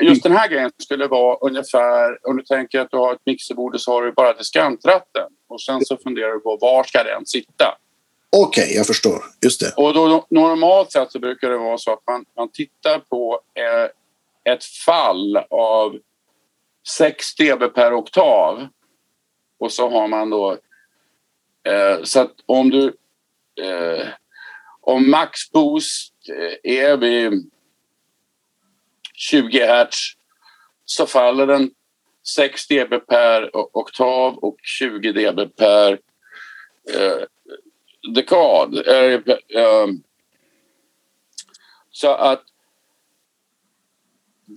just 0.02 0.24
den 0.24 0.32
här 0.32 0.48
grejen 0.50 0.72
skulle 0.78 1.08
vara 1.08 1.38
ungefär, 1.42 2.28
om 2.30 2.38
du 2.38 2.44
tänker 2.44 2.80
att 2.80 2.92
du 2.92 2.98
har 2.98 3.14
ett 3.14 3.22
mixerbord 3.26 3.80
så 3.80 3.92
har 3.92 4.04
du 4.04 4.12
bara 4.12 4.34
diskantratten 4.34 5.28
och 5.50 5.62
sen 5.62 5.86
så 5.86 5.98
funderar 5.98 6.34
du 6.34 6.40
på 6.40 6.58
var 6.62 6.84
ska 6.84 7.04
den 7.04 7.26
sitta? 7.26 7.78
Okej, 8.38 8.64
okay, 8.64 8.76
jag 8.76 8.88
förstår. 8.88 9.24
Just 9.42 9.60
det. 9.60 9.74
Och 9.78 9.94
då, 9.94 10.28
normalt 10.30 10.92
sett 10.92 11.12
så 11.12 11.20
brukar 11.20 11.50
det 11.50 11.58
vara 11.58 11.78
så 11.78 11.94
att 11.94 12.08
man, 12.08 12.26
man 12.36 12.52
tittar 12.52 13.00
på 13.00 13.42
eh, 13.54 14.54
ett 14.54 14.64
fall 14.66 15.38
av 15.50 16.00
6 16.98 17.36
dB 17.36 17.74
per 17.76 17.94
oktav. 17.94 18.68
Och 19.60 19.72
så 19.72 19.90
har 19.90 20.08
man 20.08 20.30
då... 20.30 20.52
Eh, 21.68 22.04
så 22.04 22.20
att 22.20 22.34
om 22.46 22.70
du... 22.70 22.86
Eh, 23.62 24.08
om 24.82 25.10
max 25.10 25.52
boost 25.52 26.14
eh, 26.30 26.72
är 26.74 26.98
vid 26.98 27.52
20 29.14 29.66
hertz 29.66 29.98
så 30.86 31.06
faller 31.06 31.48
den 31.48 31.72
6 32.36 32.68
dB 32.68 33.08
per 33.08 33.56
oktav 33.56 34.38
och 34.38 34.56
20 34.64 35.12
dB 35.12 35.56
per 35.56 35.92
eh, 36.94 37.24
dekad. 38.14 38.88
Ehm, 38.88 40.04
så 41.92 42.10
att 42.10 42.44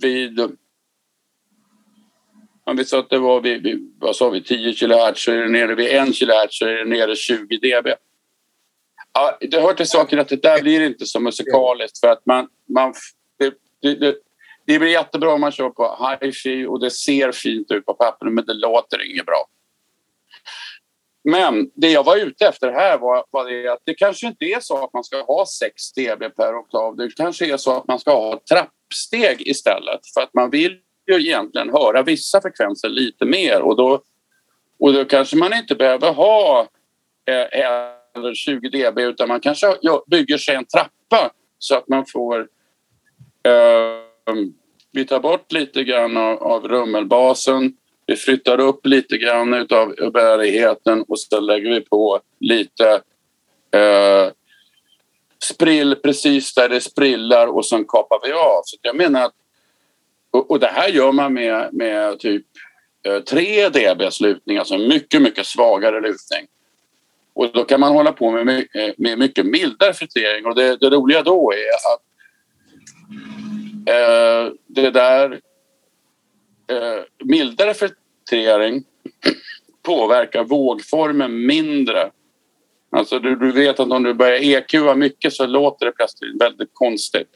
vid... 0.01 0.39
Om 2.63 2.77
vi 2.77 2.85
sa 2.85 2.99
att 2.99 3.09
det 3.09 3.19
var 3.19 3.41
vid, 3.41 3.63
vid 3.63 3.95
vad 3.99 4.15
sa 4.15 4.29
vi, 4.29 4.43
10 4.43 4.73
kHz 4.73 5.23
så 5.23 5.31
är 5.31 5.37
det 5.37 5.49
nere 5.49 5.75
vid 5.75 5.87
1 5.87 6.07
kHz 6.07 6.47
så 6.49 6.65
är 6.65 6.75
det 6.75 6.85
nere 6.85 7.15
20 7.15 7.57
dB. 7.57 7.87
Ja, 9.13 9.37
det 9.41 9.61
hör 9.61 9.73
till 9.73 9.87
saken 9.87 10.19
att 10.19 10.29
det 10.29 10.41
där 10.41 10.61
blir 10.61 10.81
inte 10.81 11.05
så 11.05 11.19
musikaliskt 11.19 11.99
för 11.99 12.07
att 12.07 12.25
man, 12.25 12.47
man 12.67 12.93
det, 13.37 13.53
det, 13.81 13.95
det, 13.95 14.15
det 14.65 14.79
blir 14.79 14.89
jättebra 14.89 15.33
om 15.33 15.41
man 15.41 15.51
kör 15.51 15.69
på 15.69 16.15
hi-fi 16.21 16.65
och 16.65 16.79
det 16.79 16.91
ser 16.91 17.31
fint 17.31 17.71
ut 17.71 17.85
på 17.85 17.93
pappret 17.93 18.33
men 18.33 18.45
det 18.45 18.53
låter 18.53 19.11
inget 19.11 19.25
bra. 19.25 19.45
Men 21.23 21.71
det 21.75 21.91
jag 21.91 22.03
var 22.03 22.17
ute 22.17 22.45
efter 22.45 22.71
här 22.71 22.97
var, 22.97 23.25
var 23.29 23.51
det 23.51 23.67
att 23.67 23.81
det 23.85 23.93
kanske 23.93 24.27
inte 24.27 24.45
är 24.45 24.59
så 24.59 24.83
att 24.83 24.93
man 24.93 25.03
ska 25.03 25.21
ha 25.21 25.45
6 25.45 25.93
dB 25.93 26.35
per 26.35 26.59
oktav. 26.59 26.95
Det 26.95 27.15
kanske 27.15 27.53
är 27.53 27.57
så 27.57 27.77
att 27.77 27.87
man 27.87 27.99
ska 27.99 28.11
ha 28.11 28.41
trappsteg 28.49 29.47
istället. 29.47 29.99
För 30.13 30.21
att 30.21 30.33
man 30.33 30.49
vill 30.49 30.77
ju 31.11 31.19
egentligen 31.19 31.69
höra 31.69 32.03
vissa 32.03 32.41
frekvenser 32.41 32.89
lite 32.89 33.25
mer. 33.25 33.61
Och 33.61 33.77
då, 33.77 34.01
och 34.79 34.93
då 34.93 35.05
kanske 35.05 35.37
man 35.37 35.53
inte 35.53 35.75
behöver 35.75 36.13
ha 36.13 36.67
eh, 37.25 38.33
20 38.33 38.69
dB 38.69 38.99
utan 38.99 39.27
man 39.27 39.39
kanske 39.39 39.67
bygger 40.07 40.37
sig 40.37 40.55
en 40.55 40.65
trappa. 40.65 41.31
Så 41.57 41.75
att 41.75 41.87
man 41.87 42.05
får 42.05 42.39
eh, 43.43 44.09
vi 44.91 45.05
tar 45.05 45.19
bort 45.19 45.51
lite 45.51 45.83
grann 45.83 46.17
av, 46.17 46.43
av 46.43 46.67
rummelbasen 46.67 47.73
vi 48.09 48.15
flyttar 48.15 48.59
upp 48.59 48.85
lite 48.85 49.17
grann 49.17 49.53
av 49.53 50.11
bärigheten 50.13 51.01
och 51.07 51.19
så 51.19 51.39
lägger 51.39 51.69
vi 51.69 51.81
på 51.81 52.19
lite 52.39 53.01
eh, 53.71 54.31
sprill 55.43 55.95
precis 55.95 56.53
där 56.53 56.69
det 56.69 56.81
sprillar 56.81 57.47
och 57.47 57.65
sen 57.65 57.85
kapar 57.85 58.19
vi 58.23 58.31
av. 58.31 58.61
Så 58.65 58.77
jag 58.81 58.95
menar 58.95 59.25
att, 59.25 59.33
och, 60.31 60.51
och 60.51 60.59
det 60.59 60.67
här 60.67 60.89
gör 60.89 61.11
man 61.11 61.33
med, 61.33 61.73
med 61.73 62.19
typ 62.19 62.45
eh, 63.07 63.19
3 63.19 63.69
dB 63.69 64.01
lutning, 64.21 64.57
alltså 64.57 64.77
mycket, 64.77 65.21
mycket 65.21 65.45
svagare 65.45 66.01
lutning. 66.01 66.47
Och 67.33 67.51
då 67.53 67.63
kan 67.63 67.79
man 67.79 67.93
hålla 67.93 68.11
på 68.11 68.31
med, 68.31 68.49
eh, 68.57 68.93
med 68.97 69.19
mycket 69.19 69.45
mildare 69.45 69.93
filtrering 69.93 70.45
och 70.45 70.55
det, 70.55 70.77
det 70.77 70.89
roliga 70.89 71.23
då 71.23 71.53
är 71.53 71.93
att 71.93 72.01
eh, 73.89 74.53
det 74.67 74.91
där 74.91 75.39
eh, 76.69 77.03
mildare 77.23 77.73
filtrering 78.29 78.83
påverkar 79.81 80.43
vågformen 80.43 81.45
mindre. 81.45 82.11
Alltså 82.91 83.19
du, 83.19 83.35
du 83.35 83.51
vet 83.51 83.79
att 83.79 83.91
om 83.91 84.03
du 84.03 84.13
börjar 84.13 84.39
EQa 84.39 84.95
mycket 84.95 85.33
så 85.33 85.45
låter 85.45 85.85
det 85.85 85.91
plötsligt 85.91 86.41
väldigt 86.41 86.69
konstigt. 86.73 87.27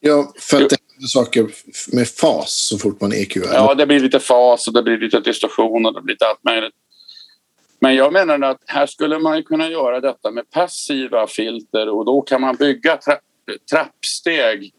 Ja, 0.00 0.32
för 0.38 0.56
att 0.62 0.70
det 0.70 0.76
händer 0.92 1.08
saker 1.08 1.46
med 1.92 2.08
fas 2.08 2.50
så 2.50 2.78
fort 2.78 3.00
man 3.00 3.12
EQar. 3.12 3.48
Ja, 3.52 3.74
det 3.74 3.86
blir 3.86 4.00
lite 4.00 4.20
fas 4.20 4.68
och 4.68 4.74
det 4.74 4.82
blir 4.82 4.98
lite 4.98 5.20
distorsion 5.20 5.86
och 5.86 5.94
det 5.94 6.02
blir 6.02 6.14
lite 6.14 6.26
allt 6.26 6.44
möjligt. 6.44 6.74
Men 7.80 7.94
jag 7.94 8.12
menar 8.12 8.40
att 8.40 8.62
här 8.66 8.86
skulle 8.86 9.18
man 9.18 9.42
kunna 9.42 9.70
göra 9.70 10.00
detta 10.00 10.30
med 10.30 10.50
passiva 10.50 11.26
filter 11.26 11.88
och 11.88 12.04
då 12.04 12.20
kan 12.20 12.40
man 12.40 12.56
bygga 12.56 12.96
tra 12.96 13.18
trappsteg. 13.70 14.72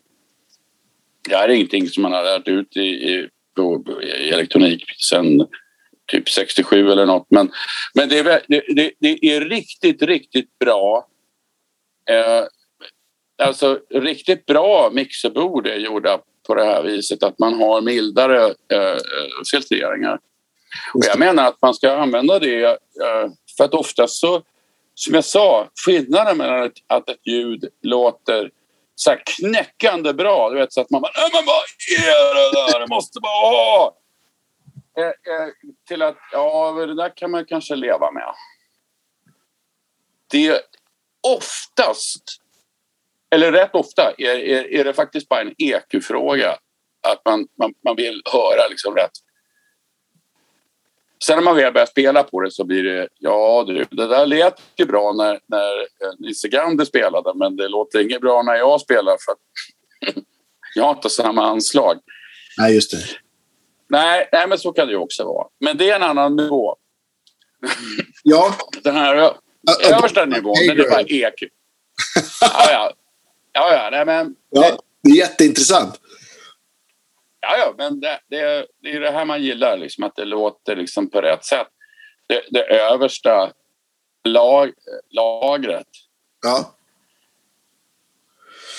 Det 1.30 1.36
här 1.36 1.50
är 1.50 1.54
ingenting 1.54 1.88
som 1.88 2.04
man 2.04 2.12
har 2.12 2.24
lärt 2.24 2.48
ut 2.48 2.78
i, 2.78 2.82
i 2.82 3.30
i 4.04 4.30
elektronik 4.30 4.86
sen 5.10 5.48
typ 6.12 6.30
67 6.30 6.92
eller 6.92 7.06
något. 7.06 7.28
Men, 7.30 7.52
men 7.94 8.10
det, 8.10 8.20
är, 8.20 8.42
det, 8.48 8.92
det 9.00 9.32
är 9.36 9.42
riktigt, 9.42 10.02
riktigt 10.02 10.60
bra. 10.60 11.08
Eh, 12.10 12.46
alltså 13.48 13.80
riktigt 13.90 14.46
bra 14.46 14.90
mixerbord 14.94 15.68
är 15.68 15.76
gjorda 15.76 16.20
på 16.48 16.56
det 16.56 16.66
här 16.66 16.84
viset 16.84 17.24
att 17.24 17.40
man 17.40 17.54
har 17.54 17.82
mildare 17.82 18.46
eh, 18.46 18.98
filtreringar. 19.52 20.20
Och 20.94 21.02
jag 21.06 21.20
menar 21.20 21.48
att 21.48 21.62
man 21.62 21.74
ska 21.74 21.96
använda 21.96 22.40
det 22.40 22.64
eh, 22.66 23.30
för 23.58 23.64
att 23.64 23.74
oftast 23.74 24.16
så, 24.16 24.42
som 24.96 25.14
jag 25.14 25.26
sa, 25.26 25.70
skillnaden 25.86 26.38
mellan 26.38 26.72
att 26.88 27.10
ett 27.10 27.28
ljud 27.28 27.66
låter 27.82 28.52
så 29.00 29.10
här 29.10 29.24
knäckande 29.26 30.14
bra. 30.14 30.50
Du 30.50 30.56
vet, 30.56 30.74
så 30.74 30.82
att 30.82 30.90
man 30.90 31.02
bara, 31.02 31.12
men 31.34 31.46
vad 31.46 31.64
är 32.00 32.36
det 32.36 32.72
där? 32.72 32.80
Det 32.80 32.88
måste 32.88 33.20
bara 33.20 33.50
ha! 33.50 33.98
Eh, 34.98 35.06
eh, 35.06 35.50
till 35.88 36.02
att, 36.02 36.18
ja, 36.32 36.72
det 36.72 36.96
där 36.96 37.18
kan 37.18 37.32
man 37.32 37.46
kanske 37.46 37.76
leva 37.76 38.12
med. 38.12 38.34
Det 40.32 40.48
är 40.48 40.62
oftast, 41.28 42.24
eller 43.30 43.52
rätt 43.52 43.76
ofta, 43.76 44.14
är, 44.18 44.36
är, 44.36 44.74
är 44.74 44.84
det 44.84 44.94
faktiskt 44.94 45.30
bara 45.30 45.42
en 45.42 45.56
EQ-fråga. 45.58 46.58
Att 47.08 47.22
man, 47.26 47.48
man, 47.58 47.74
man 47.84 47.96
vill 47.96 48.22
höra 48.26 48.68
liksom 48.70 48.96
rätt 48.96 49.12
Sen 51.26 51.36
när 51.36 51.44
man 51.44 51.56
väl 51.56 51.74
börjar 51.74 51.86
spela 51.86 52.24
på 52.24 52.42
det 52.42 52.52
så 52.52 52.64
blir 52.64 52.84
det, 52.84 53.08
ja 53.20 53.64
du, 53.68 53.86
det 53.92 54.08
där 54.08 54.26
lät 54.26 54.62
ju 54.76 54.86
bra 54.86 55.14
när, 55.14 55.40
när 55.48 55.88
Nisse 56.20 56.48
Gander 56.48 56.86
spelade 56.86 57.34
men 57.36 57.56
det 57.56 57.68
låter 57.68 58.00
inget 58.00 58.22
bra 58.22 58.42
när 58.42 58.56
jag 58.56 58.82
spelar 58.82 59.18
för 59.26 59.32
att 59.32 59.38
jag 60.76 60.84
har 60.84 60.92
inte 60.92 61.10
samma 61.10 61.46
anslag. 61.46 62.00
Nej, 62.58 62.76
just 62.76 62.92
det. 62.92 62.98
Nej, 63.90 64.30
nej, 64.32 64.48
men 64.48 64.58
så 64.58 64.72
kan 64.72 64.88
det 64.88 64.94
ju 64.94 65.00
också 65.00 65.24
vara. 65.24 65.48
Men 65.60 65.78
det 65.78 65.90
är 65.90 65.96
en 65.96 66.04
annan 66.04 66.36
nivå. 66.36 66.76
Ja. 68.24 68.56
Den 68.84 68.96
här 68.96 69.34
översta 69.84 70.26
nivån, 70.26 70.56
den 70.68 70.80
är 70.80 70.90
bara 70.90 71.02
EQ. 71.02 71.44
Ja, 72.42 72.72
ja. 72.72 72.94
Ja, 73.54 73.74
ja, 73.74 73.90
nej, 73.92 74.06
men... 74.06 74.36
Ja, 74.50 74.78
det 75.04 75.10
är 75.10 75.16
jätteintressant. 75.16 76.00
Ja, 77.42 77.58
ja, 77.58 77.74
men 77.78 78.00
det, 78.00 78.20
det, 78.30 78.68
det 78.82 78.92
är 78.92 79.00
det 79.00 79.12
här 79.12 79.26
man 79.26 79.44
gillar, 79.44 79.78
liksom, 79.78 80.04
att 80.04 80.16
det 80.16 80.26
låter 80.26 80.76
liksom 80.76 81.10
på 81.10 81.22
rätt 81.22 81.46
sätt. 81.46 81.68
Det, 82.28 82.44
det 82.50 82.64
översta 82.64 83.52
lag, 84.24 84.74
lagret. 85.10 85.88
Ja. 86.42 86.76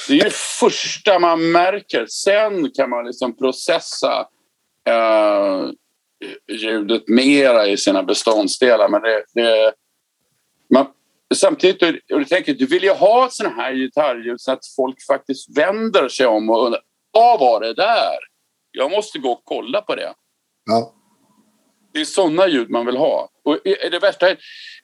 Det 0.09 0.21
är 0.21 0.25
det 0.25 0.35
första 0.35 1.19
man 1.19 1.51
märker. 1.53 2.07
Sen 2.07 2.71
kan 2.71 2.91
man 2.91 3.07
liksom 3.07 3.37
processa 3.37 4.29
eh, 4.89 5.69
ljudet 6.53 7.09
mera 7.09 7.67
i 7.67 7.77
sina 7.77 8.03
beståndsdelar. 8.03 8.89
Men 8.89 9.03
det, 9.03 9.25
det, 9.35 9.73
man, 10.75 10.87
samtidigt, 11.35 11.83
och 12.13 12.19
du 12.19 12.25
tänker, 12.25 12.55
du 12.55 12.67
vill 12.67 12.83
ju 12.83 12.93
ha 12.93 13.29
såna 13.31 13.51
här 13.51 13.75
gitarrljud 13.75 14.41
så 14.41 14.53
att 14.53 14.67
folk 14.77 15.07
faktiskt 15.07 15.59
vänder 15.59 16.09
sig 16.09 16.27
om 16.27 16.51
och 16.51 16.65
undrar 16.67 16.83
vad 17.13 17.41
var 17.41 17.61
det 17.61 17.75
där? 17.75 18.30
Jag 18.73 18.91
måste 18.91 19.19
gå 19.19 19.33
och 19.33 19.43
kolla 19.45 19.81
på 19.81 19.95
det. 19.95 20.15
Ja. 20.67 20.95
Det 21.93 22.01
är 22.01 22.05
sådana 22.05 22.49
ljud 22.49 22.71
man 22.71 22.87
vill 22.87 22.97
ha. 22.97 23.29
Och 23.45 23.59
det 23.65 23.99
värsta 24.03 24.31
är, 24.31 24.39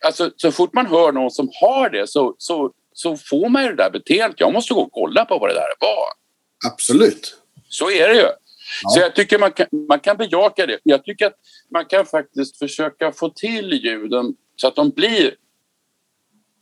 alltså, 0.04 0.30
så 0.36 0.52
fort 0.52 0.74
man 0.74 0.86
hör 0.86 1.12
någon 1.12 1.30
som 1.30 1.48
har 1.60 1.90
det 1.90 2.06
så, 2.06 2.34
så, 2.38 2.72
så 2.92 3.16
får 3.16 3.48
man 3.48 3.62
ju 3.62 3.68
det 3.68 3.76
där 3.76 3.90
beteendet. 3.90 4.40
Jag 4.40 4.52
måste 4.52 4.74
gå 4.74 4.80
och 4.80 4.92
kolla 4.92 5.24
på 5.24 5.38
vad 5.38 5.50
det 5.50 5.54
där 5.54 5.72
var. 5.80 6.08
Absolut. 6.72 7.36
Så 7.68 7.90
är 7.90 8.08
det 8.08 8.14
ju. 8.14 8.20
Ja. 8.82 8.90
Så 8.94 9.00
jag 9.00 9.14
tycker 9.14 9.38
man 9.38 9.52
kan, 9.52 9.66
man 9.88 10.00
kan 10.00 10.16
bejaka 10.16 10.66
det. 10.66 10.78
Jag 10.82 11.04
tycker 11.04 11.26
att 11.26 11.36
man 11.70 11.84
kan 11.84 12.06
faktiskt 12.06 12.58
försöka 12.58 13.12
få 13.12 13.28
till 13.28 13.72
ljuden 13.72 14.34
så 14.56 14.68
att 14.68 14.76
de 14.76 14.90
blir 14.90 15.34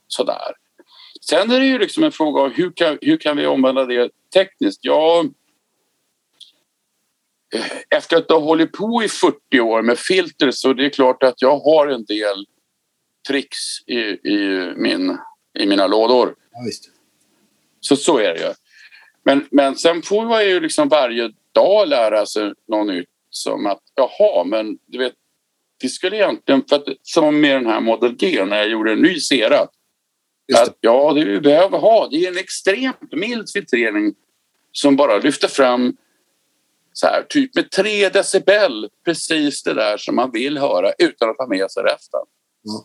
sådär. 0.07 0.53
Sen 1.21 1.51
är 1.51 1.59
det 1.59 1.65
ju 1.65 1.79
liksom 1.79 2.03
en 2.03 2.11
fråga 2.11 2.41
om 2.41 2.51
hur 2.51 2.71
kan, 2.71 2.97
hur 3.01 3.17
kan 3.17 3.37
vi 3.37 3.45
omvandla 3.45 3.85
det 3.85 4.09
tekniskt? 4.33 4.79
Ja, 4.81 5.25
efter 7.89 8.17
att 8.17 8.29
ha 8.29 8.39
hållit 8.39 8.71
på 8.71 9.03
i 9.03 9.07
40 9.07 9.59
år 9.59 9.81
med 9.81 9.99
filter 9.99 10.51
så 10.51 10.73
det 10.73 10.85
är 10.85 10.89
klart 10.89 11.23
att 11.23 11.41
jag 11.41 11.59
har 11.59 11.87
en 11.87 12.05
del 12.05 12.45
tricks 13.27 13.57
i, 13.87 13.99
i, 14.29 14.73
min, 14.75 15.17
i 15.59 15.65
mina 15.65 15.87
lådor. 15.87 16.35
Ja, 16.51 16.59
så 17.79 17.95
så 17.95 18.17
är 18.17 18.33
det 18.33 18.39
ju. 18.39 18.53
Men, 19.23 19.47
men 19.51 19.75
sen 19.75 20.01
får 20.01 20.25
man 20.25 20.45
ju 20.45 20.59
liksom 20.59 20.89
varje 20.89 21.31
dag 21.51 21.87
lära 21.87 22.25
sig 22.25 22.53
något 22.67 22.87
nytt 22.87 23.09
som 23.29 23.65
att 23.65 23.81
jaha, 23.95 24.43
men 24.43 24.77
du 24.85 24.97
vet, 24.97 25.13
vi 25.81 25.89
skulle 25.89 26.15
egentligen, 26.15 26.63
för 26.69 26.75
att, 26.75 26.83
som 27.01 27.41
med 27.41 27.55
den 27.55 27.65
här 27.65 27.81
Model 27.81 28.15
G 28.15 28.45
när 28.45 28.57
jag 28.57 28.69
gjorde 28.69 28.91
en 28.91 29.01
ny 29.01 29.19
Sera. 29.19 29.59
Att, 30.55 30.77
ja, 30.79 31.13
det 31.13 31.25
vi 31.25 31.39
behöver 31.41 31.77
ha, 31.77 32.07
det 32.07 32.25
är 32.25 32.31
en 32.31 32.37
extremt 32.37 33.11
mild 33.11 33.49
filtrering 33.53 34.13
som 34.71 34.95
bara 34.95 35.17
lyfter 35.17 35.47
fram 35.47 35.97
så 36.97 37.07
här, 37.07 37.23
typ 37.23 37.55
med 37.55 37.71
tre 37.71 38.09
decibel 38.09 38.89
precis 39.05 39.63
det 39.63 39.73
där 39.73 39.97
som 39.97 40.15
man 40.15 40.31
vill 40.31 40.57
höra 40.57 40.93
utan 40.97 41.29
att 41.29 41.37
ha 41.37 41.47
med 41.47 41.71
sig 41.71 41.83
resten. 41.83 42.19
Mm. 42.67 42.81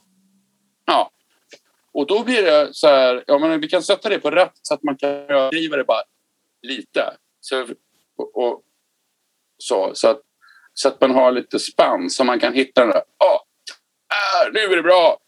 Ja. 0.86 1.10
Och 1.92 2.06
då 2.06 2.24
blir 2.24 2.42
det 2.42 2.68
så 2.72 2.86
här, 2.86 3.24
ja 3.26 3.38
men 3.38 3.60
vi 3.60 3.68
kan 3.68 3.82
sätta 3.82 4.08
det 4.08 4.18
på 4.18 4.30
rätt 4.30 4.52
så 4.62 4.74
att 4.74 4.82
man 4.82 4.96
kan 4.96 5.26
driva 5.50 5.76
det 5.76 5.84
bara 5.84 6.02
lite. 6.62 7.16
Så, 7.40 7.62
och, 8.16 8.36
och, 8.36 8.62
så, 9.58 9.90
så, 9.94 10.08
att, 10.08 10.20
så 10.74 10.88
att 10.88 11.00
man 11.00 11.10
har 11.10 11.32
lite 11.32 11.58
spann 11.58 12.10
så 12.10 12.24
man 12.24 12.40
kan 12.40 12.54
hitta 12.54 12.80
den 12.80 12.90
där, 12.90 13.02
ja, 13.18 13.44
ah, 14.08 14.50
nu 14.52 14.60
är 14.60 14.76
det 14.76 14.82
bra. 14.82 15.18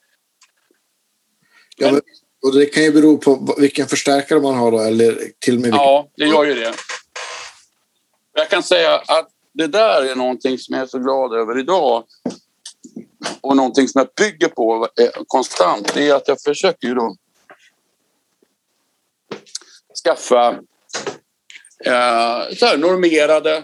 Men, 1.78 1.94
ja, 1.94 2.00
och 2.46 2.54
det 2.54 2.66
kan 2.66 2.82
ju 2.82 2.92
bero 2.92 3.18
på 3.18 3.54
vilken 3.58 3.86
förstärkare 3.86 4.40
man 4.40 4.54
har 4.54 4.70
då, 4.70 4.80
eller 4.80 5.18
till 5.38 5.54
och 5.54 5.60
med... 5.60 5.70
Vilken... 5.70 5.80
Ja, 5.80 6.10
det 6.16 6.26
gör 6.26 6.44
ju 6.44 6.54
det. 6.54 6.74
Jag 8.32 8.50
kan 8.50 8.62
säga 8.62 8.94
att 8.94 9.28
det 9.52 9.66
där 9.66 10.02
är 10.02 10.14
någonting 10.14 10.58
som 10.58 10.74
jag 10.74 10.82
är 10.82 10.86
så 10.86 10.98
glad 10.98 11.34
över 11.34 11.58
idag 11.58 12.04
och 13.40 13.56
någonting 13.56 13.88
som 13.88 13.98
jag 13.98 14.08
bygger 14.16 14.48
på 14.48 14.88
eh, 15.00 15.22
konstant 15.26 15.94
det 15.94 16.08
är 16.08 16.14
att 16.14 16.28
jag 16.28 16.40
försöker 16.40 16.88
ju 16.88 16.94
då 16.94 17.16
skaffa 20.04 20.48
eh, 21.84 22.54
så 22.56 22.66
här, 22.66 22.76
normerade 22.76 23.56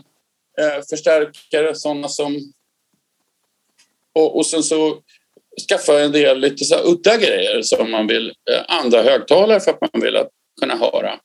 eh, 0.59 0.83
förstärkare, 0.91 1.75
sådana 1.75 2.09
som... 2.09 2.53
Och, 4.14 4.37
och 4.37 4.47
sen 4.47 4.62
så 4.62 5.03
skaffa 5.69 6.01
en 6.01 6.12
del 6.12 6.39
lite 6.39 6.64
så 6.64 6.77
udda 6.85 7.16
grejer 7.16 7.62
som 7.62 7.91
man 7.91 8.07
vill, 8.07 8.29
eh, 8.29 8.64
andra 8.69 9.03
högtalare 9.03 9.61
för 9.61 9.71
att 9.71 9.93
man 9.93 10.03
vill 10.03 10.16
att, 10.16 10.29
kunna 10.61 10.77
höra. 10.77 11.21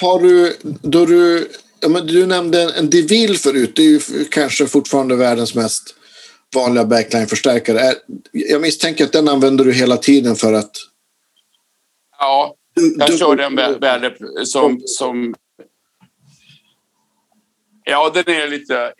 Har 0.00 0.22
du, 0.22 0.56
då 0.62 1.06
du, 1.06 1.50
ja, 1.80 1.88
men 1.88 2.06
du 2.06 2.26
nämnde 2.26 2.72
en 2.78 2.90
DeVille 2.90 3.38
förut, 3.38 3.72
det 3.76 3.82
är 3.82 3.86
ju 3.86 4.24
kanske 4.30 4.66
fortfarande 4.66 5.16
världens 5.16 5.54
mest 5.54 5.94
vanliga 6.54 6.84
backline-förstärkare. 6.84 7.94
Jag 8.32 8.60
misstänker 8.60 9.04
att 9.04 9.12
den 9.12 9.28
använder 9.28 9.64
du 9.64 9.72
hela 9.72 9.96
tiden 9.96 10.36
för 10.36 10.52
att... 10.52 10.70
Ja, 12.18 12.54
jag 12.74 13.10
du, 13.10 13.18
kör 13.18 13.36
den 13.36 13.56
värde 13.56 14.16
som, 14.44 14.82
som... 14.84 15.34
Ja, 17.84 18.10
den 18.14 18.34
är 18.34 18.48
lite 18.48 18.92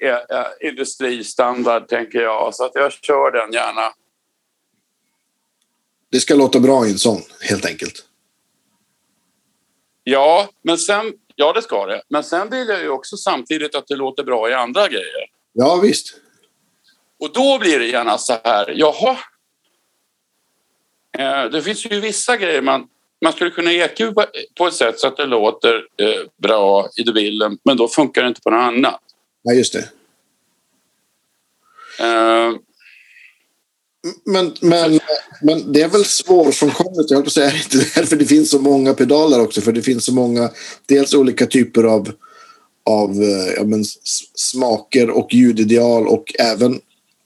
industristandard, 0.60 1.88
tänker 1.88 2.20
jag. 2.20 2.54
Så 2.54 2.64
att 2.64 2.72
jag 2.74 2.92
kör 2.92 3.30
den 3.30 3.52
gärna. 3.52 3.92
Det 6.10 6.20
ska 6.20 6.34
låta 6.34 6.60
bra 6.60 6.86
i 6.86 6.90
en 6.90 6.98
sån, 6.98 7.22
helt 7.40 7.66
enkelt. 7.66 8.04
Ja, 10.04 10.48
men 10.62 10.78
sen, 10.78 11.12
ja 11.36 11.52
det 11.52 11.62
ska 11.62 11.86
det. 11.86 12.02
Men 12.08 12.24
sen 12.24 12.50
vill 12.50 12.68
jag 12.68 12.82
ju 12.82 12.88
också 12.88 13.16
samtidigt 13.16 13.74
att 13.74 13.86
det 13.86 13.96
låter 13.96 14.24
bra 14.24 14.50
i 14.50 14.54
andra 14.54 14.88
grejer. 14.88 15.30
Ja, 15.52 15.76
visst. 15.82 16.14
Och 17.20 17.32
då 17.32 17.58
blir 17.58 17.78
det 17.78 17.86
gärna 17.86 18.18
så 18.18 18.36
här, 18.44 18.74
jaha. 18.76 19.18
Eh, 21.18 21.50
det 21.50 21.62
finns 21.62 21.86
ju 21.86 22.00
vissa 22.00 22.36
grejer 22.36 22.62
man, 22.62 22.88
man 23.22 23.32
skulle 23.32 23.50
kunna 23.50 23.72
EQ 23.72 23.98
på 24.54 24.66
ett 24.66 24.74
sätt 24.74 25.00
så 25.00 25.08
att 25.08 25.16
det 25.16 25.26
låter 25.26 25.74
eh, 25.74 26.22
bra 26.36 26.88
i 26.96 27.02
debillen, 27.02 27.58
men 27.62 27.76
då 27.76 27.88
funkar 27.88 28.22
det 28.22 28.28
inte 28.28 28.40
på 28.40 28.50
något 28.50 28.58
annat. 28.58 29.00
Nej, 29.42 29.58
just 29.58 29.72
det. 29.72 29.88
Eh, 32.04 32.52
men, 34.24 34.52
men, 34.60 35.00
men 35.42 35.72
det 35.72 35.82
är 35.82 35.88
väl 35.88 36.04
svårfrånkomligt, 36.04 37.10
jag 37.10 37.16
höll 37.16 37.24
på 37.24 37.28
att 37.28 37.32
säga, 37.32 37.52
inte 37.64 37.90
därför 37.94 38.16
det 38.16 38.26
finns 38.26 38.50
så 38.50 38.58
många 38.58 38.94
pedaler 38.94 39.40
också, 39.40 39.60
för 39.60 39.72
det 39.72 39.82
finns 39.82 40.04
så 40.04 40.14
många, 40.14 40.50
dels 40.86 41.14
olika 41.14 41.46
typer 41.46 41.84
av, 41.84 42.12
av 42.84 43.22
eh, 43.22 43.52
ja, 43.56 43.64
men, 43.64 43.84
smaker 44.34 45.10
och 45.10 45.34
ljudideal 45.34 46.08
och 46.08 46.34
även 46.38 46.80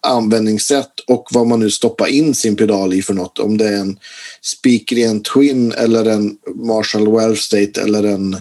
användningssätt 0.07 1.01
och 1.07 1.29
vad 1.31 1.47
man 1.47 1.61
nu 1.61 1.71
stoppar 1.71 2.07
in 2.07 2.35
sin 2.35 2.57
pedal 2.57 2.95
i 2.95 3.03
för 3.03 3.15
något. 3.15 3.39
Om 3.39 3.59
det 3.59 3.69
är 3.69 3.77
en 3.81 3.99
spikrent 4.43 5.25
Twin 5.25 5.73
eller 5.73 6.05
en 6.05 6.37
Marshall 6.55 7.13
Well 7.13 7.37
State 7.37 7.83
eller 7.83 8.03
en 8.03 8.37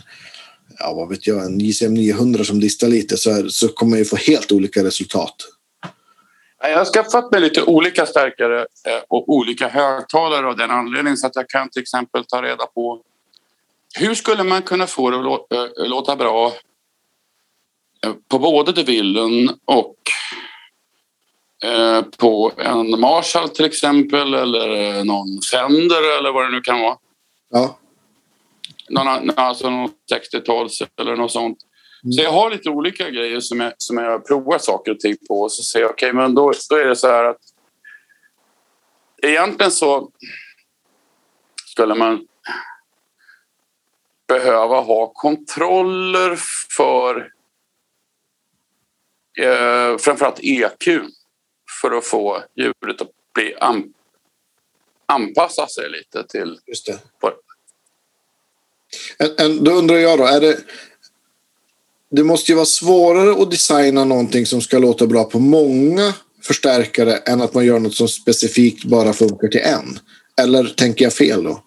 ja, 0.79 0.93
vad 0.93 1.09
vet 1.09 1.27
jag, 1.27 1.45
en 1.45 1.59
JCM 1.59 1.93
900 1.93 2.43
som 2.43 2.59
distar 2.59 2.87
lite 2.87 3.17
så, 3.17 3.29
är, 3.29 3.47
så 3.49 3.67
kommer 3.67 3.89
man 3.89 3.99
ju 3.99 4.05
få 4.05 4.15
helt 4.15 4.51
olika 4.51 4.83
resultat. 4.83 5.35
Jag 6.69 6.77
har 6.77 6.85
skaffat 6.85 7.31
mig 7.31 7.41
lite 7.41 7.63
olika 7.63 8.05
stärkare 8.05 8.59
eh, 8.59 9.01
och 9.07 9.29
olika 9.29 9.67
högtalare 9.67 10.47
av 10.47 10.57
den 10.57 10.71
anledningen 10.71 11.17
så 11.17 11.27
att 11.27 11.35
jag 11.35 11.49
kan 11.49 11.69
till 11.69 11.81
exempel 11.81 12.25
ta 12.25 12.41
reda 12.41 12.65
på 12.65 13.01
hur 13.99 14.15
skulle 14.15 14.43
man 14.43 14.61
kunna 14.61 14.87
få 14.87 15.09
det 15.09 15.17
att 15.17 15.53
eh, 15.53 15.87
låta 15.87 16.15
bra 16.15 16.53
eh, 18.05 18.13
på 18.27 18.39
både 18.39 18.71
DeVillen 18.71 19.49
och 19.65 19.95
på 22.17 22.51
en 22.57 22.99
Marshall 22.99 23.49
till 23.49 23.65
exempel 23.65 24.33
eller 24.33 25.03
någon 25.03 25.41
Fender 25.51 26.17
eller 26.17 26.31
vad 26.31 26.45
det 26.45 26.51
nu 26.51 26.61
kan 26.61 26.81
vara. 26.81 26.97
Ja. 27.49 27.77
Någon, 28.89 29.31
alltså 29.35 29.69
någon 29.69 29.89
60-tals 30.13 30.81
eller 30.99 31.15
något 31.15 31.31
sånt. 31.31 31.57
Så 32.11 32.21
jag 32.21 32.31
har 32.31 32.49
lite 32.49 32.69
olika 32.69 33.09
grejer 33.09 33.39
som 33.39 33.59
jag, 33.59 33.73
som 33.77 33.97
jag 33.97 34.27
provar 34.27 34.57
saker 34.57 34.91
och 34.91 34.99
ting 34.99 35.17
på 35.27 35.41
och 35.41 35.51
så 35.51 35.63
säger 35.63 35.85
jag 35.85 35.91
okej, 35.91 36.09
okay, 36.09 36.21
men 36.21 36.35
då, 36.35 36.53
då 36.69 36.75
är 36.75 36.85
det 36.85 36.95
så 36.95 37.07
här 37.07 37.23
att 37.23 37.41
egentligen 39.21 39.71
så 39.71 40.11
skulle 41.65 41.95
man 41.95 42.27
behöva 44.27 44.79
ha 44.79 45.13
kontroller 45.13 46.35
för 46.77 47.31
eh, 49.39 49.97
framförallt 49.97 50.39
EQ 50.39 51.01
för 51.81 51.91
att 51.97 52.05
få 52.05 52.43
ljudet 52.55 53.01
att 53.01 53.11
bli 53.33 53.55
an, 53.55 53.93
anpassa 55.05 55.67
sig 55.67 55.89
lite 55.89 56.23
till... 56.27 56.59
Just 56.65 56.85
det. 56.85 56.99
En, 59.19 59.29
en, 59.37 59.63
då 59.63 59.71
undrar 59.71 59.95
jag 59.95 60.19
då, 60.19 60.25
är 60.25 60.41
det, 60.41 60.57
det 62.09 62.23
måste 62.23 62.51
ju 62.51 62.55
vara 62.55 62.65
svårare 62.65 63.41
att 63.41 63.51
designa 63.51 64.03
någonting 64.03 64.45
som 64.45 64.61
ska 64.61 64.79
låta 64.79 65.07
bra 65.07 65.23
på 65.23 65.39
många 65.39 66.13
förstärkare 66.43 67.17
än 67.17 67.41
att 67.41 67.53
man 67.53 67.65
gör 67.65 67.79
något 67.79 67.95
som 67.95 68.07
specifikt 68.07 68.85
bara 68.85 69.13
funkar 69.13 69.47
till 69.47 69.61
en. 69.61 69.99
Eller 70.41 70.63
tänker 70.63 71.05
jag 71.05 71.13
fel 71.13 71.43
då? 71.43 71.63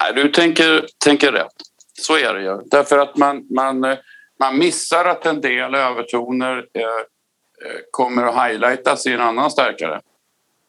Nej, 0.00 0.12
du 0.14 0.28
tänker, 0.28 0.86
tänker 1.04 1.32
rätt. 1.32 1.52
Så 2.00 2.16
är 2.16 2.34
det 2.34 2.42
ju. 2.42 2.62
Därför 2.64 2.98
att 2.98 3.16
man, 3.16 3.46
man, 3.50 3.96
man 4.40 4.58
missar 4.58 5.04
att 5.04 5.26
en 5.26 5.40
del 5.40 5.74
övertoner 5.74 6.66
eh, 6.74 6.82
eh 6.82 7.80
kommer 7.90 8.22
att 8.22 8.48
highlightas 8.48 9.06
i 9.06 9.12
en 9.12 9.20
annan 9.20 9.50
stärkare. 9.50 10.00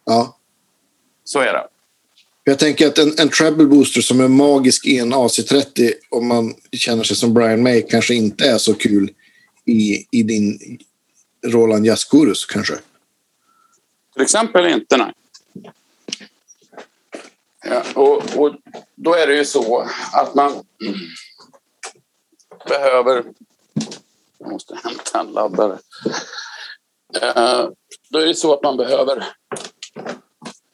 Ja. 0.06 0.38
Så 1.24 1.40
är 1.40 1.54
det. 1.54 1.68
Jag 2.48 2.60
tänker 2.60 2.88
att 2.88 2.98
en, 2.98 3.20
en 3.20 3.30
treble 3.30 3.66
booster 3.66 4.02
som 4.02 4.22
är 4.22 4.28
magisk 4.28 4.86
i 4.86 5.00
en 5.00 5.14
AC30 5.14 5.94
om 6.10 6.28
man 6.28 6.56
känner 6.72 7.04
sig 7.04 7.18
som 7.18 7.34
Brian 7.34 7.64
May 7.64 7.82
kanske 7.82 8.14
inte 8.14 8.46
är 8.46 8.58
så 8.58 8.74
kul 8.74 9.12
i, 9.66 10.08
i 10.12 10.24
din 10.24 10.80
Roland 11.46 11.86
Jazzkurus 11.86 12.46
kanske. 12.46 12.74
Till 14.14 14.22
exempel 14.22 14.66
inte, 14.66 14.98
nej. 14.98 15.14
Ja, 17.64 17.84
och, 17.96 18.38
och 18.38 18.56
då 18.96 19.14
är 19.14 19.28
det 19.28 19.36
ju 19.36 19.46
så 19.46 19.90
att 20.14 20.36
man 20.36 20.52
behöver... 22.68 23.24
Jag 24.38 24.52
måste 24.52 24.76
hämta 24.84 25.20
en 25.20 25.28
laddare. 25.28 25.80
Eh, 27.22 27.70
då 28.10 28.20
är 28.20 28.26
det 28.26 28.36
så 28.36 28.54
att 28.54 28.64
man 28.64 28.78
behöver 28.78 29.26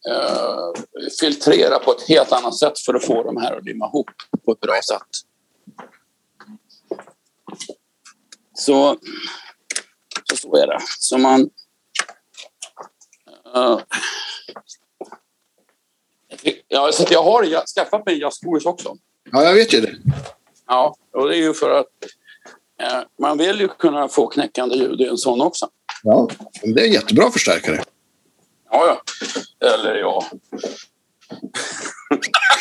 eh, 0.09 0.83
filtrera 1.19 1.79
på 1.79 1.91
ett 1.91 2.01
helt 2.07 2.31
annat 2.31 2.57
sätt 2.57 2.79
för 2.79 2.93
att 2.93 3.05
få 3.05 3.23
de 3.23 3.37
här 3.37 3.57
att 3.57 3.65
limma 3.65 3.87
ihop 3.87 4.09
på 4.45 4.51
ett 4.51 4.59
bra 4.59 4.79
sätt. 4.89 5.07
Så, 8.53 8.97
så, 10.29 10.35
så 10.35 10.55
är 10.55 10.67
det. 10.67 10.79
Så 10.99 11.17
man... 11.17 11.49
Uh, 13.55 13.79
ja, 16.67 16.91
så 16.91 17.05
jag 17.09 17.23
har 17.23 17.65
skaffat 17.75 18.05
mig 18.05 18.19
jazzgodis 18.19 18.65
också. 18.65 18.95
Ja, 19.31 19.43
jag 19.43 19.53
vet 19.53 19.73
ju 19.73 19.81
det. 19.81 19.95
Ja, 20.67 20.95
och 21.13 21.29
det 21.29 21.37
är 21.37 21.41
ju 21.41 21.53
för 21.53 21.71
att 21.79 21.87
eh, 22.81 23.01
man 23.19 23.37
vill 23.37 23.59
ju 23.59 23.67
kunna 23.67 24.07
få 24.07 24.27
knäckande 24.27 24.75
ljud 24.75 25.01
i 25.01 25.05
en 25.05 25.17
sån 25.17 25.41
också. 25.41 25.69
Ja, 26.03 26.29
det 26.63 26.81
är 26.81 26.85
en 26.85 26.93
jättebra 26.93 27.31
förstärkare. 27.31 27.83
Ja, 28.71 28.87
ja. 28.87 29.01
Eller 29.67 29.95
ja. 29.95 30.25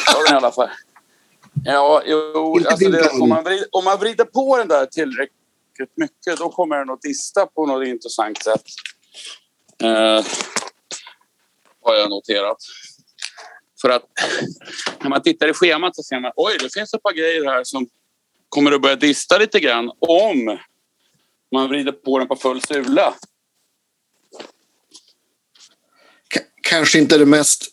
ja, 0.06 0.32
i 0.32 0.34
alla 0.34 0.52
fall. 0.52 0.68
Ja, 1.64 2.02
jo, 2.06 2.60
alltså 2.68 2.88
det, 2.88 3.10
om, 3.10 3.28
man 3.28 3.44
vrider, 3.44 3.66
om 3.72 3.84
man 3.84 3.98
vrider 3.98 4.24
på 4.24 4.56
den 4.56 4.68
där 4.68 4.86
tillräckligt 4.86 5.96
mycket 5.96 6.38
då 6.38 6.48
kommer 6.48 6.78
den 6.78 6.90
att 6.90 7.02
dista 7.02 7.46
på 7.46 7.66
något 7.66 7.86
intressant 7.86 8.42
sätt. 8.42 8.62
Eh, 9.82 10.24
har 11.82 11.94
jag 11.94 12.10
noterat. 12.10 12.56
För 13.82 13.88
att 13.90 14.04
när 15.00 15.10
man 15.10 15.22
tittar 15.22 15.48
i 15.48 15.54
schemat 15.54 15.96
så 15.96 16.02
ser 16.02 16.20
man 16.20 16.32
oj, 16.36 16.56
det 16.60 16.74
finns 16.74 16.94
ett 16.94 17.02
par 17.02 17.12
grejer 17.12 17.44
här 17.44 17.64
som 17.64 17.86
kommer 18.48 18.72
att 18.72 18.82
börja 18.82 18.96
dista 18.96 19.38
lite 19.38 19.60
grann 19.60 19.90
om 19.98 20.58
man 21.52 21.68
vrider 21.68 21.92
på 21.92 22.18
den 22.18 22.28
på 22.28 22.36
full 22.36 22.62
sula. 22.62 23.14
Kanske 26.70 26.98
inte 26.98 27.18
det 27.18 27.26
mest 27.26 27.64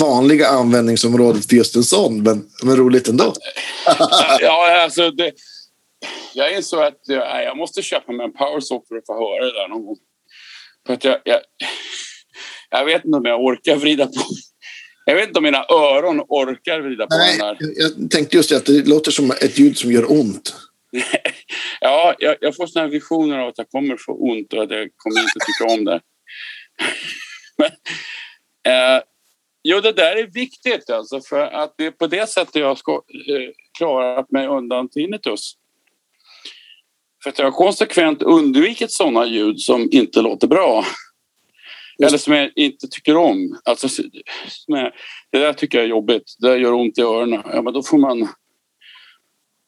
vanliga 0.00 0.48
användningsområdet 0.48 1.48
för 1.48 1.56
just 1.56 1.76
en 1.76 1.82
sån, 1.82 2.22
men, 2.22 2.44
men 2.62 2.76
roligt 2.76 3.08
ändå. 3.08 3.34
ja, 4.40 4.82
alltså 4.82 5.10
det, 5.10 5.32
jag 6.34 6.56
insåg 6.56 6.82
att 6.82 7.00
jag, 7.06 7.44
jag 7.44 7.56
måste 7.56 7.82
köpa 7.82 8.12
mig 8.12 8.26
en 8.26 8.32
powersock 8.32 8.88
för 8.88 8.96
att 8.96 9.06
få 9.06 9.14
höra 9.14 9.44
det 9.44 9.52
där 9.52 9.68
någon 9.68 9.86
gång. 9.86 9.96
För 10.86 10.94
att 10.94 11.04
jag, 11.04 11.18
jag, 11.24 11.40
jag 12.70 12.84
vet 12.84 13.04
inte 13.04 13.18
om 13.18 13.24
jag 13.24 13.44
orkar 13.44 13.76
vrida 13.76 14.06
på 14.06 14.12
jag 15.04 15.14
vet 15.14 15.28
inte 15.28 15.38
om 15.38 15.44
mina 15.44 15.64
öron 15.68 16.20
orkar 16.28 16.80
vrida 16.80 17.06
på 17.06 17.16
Nej, 17.16 17.38
den 17.38 17.46
där. 17.46 17.56
Jag 17.76 18.10
tänkte 18.10 18.36
just 18.36 18.48
det, 18.48 18.56
att 18.56 18.66
det 18.66 18.88
låter 18.88 19.10
som 19.10 19.30
ett 19.30 19.58
ljud 19.58 19.78
som 19.78 19.92
gör 19.92 20.12
ont. 20.12 20.54
ja, 21.80 22.14
jag, 22.18 22.36
jag 22.40 22.56
får 22.56 22.66
såna 22.66 22.88
visioner 22.88 23.38
av 23.38 23.48
att 23.48 23.58
jag 23.58 23.70
kommer 23.70 23.96
få 23.96 24.12
ont 24.12 24.52
och 24.52 24.62
att 24.62 24.70
jag 24.70 24.88
kommer 24.96 25.20
inte 25.20 25.38
tycka 25.46 25.74
om 25.74 25.84
det. 25.84 26.00
Men, 27.58 27.70
eh, 28.66 29.02
jo, 29.62 29.80
det 29.80 29.92
där 29.92 30.16
är 30.16 30.26
viktigt 30.26 30.90
alltså 30.90 31.20
för 31.20 31.40
att 31.40 31.74
det 31.78 31.86
är 31.86 31.90
på 31.90 32.06
det 32.06 32.26
sättet 32.26 32.54
jag 32.54 32.66
har 32.66 32.94
eh, 32.94 33.50
klarat 33.78 34.30
mig 34.30 34.46
undan 34.46 34.88
tinnitus. 34.88 35.56
För 37.22 37.30
att 37.30 37.38
jag 37.38 37.46
har 37.46 37.52
konsekvent 37.52 38.22
undvikit 38.22 38.92
sådana 38.92 39.26
ljud 39.26 39.60
som 39.60 39.88
inte 39.92 40.22
låter 40.22 40.46
bra. 40.46 40.84
Eller 42.02 42.18
som 42.18 42.32
jag 42.32 42.50
inte 42.56 42.88
tycker 42.88 43.16
om. 43.16 43.60
Alltså, 43.64 43.88
det 45.30 45.38
där 45.38 45.52
tycker 45.52 45.78
jag 45.78 45.84
är 45.84 45.88
jobbigt. 45.88 46.36
Det 46.38 46.48
där 46.48 46.56
gör 46.56 46.72
ont 46.72 46.98
i 46.98 47.02
öronen. 47.02 47.42
Ja, 47.44 47.62
men 47.62 47.72
då 47.72 47.82
får 47.82 47.98
man 47.98 48.28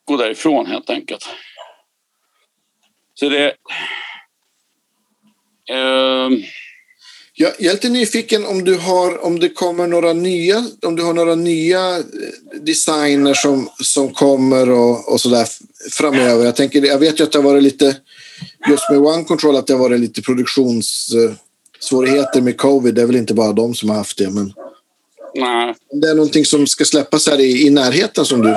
gå 0.04 0.16
därifrån 0.16 0.66
helt 0.66 0.90
enkelt. 0.90 1.28
Så 3.14 3.28
det... 3.28 3.54
Eh, 5.70 6.28
jag, 7.36 7.52
jag 7.58 7.68
är 7.68 7.72
lite 7.72 7.88
nyfiken 7.88 8.46
om 8.46 8.64
du 8.64 8.78
har, 8.78 9.24
om 9.24 9.40
det 9.40 9.48
kommer 9.48 9.86
några 9.86 10.12
nya, 10.12 10.64
om 10.82 10.96
du 10.96 11.02
har 11.02 11.14
några 11.14 11.34
nya 11.34 11.96
eh, 11.96 12.02
designer 12.60 13.34
som, 13.34 13.68
som 13.82 14.12
kommer 14.12 14.70
och, 14.70 15.12
och 15.12 15.20
där 15.30 15.46
framöver. 15.92 16.44
Jag, 16.44 16.56
tänker, 16.56 16.82
jag 16.82 16.98
vet 16.98 17.20
ju 17.20 17.24
att 17.24 17.32
det 17.32 17.38
har 17.38 17.44
varit 17.44 17.62
lite, 17.62 17.96
just 18.68 18.90
med 18.90 18.98
One 18.98 19.24
Control, 19.24 19.56
att 19.56 19.66
det 19.66 19.72
har 19.72 19.80
varit 19.80 20.00
lite 20.00 20.22
produktionssvårigheter 20.22 22.40
med 22.40 22.56
covid. 22.56 22.94
Det 22.94 23.02
är 23.02 23.06
väl 23.06 23.16
inte 23.16 23.34
bara 23.34 23.52
de 23.52 23.74
som 23.74 23.88
har 23.88 23.96
haft 23.96 24.18
det, 24.18 24.30
men. 24.30 24.52
Nej. 25.34 25.74
Det 25.90 26.08
är 26.08 26.14
någonting 26.14 26.44
som 26.44 26.66
ska 26.66 26.84
släppas 26.84 27.28
här 27.28 27.40
i, 27.40 27.66
i 27.66 27.70
närheten 27.70 28.24
som 28.24 28.42
du. 28.42 28.56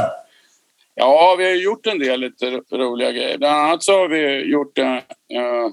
Ja, 0.96 1.36
vi 1.38 1.44
har 1.44 1.52
gjort 1.52 1.88
en 1.88 2.00
del 2.00 2.20
lite 2.20 2.46
roliga 2.72 3.12
grejer. 3.12 3.38
Bland 3.38 3.56
annat 3.56 3.84
så 3.84 3.92
har 3.92 4.10
vi 4.10 4.52
gjort 4.52 4.78
en, 4.78 5.02
Eh, 5.34 5.72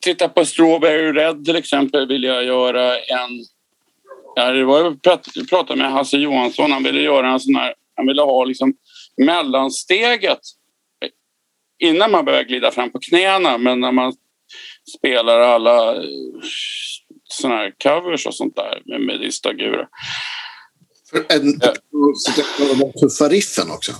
titta 0.00 0.28
på 0.28 0.44
Strawberry 0.44 1.12
Red 1.12 1.44
till 1.44 1.56
exempel 1.56 2.08
vill 2.08 2.24
jag 2.24 2.44
göra 2.44 2.98
en... 2.98 3.44
Ja, 4.34 4.52
det 4.52 4.64
var 4.64 4.78
jag 4.78 5.48
pratade 5.50 5.76
med 5.76 5.92
Hasse 5.92 6.16
Johansson. 6.16 6.72
Han 6.72 6.82
ville 6.82 7.00
göra 7.00 7.32
en 7.32 7.40
sån 7.40 7.54
här... 7.54 7.74
Han 7.96 8.06
ville 8.06 8.22
ha 8.22 8.44
liksom 8.44 8.74
mellansteget 9.16 10.40
innan 11.78 12.10
man 12.10 12.24
börjar 12.24 12.42
glida 12.42 12.70
fram 12.70 12.92
på 12.92 12.98
knäna. 12.98 13.58
Men 13.58 13.80
när 13.80 13.92
man 13.92 14.14
spelar 14.98 15.40
alla 15.40 15.96
eh, 15.96 16.02
såna 17.24 17.54
här 17.54 17.74
covers 17.82 18.26
och 18.26 18.34
sånt 18.34 18.56
där 18.56 18.82
med 18.84 19.00
Medistagura. 19.00 19.88
För 21.10 21.18
en, 21.28 21.58
de 22.78 22.92
tuffa 23.00 23.28
riffen 23.28 23.70
också? 23.70 23.92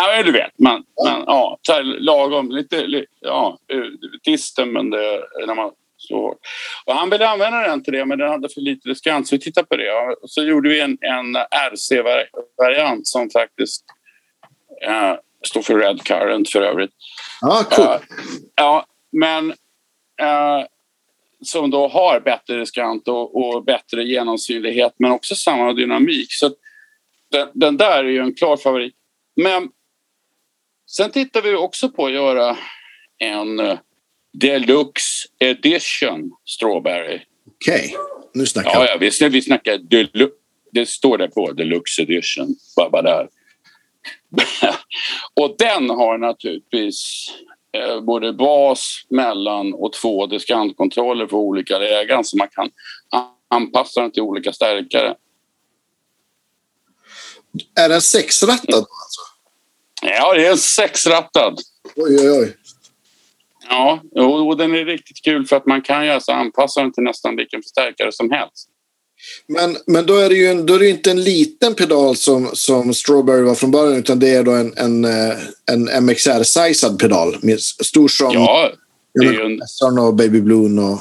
Ja, 0.00 0.22
du 0.22 0.32
vet. 0.32 0.58
Man, 0.58 0.84
man, 1.04 1.24
ja, 1.26 1.58
lagom. 1.98 2.50
Lite, 2.50 3.04
ja, 3.20 3.58
disten, 4.24 4.72
men 4.72 4.90
det, 4.90 5.24
när 5.46 5.54
man 5.54 5.70
så. 5.98 6.34
Och 6.84 6.94
han 6.94 7.10
ville 7.10 7.28
använda 7.28 7.60
den 7.60 7.82
till 7.82 7.92
det, 7.92 8.04
men 8.04 8.18
den 8.18 8.28
hade 8.28 8.48
för 8.48 8.60
lite 8.60 8.88
diskant, 8.88 9.28
så 9.28 9.34
vi 9.34 9.40
tittade 9.40 9.66
på 9.66 9.76
det. 9.76 9.92
Och 10.22 10.30
så 10.30 10.42
gjorde 10.42 10.68
vi 10.68 10.80
en, 10.80 10.98
en 11.00 11.36
RC-variant 11.72 13.06
som 13.06 13.30
faktiskt 13.30 13.84
äh, 14.86 15.14
står 15.46 15.62
för 15.62 15.78
Red 15.78 16.02
Current 16.04 16.50
för 16.50 16.62
övrigt. 16.62 16.90
Ah, 17.42 17.64
cool. 17.64 17.84
Äh, 17.84 18.00
ja, 18.54 18.86
men 19.12 19.50
äh, 20.20 20.64
som 21.42 21.70
då 21.70 21.88
har 21.88 22.20
bättre 22.20 22.58
diskant 22.58 23.08
och, 23.08 23.36
och, 23.36 23.64
bättre 23.64 24.02
genomsynlighet, 24.04 24.94
men 24.98 25.10
också 25.10 25.34
samma 25.34 25.72
dynamik. 25.72 26.32
Så 26.32 26.50
den, 27.30 27.48
den 27.54 27.76
där 27.76 28.04
är 28.04 28.08
ju 28.08 28.20
en 28.20 28.34
klar 28.34 28.56
favorit. 28.56 28.94
Men 29.36 29.68
Sen 30.90 31.10
tittar 31.10 31.42
vi 31.42 31.54
också 31.54 31.88
på 31.88 32.06
att 32.06 32.12
göra 32.12 32.56
en 33.18 33.60
uh, 33.60 33.78
Deluxe 34.32 35.28
Edition 35.38 36.30
Strawberry. 36.44 37.20
Okej, 37.46 37.94
okay. 37.96 38.20
nu 38.34 38.46
snackar 38.46 38.80
vi. 38.80 38.86
Ja, 38.86 38.90
ja, 38.90 38.96
vi, 39.20 39.28
vi 39.28 39.42
snackar 39.42 39.78
Deluxe. 39.78 40.34
Det 40.72 40.88
står 40.88 41.18
det 41.18 41.28
på, 41.28 41.52
Deluxe 41.52 42.02
Edition. 42.02 42.54
Bara 42.76 43.02
där. 43.02 43.28
och 45.34 45.54
den 45.58 45.90
har 45.90 46.18
naturligtvis 46.18 47.28
eh, 47.72 48.00
både 48.00 48.32
bas, 48.32 49.06
mellan 49.10 49.74
och 49.74 49.92
två 49.92 50.26
diskantkontroller 50.26 51.26
för 51.26 51.36
olika 51.36 51.78
lägen 51.78 52.24
så 52.24 52.36
man 52.36 52.48
kan 52.48 52.70
anpassa 53.50 54.00
den 54.00 54.10
till 54.10 54.22
olika 54.22 54.52
stärkare. 54.52 55.14
Är 57.76 57.88
den 57.88 58.00
sexrattad 58.00 58.74
alltså? 58.74 59.20
Ja, 60.02 60.34
det 60.34 60.46
är 60.46 60.50
en 60.50 60.58
sexrattad. 60.58 61.58
Oj, 61.96 62.16
oj, 62.18 62.30
oj. 62.30 62.56
Ja, 63.68 64.02
och 64.48 64.56
den 64.56 64.74
är 64.74 64.84
riktigt 64.84 65.24
kul 65.24 65.46
för 65.46 65.56
att 65.56 65.66
man 65.66 65.82
kan 65.82 66.04
ju 66.04 66.10
alltså 66.10 66.32
anpassa 66.32 66.80
den 66.80 66.92
till 66.92 67.02
nästan 67.02 67.36
vilken 67.36 67.62
förstärkare 67.62 68.12
som 68.12 68.30
helst. 68.30 68.68
Men, 69.46 69.76
men 69.86 70.06
då 70.06 70.16
är 70.16 70.28
det 70.28 70.34
ju 70.34 70.46
en, 70.46 70.66
då 70.66 70.74
är 70.74 70.78
det 70.78 70.88
inte 70.88 71.10
en 71.10 71.24
liten 71.24 71.74
pedal 71.74 72.16
som, 72.16 72.50
som 72.52 72.94
Strawberry 72.94 73.42
var 73.42 73.54
från 73.54 73.70
början 73.70 73.98
utan 73.98 74.18
det 74.18 74.28
är 74.28 74.42
då 74.42 74.52
en, 74.52 74.74
en, 74.76 75.04
eh, 75.04 75.36
en 75.72 76.04
MXR-sizad 76.04 76.98
pedal 76.98 77.36
stor 77.58 78.08
som 78.08 78.32
ja, 78.32 78.70
det 79.14 79.26
är 79.26 79.32
ju 79.32 79.58
en... 79.82 79.98
och 79.98 80.14
Baby 80.14 80.40
Bloom 80.40 80.78
och, 80.78 80.98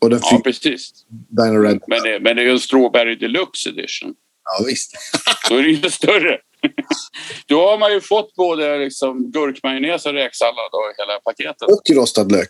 och 0.00 0.10
den 0.10 0.20
Ja, 0.22 0.40
precis. 0.44 0.92
Dino 1.28 1.58
Red. 1.58 1.80
Men 1.86 2.02
det, 2.02 2.20
men 2.20 2.36
det 2.36 2.42
är 2.42 2.46
ju 2.46 2.52
en 2.52 2.60
Strawberry 2.60 3.14
Deluxe 3.14 3.68
Edition. 3.68 4.14
Ja, 4.44 4.64
visst. 4.66 4.92
då 5.48 5.56
är 5.56 5.62
det 5.62 5.68
ju 5.68 5.90
större. 5.90 6.38
Då 7.46 7.66
har 7.68 7.78
man 7.78 7.92
ju 7.92 8.00
fått 8.00 8.34
både 8.34 8.78
liksom 8.78 9.30
gurkmajonnäs 9.30 10.06
och 10.06 10.12
räksallad 10.12 10.70
och 10.72 10.92
hela 10.98 11.18
paketet. 11.18 11.62
Och 11.62 11.96
rostad 11.96 12.32
lök. 12.32 12.48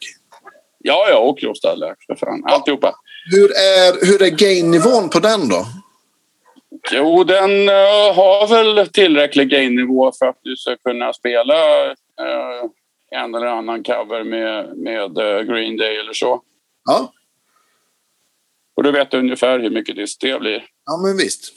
Ja, 0.79 1.07
ja, 1.11 1.19
och 1.19 1.43
rostad 1.43 1.75
lök. 1.75 1.97
För 2.07 2.15
fan. 2.15 2.45
Alltihopa. 2.45 2.95
Hur 3.31 3.51
är, 3.51 4.07
hur 4.07 4.23
är 4.23 4.31
gain-nivån 4.31 5.09
på 5.09 5.19
den 5.19 5.49
då? 5.49 5.67
Jo, 6.93 7.25
den 7.25 7.51
uh, 7.51 8.15
har 8.15 8.49
väl 8.49 8.89
tillräcklig 8.89 9.51
gain-nivå 9.51 10.13
för 10.19 10.27
att 10.27 10.39
du 10.43 10.57
ska 10.57 10.77
kunna 10.77 11.13
spela 11.13 11.87
uh, 11.91 12.71
en 13.11 13.35
eller 13.35 13.47
annan 13.47 13.85
cover 13.85 14.25
med, 14.25 14.77
med 14.77 15.19
uh, 15.19 15.43
Green 15.43 15.77
Day 15.77 15.97
eller 15.97 16.13
så. 16.13 16.43
Ja. 16.85 17.13
Och 18.77 18.83
du 18.83 18.93
vet 18.93 19.15
ungefär 19.15 19.59
hur 19.59 19.71
mycket 19.71 19.97
det 20.21 20.41
blir. 20.41 20.65
Ja, 20.87 20.97
men 21.07 21.17
visst. 21.17 21.53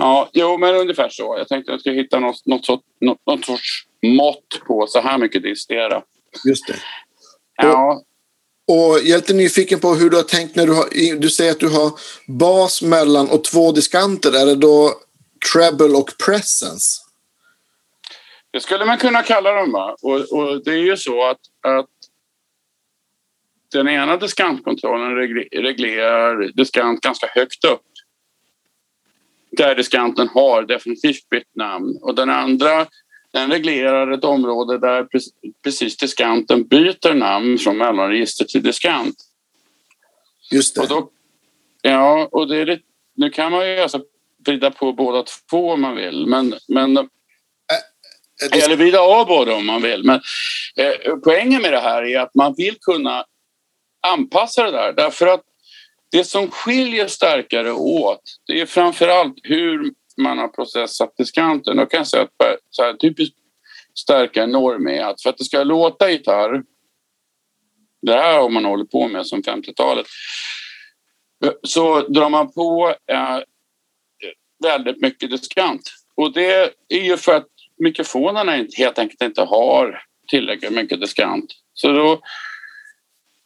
Ja, 0.00 0.30
jo, 0.32 0.58
men 0.58 0.74
ungefär 0.74 1.08
så. 1.08 1.34
Jag 1.38 1.48
tänkte 1.48 1.70
att 1.70 1.74
jag 1.74 1.80
skulle 1.80 1.96
hitta 1.96 2.20
något, 2.20 2.46
något, 2.46 2.64
sorts, 2.64 2.82
något, 3.00 3.18
något 3.26 3.44
sorts 3.44 3.86
mått 4.02 4.60
på 4.66 4.86
så 4.86 5.00
här 5.00 5.18
mycket 5.18 5.42
distera. 5.42 6.02
Just 6.48 6.66
det. 6.66 6.74
Ja. 7.62 8.02
Och 8.68 8.98
jag 8.98 9.08
är 9.08 9.16
lite 9.16 9.34
nyfiken 9.34 9.80
på 9.80 9.94
hur 9.94 10.10
du 10.10 10.16
har 10.16 10.22
tänkt 10.22 10.56
när 10.56 10.66
du 10.66 10.74
har... 10.74 11.16
Du 11.18 11.30
säger 11.30 11.52
att 11.52 11.60
du 11.60 11.68
har 11.68 11.92
bas, 12.26 12.82
mellan 12.82 13.30
och 13.30 13.44
två 13.44 13.72
diskanter. 13.72 14.42
Är 14.42 14.46
det 14.46 14.54
då 14.54 14.94
treble 15.52 15.98
och 15.98 16.10
presence? 16.26 17.00
Det 18.50 18.60
skulle 18.60 18.84
man 18.84 18.98
kunna 18.98 19.22
kalla 19.22 19.52
dem. 19.52 19.72
Va? 19.72 19.96
Och, 20.02 20.32
och 20.32 20.64
det 20.64 20.70
är 20.70 20.84
ju 20.84 20.96
så 20.96 21.28
att, 21.28 21.40
att 21.66 21.90
den 23.72 23.88
ena 23.88 24.16
diskantkontrollen 24.16 25.14
reglerar 25.52 26.52
diskant 26.52 27.00
ganska 27.00 27.26
högt 27.26 27.64
upp. 27.64 27.82
Där 29.50 29.74
diskanten 29.74 30.28
har 30.28 30.62
definitivt 30.62 31.28
bytt 31.28 31.56
namn. 31.56 31.98
Och 32.02 32.14
den 32.14 32.30
andra 32.30 32.86
den 33.32 33.50
reglerar 33.50 34.10
ett 34.10 34.24
område 34.24 34.78
där 34.78 35.06
precis 35.64 35.96
diskanten 35.96 36.68
byter 36.68 37.14
namn 37.14 37.58
från 37.58 37.78
mellanregister 37.78 38.44
till 38.44 38.62
diskant. 38.62 39.16
Just 40.52 40.74
det. 40.74 40.80
Och 40.80 40.88
då, 40.88 41.10
ja, 41.82 42.28
och 42.32 42.48
det 42.48 42.56
är 42.56 42.66
lite, 42.66 42.82
nu 43.16 43.30
kan 43.30 43.52
man 43.52 43.68
ju 43.68 43.78
alltså 43.78 44.02
vrida 44.46 44.70
på 44.70 44.92
båda 44.92 45.24
två 45.50 45.70
om 45.70 45.80
man 45.80 45.96
vill. 45.96 46.26
Men, 46.26 46.54
men, 46.68 46.96
äh, 46.96 47.04
eller 48.64 48.76
vrida 48.76 49.00
av 49.00 49.26
båda 49.26 49.54
om 49.54 49.66
man 49.66 49.82
vill. 49.82 50.04
Men 50.04 50.20
eh, 50.76 51.16
poängen 51.24 51.62
med 51.62 51.72
det 51.72 51.80
här 51.80 52.02
är 52.02 52.20
att 52.20 52.34
man 52.34 52.54
vill 52.56 52.76
kunna 52.80 53.24
anpassa 54.00 54.64
det 54.64 54.70
där. 54.70 54.92
Därför 54.92 55.26
att 55.26 55.42
det 56.12 56.24
som 56.24 56.50
skiljer 56.50 57.06
starkare 57.06 57.72
åt 57.72 58.22
det 58.46 58.60
är 58.60 58.66
framför 58.66 59.08
allt 59.08 59.36
hur 59.42 59.94
man 60.16 60.38
har 60.38 60.48
processat 60.48 61.16
diskanten. 61.16 61.76
Då 61.76 61.86
kan 61.86 61.98
jag 61.98 62.06
säga 62.06 62.22
att 62.22 62.58
så 62.70 62.82
här, 62.82 62.94
typiskt 62.94 63.36
starkare 63.94 64.46
norm 64.46 64.88
är 64.88 65.04
att 65.04 65.22
för 65.22 65.30
att 65.30 65.38
det 65.38 65.44
ska 65.44 65.64
låta 65.64 66.10
gitarr 66.10 66.62
det 68.02 68.12
här 68.12 68.40
har 68.40 68.48
man 68.48 68.64
hållit 68.64 68.90
på 68.90 69.08
med 69.08 69.26
som 69.26 69.42
50-talet 69.42 70.06
så 71.62 72.00
drar 72.00 72.28
man 72.28 72.52
på 72.52 72.94
eh, 73.12 73.38
väldigt 74.62 75.00
mycket 75.00 75.30
diskant. 75.30 75.82
Och 76.14 76.32
det 76.32 76.74
är 76.88 77.02
ju 77.02 77.16
för 77.16 77.36
att 77.36 77.46
mikrofonerna 77.78 78.52
helt 78.76 78.98
enkelt 78.98 79.22
inte 79.22 79.42
har 79.42 80.02
tillräckligt 80.28 80.72
mycket 80.72 81.00
diskant. 81.00 81.52
Så 81.74 81.92
då 81.92 82.20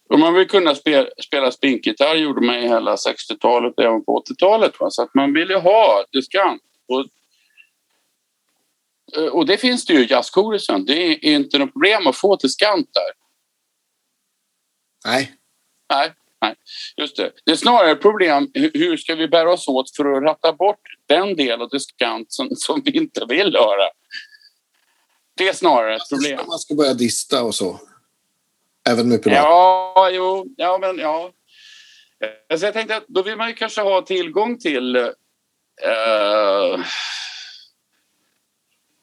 om 0.09 0.21
man 0.21 0.35
vill 0.35 0.49
kunna 0.49 0.75
spela, 0.75 1.09
spela 1.25 1.51
spinkgitarr 1.51 2.15
gjorde 2.15 2.41
man 2.41 2.55
i 2.55 2.69
hela 2.69 2.97
60-talet 2.97 3.75
och 3.77 3.85
även 3.85 4.05
på 4.05 4.23
80-talet. 4.29 4.75
Så 4.89 5.03
att 5.03 5.15
man 5.15 5.33
vill 5.33 5.51
ju 5.51 5.57
ha 5.57 6.05
diskant. 6.13 6.63
Och, 6.89 7.07
eh, 9.17 9.29
och 9.29 9.47
det 9.47 9.57
finns 9.57 9.87
det 9.87 9.93
ju 9.93 10.05
i 10.05 10.11
jazzkorisen. 10.11 10.85
Det 10.85 10.93
är 10.93 11.25
inte 11.25 11.59
något 11.59 11.73
problem 11.73 12.07
att 12.07 12.17
få 12.17 12.37
diskant 12.37 12.91
där. 12.93 13.25
Nej. 15.11 15.33
Nej, 15.93 16.13
nej. 16.41 16.55
Just 16.97 17.17
det. 17.17 17.33
Det 17.45 17.53
är 17.53 17.57
snarare 17.57 17.95
problem. 17.95 18.51
Hur 18.55 18.97
ska 18.97 19.15
vi 19.15 19.29
bära 19.29 19.53
oss 19.53 19.69
åt 19.69 19.97
för 19.97 20.13
att 20.13 20.23
ratta 20.23 20.53
bort 20.53 20.81
den 21.07 21.37
del 21.37 21.63
av 21.63 21.69
diskant 21.69 22.33
som, 22.33 22.49
som 22.57 22.83
vi 22.85 22.91
inte 22.91 23.27
vill 23.29 23.57
höra? 23.57 23.91
Det 25.37 25.49
är 25.49 25.53
snarare 25.53 25.97
ett 25.97 26.09
problem. 26.11 26.47
Man 26.47 26.59
ska 26.59 26.75
börja 26.75 26.95
dista 26.95 27.43
och 27.43 27.55
så. 27.55 27.81
Även 28.89 29.09
med 29.09 29.23
pirat? 29.23 29.37
Ja, 29.37 30.11
jo, 30.13 30.47
ja 30.57 30.79
men 30.79 30.99
ja. 30.99 31.31
Alltså 32.51 32.67
jag 32.67 32.75
tänkte 32.75 32.97
att 32.97 33.09
då 33.09 33.23
vill 33.23 33.37
man 33.37 33.49
ju 33.49 33.55
kanske 33.55 33.81
ha 33.81 34.03
tillgång 34.03 34.59
till 34.59 34.97
eh, 34.97 36.81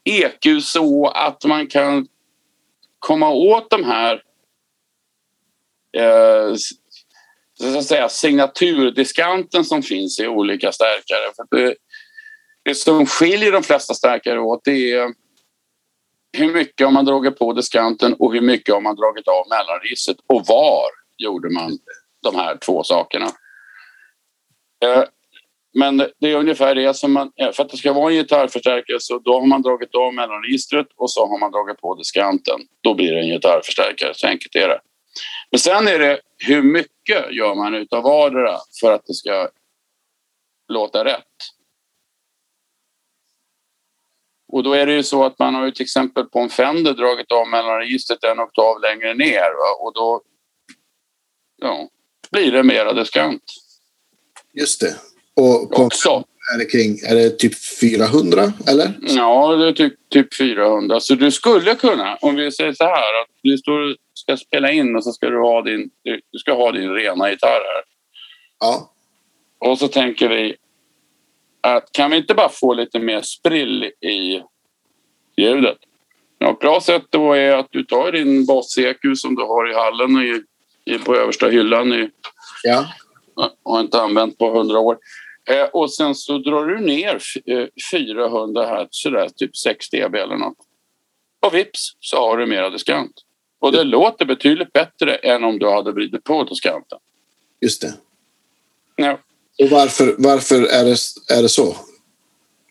EQ 0.04 0.64
så 0.64 1.08
att 1.08 1.46
man 1.46 1.68
kan 1.68 2.08
komma 3.00 3.30
åt 3.30 3.70
de 3.70 3.84
här 3.84 4.24
eh, 5.98 6.56
så 7.60 7.78
att 7.78 7.86
säga, 7.86 8.10
signaturdiskanten 8.10 9.66
som 9.66 9.84
finns 9.84 10.20
i 10.20 10.28
olika 10.28 10.72
stärkare. 10.72 11.34
För 11.36 11.58
det, 11.58 11.76
det 12.64 12.76
som 12.76 13.06
skiljer 13.06 13.52
de 13.52 13.64
flesta 13.64 13.94
stärkare 13.94 14.40
åt 14.40 14.62
det 14.64 14.92
är 14.92 15.14
hur 16.38 16.54
mycket 16.54 16.86
har 16.86 16.92
man 16.92 17.06
dragit 17.06 17.40
på 17.40 17.54
diskanten 17.54 18.14
och 18.14 18.34
hur 18.34 18.42
mycket 18.42 18.74
har 18.74 18.82
man 18.82 18.96
dragit 18.96 19.28
av 19.28 19.46
mellanregistret 19.50 20.18
och 20.28 20.46
var 20.48 20.86
gjorde 21.18 21.50
man 21.50 21.78
de 22.24 22.36
här 22.36 22.58
två 22.58 22.84
sakerna. 22.84 23.26
Eh, 24.86 25.04
men 25.74 25.98
det 25.98 26.32
är 26.32 26.36
ungefär 26.36 26.76
det 26.76 26.94
som 26.94 27.14
man, 27.14 27.32
eh, 27.36 27.52
för 27.52 27.64
att 27.64 27.70
det 27.70 27.78
ska 27.78 27.94
vara 27.94 28.12
en 28.12 28.18
gitarrförstärkare 28.18 29.00
så 29.00 29.20
då 29.20 29.40
har 29.40 29.46
man 29.46 29.62
dragit 29.62 29.96
av 29.96 30.14
mellanregistret 30.14 30.88
och 30.96 31.12
så 31.12 31.28
har 31.28 31.40
man 31.40 31.52
dragit 31.52 31.82
på 31.82 31.96
diskanten. 31.96 32.60
Då 32.84 32.94
blir 32.94 33.12
det 33.12 33.20
en 33.20 33.28
gitarrförstärkare, 33.28 34.14
så 34.14 34.28
enkelt 34.28 34.56
är 34.56 34.68
det. 34.68 34.80
Men 35.52 35.60
sen 35.60 35.88
är 35.88 36.00
det 36.00 36.20
hur 36.38 36.62
mycket 36.62 37.32
gör 37.32 37.56
man 37.56 37.76
utav 37.76 38.04
vardera 38.04 38.58
för 38.82 38.92
att 38.92 39.06
det 39.06 39.14
ska 39.14 39.50
låta 40.68 41.06
rätt. 41.06 41.26
Och 44.52 44.64
då 44.64 44.74
är 44.74 44.86
det 44.86 44.94
ju 44.94 45.04
så 45.04 45.26
att 45.26 45.40
man 45.40 45.56
har 45.56 45.66
ju 45.66 45.72
till 45.72 45.84
exempel 45.84 46.26
på 46.26 46.40
en 46.40 46.50
Fender 46.50 46.94
dragit 46.94 47.32
av 47.32 47.48
mellanregistret 47.48 48.24
en 48.24 48.40
oktav 48.40 48.82
längre 48.82 49.14
ner 49.14 49.58
va? 49.58 49.86
och 49.86 49.94
då 49.94 50.22
ja, 51.62 51.90
blir 52.32 52.52
det 52.52 52.64
mera 52.64 52.94
diskant. 52.94 53.44
Just 54.54 54.82
det. 54.82 54.96
Och 55.36 55.72
på 55.72 55.84
Också. 55.84 56.24
Är 56.54 56.58
det, 56.58 56.66
kring, 56.66 56.98
är 57.08 57.16
det 57.16 57.30
typ 57.30 57.54
400 57.82 58.54
eller? 58.68 58.94
Ja, 59.02 59.56
det 59.56 59.68
är 59.68 59.74
typ, 59.74 59.94
typ 60.10 60.38
400. 60.38 61.00
Så 61.00 61.16
du 61.16 61.32
skulle 61.32 61.76
kunna, 61.76 62.16
om 62.16 62.36
vi 62.36 62.52
säger 62.52 62.74
så 62.74 62.84
här 62.84 63.22
att 63.22 63.30
du 63.44 63.58
står, 63.58 63.96
ska 64.14 64.38
spela 64.38 64.72
in 64.72 64.96
och 64.96 65.04
så 65.04 65.12
ska 65.12 65.30
du 65.30 65.40
ha 65.42 65.62
din, 65.62 65.90
du 66.32 66.40
ska 66.40 66.54
ha 66.54 66.72
din 66.72 66.90
rena 66.90 67.32
gitarr 67.32 67.50
här. 67.50 67.84
Ja. 68.60 68.94
Och 69.60 69.80
så 69.80 69.88
tänker 69.88 70.30
vi 70.30 70.56
att 71.62 71.92
kan 71.92 72.12
vi 72.12 72.18
inte 72.18 72.34
bara 72.34 72.50
få 72.50 72.74
lite 72.74 73.00
mer 73.00 73.22
sprill 73.22 73.84
i 73.84 74.42
ljudet? 75.38 75.78
Ja, 76.38 76.52
ett 76.52 76.60
bra 76.60 76.82
sätt 76.82 77.06
då 77.10 77.34
är 77.34 77.56
att 77.56 77.68
du 77.72 77.84
tar 77.84 78.12
din 78.12 78.46
bas-EQ 78.46 79.16
som 79.16 79.36
du 79.36 79.44
har 79.44 79.72
i 79.72 79.74
hallen 79.74 80.12
i, 80.18 80.44
i, 80.94 80.98
på 80.98 81.16
översta 81.16 81.48
hyllan 81.48 81.94
i, 81.94 82.10
ja. 82.64 82.86
och 83.64 83.80
inte 83.80 84.02
använt 84.02 84.38
på 84.38 84.58
hundra 84.58 84.80
år. 84.80 84.98
Eh, 85.50 85.64
och 85.64 85.94
sen 85.94 86.16
så 86.16 86.38
drar 86.38 86.66
du 86.66 86.80
ner 86.80 87.22
eh, 87.46 87.68
400 87.92 88.66
hertz, 88.66 88.90
sådär, 88.92 89.30
typ 89.36 89.58
6 89.58 89.90
dB 89.90 90.16
eller 90.16 90.38
något. 90.38 90.58
Och 91.40 91.56
vips 91.56 91.96
så 92.00 92.18
har 92.18 92.38
du 92.38 92.46
mera 92.46 92.70
diskant. 92.70 93.12
Och 93.60 93.72
det 93.72 93.78
ja. 93.78 93.84
låter 93.84 94.26
betydligt 94.26 94.74
bättre 94.74 95.16
än 95.16 95.44
om 95.44 95.60
du 95.60 95.70
hade 95.70 95.92
vridit 95.92 96.24
på 96.24 96.44
diskanten. 96.44 97.00
Just 97.62 97.82
det. 97.82 97.94
Ja. 98.96 99.20
Och 99.62 99.70
varför, 99.70 100.16
varför 100.18 100.56
är, 100.56 100.86
det, 100.86 100.98
är 101.38 101.42
det 101.42 101.50
så? 101.50 101.76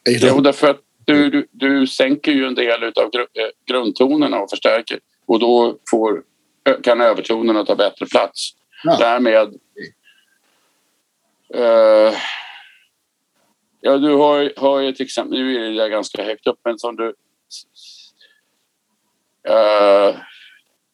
Är 0.05 0.21
det... 0.21 0.27
Jo, 0.27 0.41
därför 0.41 0.71
att 0.71 0.81
du, 1.05 1.31
du, 1.31 1.47
du 1.51 1.87
sänker 1.87 2.33
ju 2.33 2.47
en 2.47 2.55
del 2.55 2.85
av 2.85 2.91
eh, 3.15 3.49
grundtonerna 3.67 4.41
och 4.41 4.51
förstärker. 4.51 5.01
Och 5.27 5.39
då 5.39 5.79
får, 5.91 6.23
kan 6.83 7.01
övertonerna 7.01 7.65
ta 7.65 7.75
bättre 7.75 8.07
plats. 8.07 8.51
Ja. 8.85 8.97
Därmed... 8.97 9.55
Uh, 11.55 12.15
ja, 13.81 13.97
du 13.97 14.13
har, 14.15 14.53
har 14.57 14.81
ju 14.81 14.93
till 14.93 15.07
exempel... 15.07 15.39
Nu 15.39 15.67
är 15.67 15.83
det 15.83 15.89
ganska 15.89 16.25
högt 16.25 16.47
upp, 16.47 16.59
men 16.65 16.79
som 16.79 16.97
du... 16.97 17.07
Uh, 19.49 20.17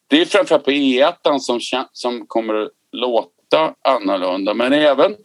det 0.07 0.21
är 0.21 0.25
framförallt 0.25 0.65
på 0.65 0.71
E1 0.71 1.39
som, 1.39 1.61
som 1.93 2.27
kommer 2.27 2.55
att 2.55 2.71
låta 2.93 3.75
annorlunda, 3.83 4.55
men 4.55 4.73
även 4.73 5.17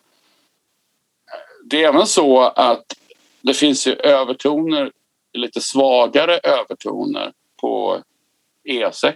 det 1.71 1.83
är 1.83 1.89
även 1.89 2.07
så 2.07 2.41
att 2.41 2.85
det 3.41 3.53
finns 3.53 3.87
ju 3.87 3.93
övertoner, 3.93 4.91
lite 5.33 5.61
svagare 5.61 6.39
övertoner 6.43 7.33
på 7.61 8.03
E6 8.69 9.15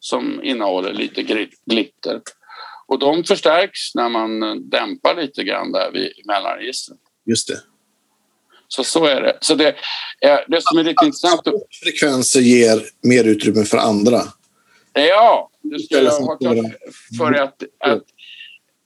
som 0.00 0.42
innehåller 0.42 0.92
lite 0.92 1.22
glitter. 1.66 2.20
Och 2.86 2.98
de 2.98 3.24
förstärks 3.24 3.94
när 3.94 4.08
man 4.08 4.40
dämpar 4.70 5.14
lite 5.14 5.44
grann 5.44 5.72
där 5.72 5.90
vid 5.92 6.12
mellanregistret. 6.24 6.98
Just 7.26 7.48
det. 7.48 7.60
Så 8.68 8.84
så 8.84 9.04
är 9.04 9.22
det. 9.22 9.38
Så 9.40 9.54
det, 9.54 9.74
det 10.48 10.62
som 10.62 10.78
är 10.78 10.84
lite 10.84 11.04
intressant... 11.04 11.42
Frekvenser 11.82 12.40
ger 12.40 12.82
mer 13.02 13.24
utrymme 13.24 13.64
för 13.64 13.78
andra. 13.78 14.22
Ja, 14.92 15.50
det 15.62 15.78
ska 15.78 16.02
jag 16.02 16.20
ha 16.20 16.36
klart 16.36 16.56
för 17.18 17.32
att, 17.32 17.62
att 17.78 18.02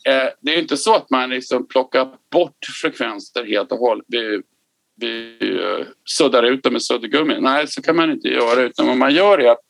Eh, 0.08 0.28
det 0.40 0.54
är 0.54 0.58
inte 0.58 0.76
så 0.76 0.94
att 0.94 1.10
man 1.10 1.30
liksom 1.30 1.68
plockar 1.68 2.16
bort 2.30 2.66
frekvenser 2.82 3.44
helt 3.44 3.72
och 3.72 3.78
hållet. 3.78 4.06
Vi, 4.08 4.42
vi 4.96 5.38
uh, 5.42 5.86
suddar 6.04 6.42
ut 6.42 6.62
dem 6.62 6.72
med 6.72 6.82
suddgummi. 6.82 7.40
Nej, 7.40 7.68
så 7.68 7.82
kan 7.82 7.96
man 7.96 8.10
inte 8.10 8.28
göra. 8.28 8.60
Utan 8.60 8.86
vad 8.86 8.96
man 8.96 9.14
gör 9.14 9.38
är 9.38 9.50
att 9.50 9.64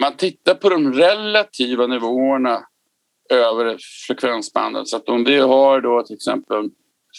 man 0.00 0.16
tittar 0.16 0.54
på 0.54 0.68
de 0.68 0.92
relativa 0.92 1.86
nivåerna 1.86 2.66
över 3.30 3.78
frekvensbandet. 4.06 4.88
Så 4.88 4.96
att 4.96 5.08
om 5.08 5.24
vi 5.24 5.36
har 5.38 5.80
då 5.80 6.02
till 6.02 6.16
exempel 6.16 6.70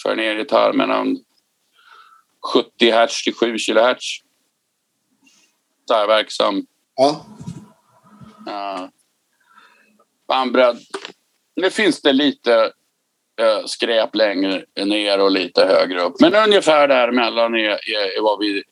för 0.03 0.15
ner 0.15 0.36
gitarr 0.36 0.73
mellan 0.73 1.17
70 2.53 2.91
hertz 2.91 3.23
till 3.23 3.36
7 3.36 3.57
kilohertz. 3.57 4.05
Där 5.88 6.07
verksam. 6.07 6.65
Ja. 6.95 7.25
Uh, 8.47 8.89
bandbredd. 10.27 10.77
Nu 11.56 11.70
finns 11.70 12.02
det 12.02 12.14
lite 12.14 12.72
uh, 13.41 13.66
skräp 13.66 14.16
längre 14.16 14.66
ner 14.86 15.20
och 15.20 15.32
lite 15.32 15.66
högre 15.66 16.02
upp. 16.02 16.14
Men 16.20 16.36
ungefär 16.36 16.88
däremellan 16.88 17.56
är, 17.56 17.70
är, 17.70 18.18
är 18.18 18.22
vad 18.22 18.39
vi 18.39 18.64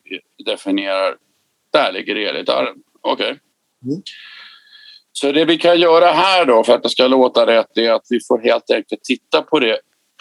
definierar. 0.45 1.17
Där 1.73 1.91
ligger 1.91 2.15
elgitarren. 2.15 2.75
Okej. 3.01 3.25
Okay. 3.25 3.37
Mm. 3.85 4.01
Så 5.11 5.31
det 5.31 5.45
vi 5.45 5.57
kan 5.57 5.79
göra 5.79 6.11
här 6.11 6.45
då 6.45 6.63
för 6.63 6.73
att 6.73 6.83
det 6.83 6.89
ska 6.89 7.07
låta 7.07 7.45
rätt 7.45 7.77
är 7.77 7.91
att 7.91 8.05
vi 8.09 8.19
får 8.27 8.39
helt 8.39 8.71
enkelt 8.71 9.03
titta 9.03 9.41
på 9.41 9.59
det 9.59 9.79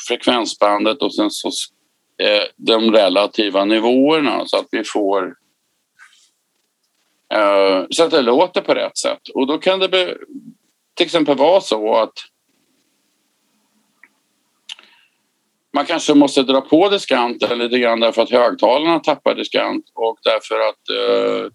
frekvensbandet 0.08 1.02
och 1.02 1.14
sen 1.14 1.30
så 1.30 1.48
eh, 2.22 2.42
de 2.56 2.92
relativa 2.92 3.64
nivåerna 3.64 4.46
så 4.46 4.56
att 4.56 4.66
vi 4.70 4.84
får 4.84 5.34
eh, 7.34 7.84
så 7.90 8.04
att 8.04 8.10
det 8.10 8.22
låter 8.22 8.60
på 8.60 8.74
rätt 8.74 8.98
sätt. 8.98 9.28
Och 9.34 9.46
då 9.46 9.58
kan 9.58 9.78
det 9.78 9.88
be, 9.88 10.16
till 10.94 11.06
exempel 11.06 11.36
vara 11.36 11.60
så 11.60 11.94
att 11.94 12.14
man 15.74 15.86
kanske 15.86 16.14
måste 16.14 16.42
dra 16.42 16.60
på 16.60 16.88
diskanten 16.88 17.58
lite 17.58 17.78
grann 17.78 18.00
därför 18.00 18.22
att 18.22 18.30
högtalarna 18.30 18.98
tappar 19.00 19.34
diskant 19.34 19.84
och 19.94 20.18
därför 20.22 20.60
att 20.60 20.88
eh, 20.90 21.46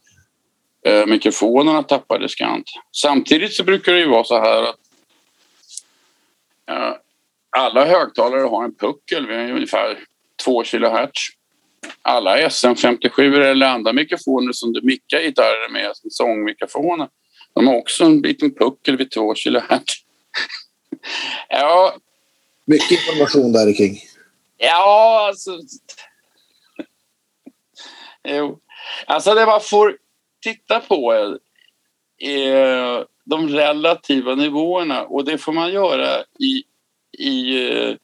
eh, 0.94 1.06
mikrofonerna 1.06 1.84
tappar 1.84 2.20
diskant. 2.20 2.66
Samtidigt 2.92 3.54
så 3.54 3.64
brukar 3.64 3.94
det 3.94 4.00
ju 4.00 4.10
vara 4.10 4.24
så 4.24 4.40
här 4.40 4.64
att 4.64 4.80
eh, 6.70 6.96
alla 7.58 7.86
högtalare 7.86 8.42
har 8.42 8.64
en 8.64 8.76
puckel 8.76 9.28
vid 9.28 9.38
ungefär 9.38 10.00
2 10.46 10.64
kHz. 10.64 11.10
Alla 12.02 12.38
SM57 12.38 13.42
eller 13.42 13.68
andra 13.68 13.94
mikrofoner 13.94 14.52
som 14.52 14.74
du 14.74 14.82
mickar 14.82 15.20
gitarrer 15.22 15.70
med, 15.70 15.92
som 15.94 16.10
sångmikrofoner, 16.10 17.08
de 17.54 17.68
har 17.68 17.76
också 17.76 18.04
en 18.04 18.22
liten 18.22 18.56
puckel 18.56 18.98
vid 18.98 19.12
2 19.12 19.34
kHz. 19.34 19.84
ja. 21.50 21.96
Mycket 22.66 22.92
information 22.92 23.52
där 23.52 23.74
kring. 23.74 24.00
Ja, 24.58 25.26
alltså... 25.28 25.60
jo. 28.24 28.60
Alltså 29.06 29.34
det 29.34 29.46
man 29.46 29.62
får 29.62 29.98
titta 30.44 30.80
på 30.80 31.12
är, 32.18 33.08
de 33.26 33.50
relativa 33.50 34.36
nivåerna 34.36 35.04
och 35.04 35.26
det 35.26 35.38
får 35.38 35.54
man 35.54 35.74
göra 35.74 36.22
i 36.40 36.64
i, 37.18 37.98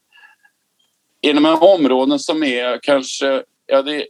inom 1.22 1.45
områden 1.45 2.20
som 2.20 2.43
är 2.43 2.80
kanske 2.82 3.43
ja, 3.66 3.82
det 3.82 4.07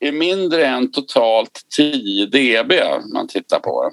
är 0.00 0.12
mindre 0.12 0.66
än 0.66 0.92
totalt 0.92 1.66
10 1.76 2.26
dB 2.26 2.72
man 3.14 3.28
tittar 3.28 3.58
på. 3.58 3.92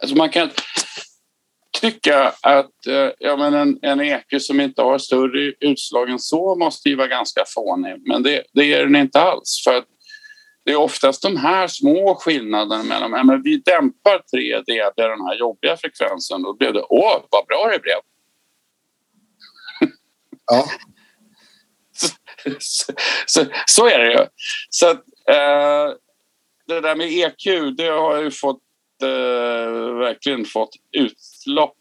Alltså 0.00 0.16
man 0.16 0.30
kan 0.30 0.50
tycka 1.80 2.34
att 2.40 2.86
eh, 2.86 3.10
ja, 3.18 3.36
men 3.36 3.54
en, 3.54 3.78
en 3.82 4.00
eke 4.00 4.40
som 4.40 4.60
inte 4.60 4.82
har 4.82 4.98
större 4.98 5.52
utslag 5.60 6.10
än 6.10 6.18
så 6.18 6.54
måste 6.54 6.88
ju 6.88 6.96
vara 6.96 7.08
ganska 7.08 7.44
fånig. 7.54 8.08
Men 8.08 8.22
det, 8.22 8.42
det 8.52 8.72
är 8.72 8.82
den 8.82 8.96
inte 8.96 9.20
alls. 9.20 9.62
För 9.64 9.84
det 10.64 10.72
är 10.72 10.76
oftast 10.76 11.22
de 11.22 11.36
här 11.36 11.66
små 11.66 12.14
skillnaderna 12.14 12.82
mellan 12.82 13.12
ja, 13.12 13.24
men 13.24 13.42
vi 13.42 13.56
dämpar 13.56 14.22
3 14.30 14.58
dB 14.60 14.96
den 14.96 15.26
här 15.26 15.38
jobbiga 15.38 15.76
frekvensen. 15.76 16.42
Då 16.42 16.56
blev 16.56 16.72
det 16.72 16.82
åh, 16.82 17.22
vad 17.30 17.46
bra 17.46 17.70
det 17.72 17.78
blev. 17.78 17.98
Ja. 20.46 20.66
så, 21.96 22.08
så, 22.58 22.92
så, 23.26 23.44
så, 23.66 23.86
är 23.88 23.98
det 23.98 24.12
ju. 24.12 24.26
Så 24.70 24.90
att, 24.90 25.04
eh, 25.28 25.94
det 26.66 26.80
där 26.80 26.96
med 26.96 27.08
EQ, 27.12 27.76
det 27.76 27.88
har 27.88 28.14
jag 28.14 28.24
ju 28.24 28.30
fått 28.30 28.62
eh, 29.02 29.98
verkligen 29.98 30.44
fått 30.44 30.70
utlopp 31.46 31.76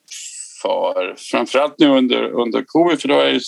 för. 0.61 1.15
Framförallt 1.17 1.79
nu 1.79 1.87
under, 1.87 2.23
under 2.23 2.63
covid, 2.63 3.01
för 3.01 3.07
då 3.07 3.13
har 3.13 3.25
det 3.25 3.39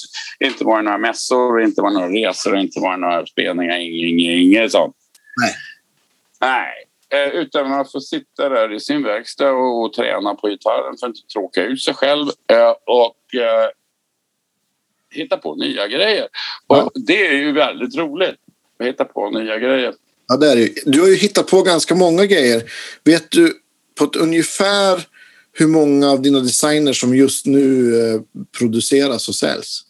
inte 0.48 0.64
varit 0.64 0.86
några 0.86 0.98
mässor, 0.98 1.62
inte 1.62 1.82
varit 1.82 1.94
några 1.94 2.10
resor, 2.10 2.58
inte 2.58 2.80
varit 2.80 3.00
några 3.00 3.26
spelningar, 3.26 3.78
inget, 3.78 4.42
inget 4.42 4.72
sånt. 4.72 4.96
Nej. 5.42 5.54
Nej. 6.42 6.74
Eh, 7.10 7.30
utan 7.30 7.74
att 7.74 7.92
få 7.92 8.02
sitta 8.02 8.50
där 8.50 8.74
i 8.74 8.80
sin 8.80 9.04
verkstad 9.04 9.52
och, 9.52 9.86
och 9.86 9.94
träna 9.94 10.36
på 10.36 10.48
gitarren 10.48 10.98
för 11.00 11.08
att 11.08 11.16
inte 11.16 11.28
tråka 11.34 11.64
ut 11.64 11.84
sig 11.84 11.94
själv 11.94 12.28
eh, 12.52 12.74
och 12.86 13.36
eh, 13.42 13.70
hitta 15.12 15.38
på 15.38 15.56
nya 15.56 15.88
grejer. 15.88 16.28
Och 16.68 16.78
ja. 16.78 16.92
det 16.96 17.28
är 17.28 17.34
ju 17.34 17.52
väldigt 17.52 17.96
roligt 17.96 18.36
att 18.80 18.88
hitta 18.88 19.06
på 19.06 19.30
nya 19.30 19.60
grejer. 19.60 19.94
Ja, 20.28 20.38
det 20.38 20.52
är 20.52 20.56
det. 20.56 20.74
Du 20.86 21.02
har 21.02 21.08
ju 21.08 21.16
hittat 21.16 21.48
på 21.48 21.62
ganska 21.62 21.96
många 21.96 22.26
grejer. 22.26 22.64
Vet 23.04 23.32
du 23.32 23.54
på 23.98 24.04
ett 24.04 24.16
ungefär 24.16 25.08
hur 25.60 25.68
många 25.68 26.12
av 26.12 26.22
dina 26.22 26.40
designer 26.40 26.94
som 26.94 27.16
just 27.16 27.46
nu 27.46 27.96
eh, 27.96 28.22
produceras 28.58 29.30
och 29.30 29.36
säljs? 29.36 29.84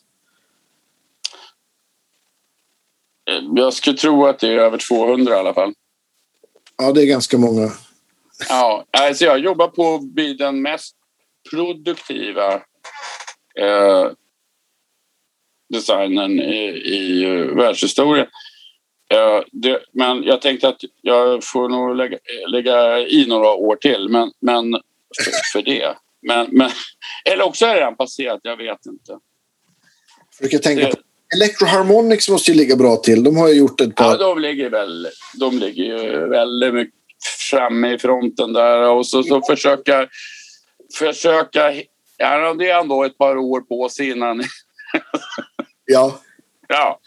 Jag 3.55 3.73
skulle 3.73 3.97
tro 3.97 4.25
att 4.25 4.39
det 4.39 4.47
är 4.47 4.57
över 4.57 4.77
200 4.77 5.35
i 5.35 5.39
alla 5.39 5.53
fall. 5.53 5.73
Ja, 6.77 6.91
det 6.91 7.01
är 7.01 7.05
ganska 7.05 7.37
många. 7.37 7.71
Ja, 8.49 8.85
alltså 8.91 9.25
jag 9.25 9.39
jobbar 9.39 9.67
på 9.67 9.95
att 9.95 10.03
bli 10.03 10.33
den 10.33 10.61
mest 10.61 10.95
produktiva 11.51 12.53
eh, 13.59 14.11
designen 15.73 16.39
i, 16.39 16.65
i 16.85 17.25
världshistorien. 17.55 18.27
Eh, 19.09 19.41
det, 19.51 19.79
men 19.91 20.23
jag 20.23 20.41
tänkte 20.41 20.67
att 20.67 20.81
jag 21.01 21.43
får 21.43 21.69
nog 21.69 21.95
lägga, 21.95 22.17
lägga 22.47 22.99
i 22.99 23.25
några 23.27 23.53
år 23.53 23.75
till 23.75 24.09
men, 24.09 24.31
men 24.39 24.81
för, 25.53 25.61
det. 25.61 25.97
Men, 26.21 26.47
men, 26.51 26.71
eller 27.25 27.43
också 27.43 27.65
är 27.65 27.73
det 27.73 27.79
redan 27.79 27.95
passerat, 27.95 28.39
jag 28.43 28.57
vet 28.57 28.85
inte. 28.85 29.17
Jag 30.39 30.63
tänka 30.63 30.85
det, 30.85 30.91
på 30.91 31.01
Electroharmonics 31.35 32.29
måste 32.29 32.51
ju 32.51 32.57
ligga 32.57 32.75
bra 32.75 32.95
till. 32.95 33.23
De 33.23 33.37
har 33.37 33.47
ju 33.47 33.53
gjort 33.53 33.81
ett 33.81 33.95
par... 33.95 34.05
Ja, 34.05 34.17
de 34.17 34.39
ligger, 34.39 34.69
väl, 34.69 35.07
de 35.39 35.59
ligger 35.59 35.83
ju 35.83 36.27
väldigt 36.27 36.73
mycket 36.73 36.93
framme 37.49 37.93
i 37.93 37.97
fronten 37.97 38.53
där 38.53 38.89
och 38.89 39.07
så, 39.07 39.23
så 39.23 39.41
försöka... 39.41 40.07
försöka 40.97 41.73
ja, 42.17 42.53
det 42.53 42.69
är 42.69 42.79
ändå 42.79 43.03
ett 43.03 43.17
par 43.17 43.37
år 43.37 43.61
på 43.61 43.89
sig 43.89 44.09
innan... 44.09 44.43
ja. 45.85 46.19
Ja. 46.67 46.99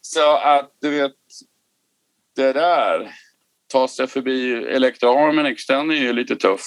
Så 0.00 0.36
att 0.36 0.70
du 0.80 0.90
vet, 0.90 1.12
det 2.36 2.52
där, 2.52 3.14
ta 3.72 3.88
sig 3.88 4.06
förbi 4.06 4.52
Electroharmonics, 4.52 5.66
den 5.66 5.90
är 5.90 5.94
ju 5.94 6.12
lite 6.12 6.36
tuff. 6.36 6.62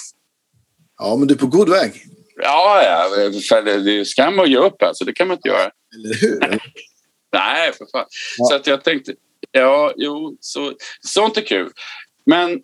Ja, 0.98 1.16
men 1.16 1.28
du 1.28 1.34
är 1.34 1.38
på 1.38 1.46
god 1.46 1.68
väg. 1.68 1.92
Ja, 2.36 2.82
ja 2.82 3.08
för 3.48 3.62
det 3.62 3.92
är 3.92 4.04
skam 4.04 4.38
att 4.38 4.50
ge 4.50 4.56
upp 4.56 4.82
alltså. 4.82 5.04
Det 5.04 5.12
kan 5.12 5.28
man 5.28 5.36
inte 5.36 5.48
göra. 5.48 5.70
Eller 5.94 6.14
hur? 6.20 6.60
Nej, 7.32 7.72
för 7.72 7.86
fan. 7.92 8.06
Ja. 8.38 8.44
Så 8.44 8.54
att 8.54 8.66
jag 8.66 8.84
tänkte, 8.84 9.14
ja, 9.50 9.92
jo, 9.96 10.36
så, 10.40 10.72
sånt 11.00 11.36
är 11.36 11.42
kul. 11.42 11.70
Men 12.26 12.62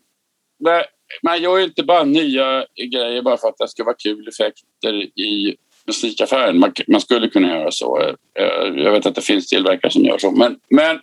man 1.23 1.43
gör 1.43 1.59
ju 1.59 1.65
inte 1.65 1.83
bara 1.83 2.05
nya 2.05 2.67
grejer 2.77 3.23
bara 3.23 3.37
för 3.37 3.49
att 3.49 3.59
det 3.59 3.69
ska 3.69 3.85
vara 3.85 3.97
kul 3.97 4.29
effekter 4.29 4.95
i 5.21 5.57
musikaffären. 5.87 6.59
Man, 6.59 6.73
man 6.89 7.01
skulle 7.01 7.29
kunna 7.29 7.49
göra 7.49 7.71
så. 7.71 8.01
Eh, 8.39 8.83
jag 8.83 8.93
vet 8.93 9.07
att 9.07 9.15
det 9.15 9.21
finns 9.21 9.49
tillverkare 9.49 9.93
som 9.93 10.05
gör 10.05 10.19
så, 10.19 10.31
men, 10.31 10.61
men 10.69 11.01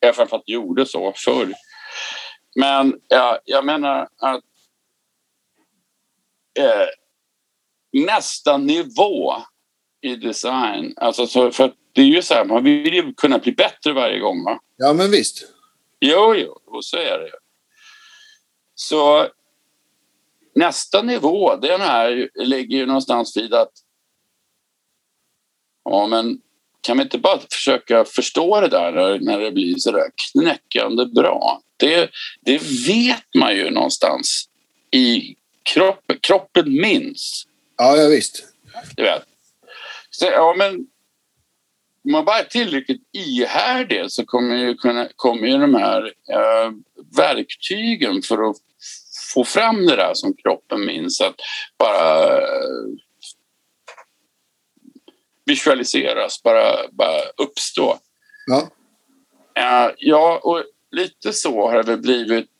jag 0.00 0.16
framförallt 0.16 0.48
gjorde 0.48 0.86
så 0.86 1.12
förr. 1.16 1.52
Men 2.56 2.94
ja, 3.08 3.38
jag 3.44 3.64
menar 3.64 4.08
att 4.18 4.40
eh, 6.58 6.86
nästa 7.92 8.56
nivå 8.56 9.34
i 10.00 10.16
design. 10.16 10.94
Alltså 10.96 11.26
så, 11.26 11.50
för 11.50 11.72
det 11.92 12.00
är 12.00 12.06
ju 12.06 12.22
så 12.22 12.34
här, 12.34 12.44
man 12.44 12.64
vill 12.64 12.94
ju 12.94 13.14
kunna 13.14 13.38
bli 13.38 13.52
bättre 13.52 13.92
varje 13.92 14.18
gång. 14.18 14.44
Va? 14.44 14.60
Ja, 14.76 14.92
men 14.92 15.10
visst. 15.10 15.44
Jo, 16.00 16.34
jo, 16.34 16.60
och 16.66 16.84
så 16.84 16.96
är 16.96 17.18
det. 17.18 17.30
Så 18.74 19.28
nästa 20.54 21.02
nivå, 21.02 21.56
den 21.56 21.80
här 21.80 22.30
ligger 22.34 22.78
ju 22.78 22.86
någonstans 22.86 23.36
vid 23.36 23.54
att 23.54 23.72
ja, 25.84 26.06
men 26.06 26.40
kan 26.80 26.96
vi 26.96 27.02
inte 27.02 27.18
bara 27.18 27.40
försöka 27.50 28.04
förstå 28.04 28.60
det 28.60 28.68
där 28.68 29.18
när 29.20 29.40
det 29.40 29.52
blir 29.52 29.74
så 29.76 29.92
där 29.92 30.10
knäckande 30.32 31.06
bra? 31.06 31.60
Det, 31.76 32.10
det 32.40 32.62
vet 32.88 33.34
man 33.34 33.56
ju 33.56 33.70
någonstans 33.70 34.48
i 34.90 35.36
kroppen. 35.74 36.18
Kroppen 36.20 36.72
minns. 36.72 37.46
Ja, 37.76 37.96
ja 37.96 38.08
visst. 38.08 38.44
Du 38.96 39.02
vet. 39.02 39.24
Så, 40.10 40.24
ja, 40.24 40.54
men 40.58 40.86
om 42.04 42.12
man 42.12 42.24
bara 42.24 42.38
är 42.38 42.44
tillräckligt 42.44 43.02
ihärdig 43.12 44.12
så 44.12 44.24
kommer 44.24 44.56
ju, 44.56 44.74
kunna, 44.74 45.08
kommer 45.16 45.46
ju 45.46 45.58
de 45.58 45.74
här 45.74 46.14
äh, 46.30 46.72
verktygen 47.16 48.22
för 48.22 48.50
att 48.50 48.56
få 49.34 49.44
fram 49.44 49.86
det 49.86 49.96
där 49.96 50.14
som 50.14 50.34
kroppen 50.34 50.86
minns 50.86 51.20
att 51.20 51.34
bara 51.78 52.38
äh, 52.38 52.86
visualiseras, 55.44 56.42
bara, 56.42 56.88
bara 56.92 57.20
uppstå. 57.36 57.98
Ja. 58.46 58.70
Äh, 59.54 59.94
ja, 59.98 60.40
och 60.42 60.64
lite 60.90 61.32
så 61.32 61.68
har 61.68 61.82
det 61.82 61.90
väl 61.90 62.00
blivit 62.00 62.50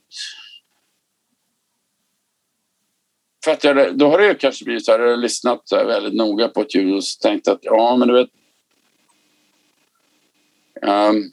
för 3.45 3.51
att 3.51 3.64
jag, 3.64 3.99
då 3.99 4.11
har 4.11 4.18
det 4.18 4.34
kanske 4.34 4.64
blivit 4.64 4.84
så 4.84 4.93
här, 4.93 4.99
jag 4.99 5.11
har 5.11 5.16
lyssnat 5.16 5.62
så 5.64 5.84
väldigt 5.84 6.14
noga 6.14 6.49
på 6.49 6.61
ett 6.61 6.74
ljud 6.74 6.97
och 6.97 7.03
tänkt 7.22 7.49
att 7.49 7.59
ja, 7.62 7.97
men 7.97 8.09
du 8.09 8.14
vet. 8.14 8.30
Um, 10.82 11.32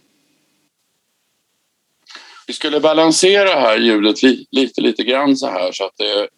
vi 2.48 2.54
skulle 2.54 2.80
balansera 2.80 3.50
här 3.50 3.78
ljudet 3.78 4.24
li, 4.24 4.48
lite, 4.52 4.82
lite 4.82 5.04
grann 5.04 5.38
så 5.38 5.48
här 5.48 5.72
så 5.72 5.86
att 5.86 5.98
det 5.98 6.30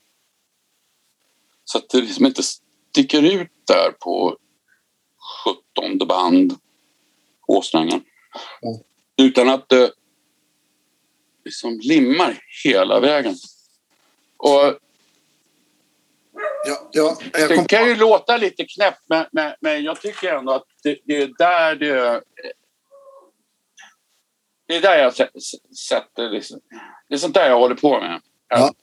så 1.65 1.77
att 1.77 1.89
det 1.89 1.97
liksom 1.97 2.25
inte 2.25 2.43
sticker 2.43 3.21
ut 3.23 3.51
där 3.67 3.91
på 3.91 4.37
17 5.75 6.07
band 6.07 6.55
åsträngen. 7.47 8.03
Mm. 8.61 8.79
Utan 9.17 9.49
att 9.49 9.69
det 9.69 9.91
liksom 11.45 11.79
limmar 11.83 12.39
hela 12.63 12.99
vägen. 12.99 13.35
Och 14.37 14.79
Ja, 16.65 16.89
ja, 16.91 17.17
jag 17.33 17.47
kom... 17.47 17.57
Det 17.57 17.67
kan 17.69 17.87
ju 17.87 17.95
låta 17.95 18.37
lite 18.37 18.65
knäppt 18.65 19.01
men, 19.09 19.25
men, 19.31 19.53
men 19.61 19.83
jag 19.83 20.01
tycker 20.01 20.33
ändå 20.33 20.51
att 20.51 20.63
det, 20.83 20.97
det, 21.03 21.21
är 21.21 21.27
där 21.37 21.75
det... 21.75 22.21
Det 24.67 24.75
är 24.75 24.81
där 24.81 24.97
jag 24.97 25.13
sätter... 25.75 26.29
Liksom, 26.29 26.59
det 27.09 27.15
är 27.15 27.17
sånt 27.17 27.33
där 27.33 27.49
jag 27.49 27.59
håller 27.59 27.75
på 27.75 27.99
med. 27.99 28.21
Ja. 28.49 28.73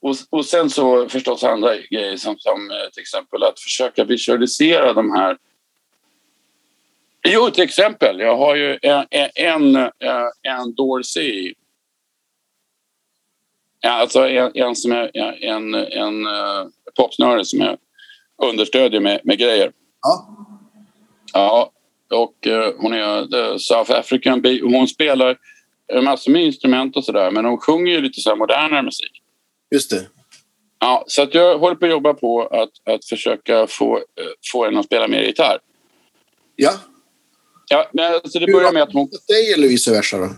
Och, 0.00 0.16
och 0.30 0.46
sen 0.46 0.70
så 0.70 1.08
förstås 1.08 1.44
andra 1.44 1.76
grejer 1.76 2.16
som, 2.16 2.38
som 2.38 2.70
eh, 2.70 2.90
till 2.92 3.00
exempel 3.00 3.42
att 3.42 3.60
försöka 3.60 4.04
visualisera 4.04 4.92
de 4.92 5.12
här 5.12 5.38
Jo, 7.28 7.50
till 7.50 7.64
exempel. 7.64 8.20
Jag 8.20 8.36
har 8.36 8.56
ju 8.56 8.78
en, 8.82 9.06
en, 9.34 9.76
eh, 9.76 10.28
en 10.42 10.74
Dorsey 10.74 11.54
Ja, 13.86 13.92
alltså 13.92 14.28
en, 14.28 14.50
en 14.54 14.76
som 14.76 14.92
är 14.92 15.16
en, 15.44 15.74
en 15.74 16.26
uh, 16.26 16.66
popsnöre 16.96 17.44
som 17.44 17.60
jag 17.60 17.78
understödjer 18.42 19.00
med, 19.00 19.20
med 19.24 19.38
grejer. 19.38 19.72
Ja. 20.02 20.28
Ja, 21.32 21.70
och 22.10 22.46
uh, 22.46 22.72
hon 22.78 22.92
är 22.92 23.36
uh, 23.36 23.56
South 23.56 23.90
African. 23.90 24.42
Hon 24.62 24.88
spelar 24.88 25.36
massor 26.02 26.32
med 26.32 26.44
instrument 26.44 26.96
och 26.96 27.04
sådär 27.04 27.30
men 27.30 27.44
hon 27.44 27.58
sjunger 27.58 27.92
ju 27.92 28.00
lite 28.00 28.20
så 28.20 28.30
här 28.30 28.36
modernare 28.36 28.82
musik. 28.82 29.22
Just 29.70 29.90
det. 29.90 30.06
Ja, 30.78 31.04
så 31.06 31.22
att 31.22 31.34
jag 31.34 31.58
håller 31.58 31.76
på 31.76 31.84
att 31.86 31.90
jobba 31.90 32.14
på 32.14 32.46
att, 32.46 32.94
att 32.94 33.04
försöka 33.04 33.66
få, 33.66 34.00
få 34.52 34.64
henne 34.64 34.80
att 34.80 34.86
spela 34.86 35.08
mer 35.08 35.22
gitarr. 35.22 35.58
Ja. 36.56 36.72
Ja, 37.68 37.90
men 37.92 38.14
alltså 38.14 38.38
det 38.38 38.52
börjar 38.52 38.72
med 38.72 38.82
att 38.82 38.92
hon... 38.92 39.08
Dig 39.28 39.52
eller 39.52 39.68
vice 39.68 39.90
versa 39.90 40.18
då? 40.18 40.28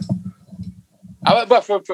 Ja, 1.20 1.46
bara 1.48 1.62
för 1.62 1.76
att 1.76 1.86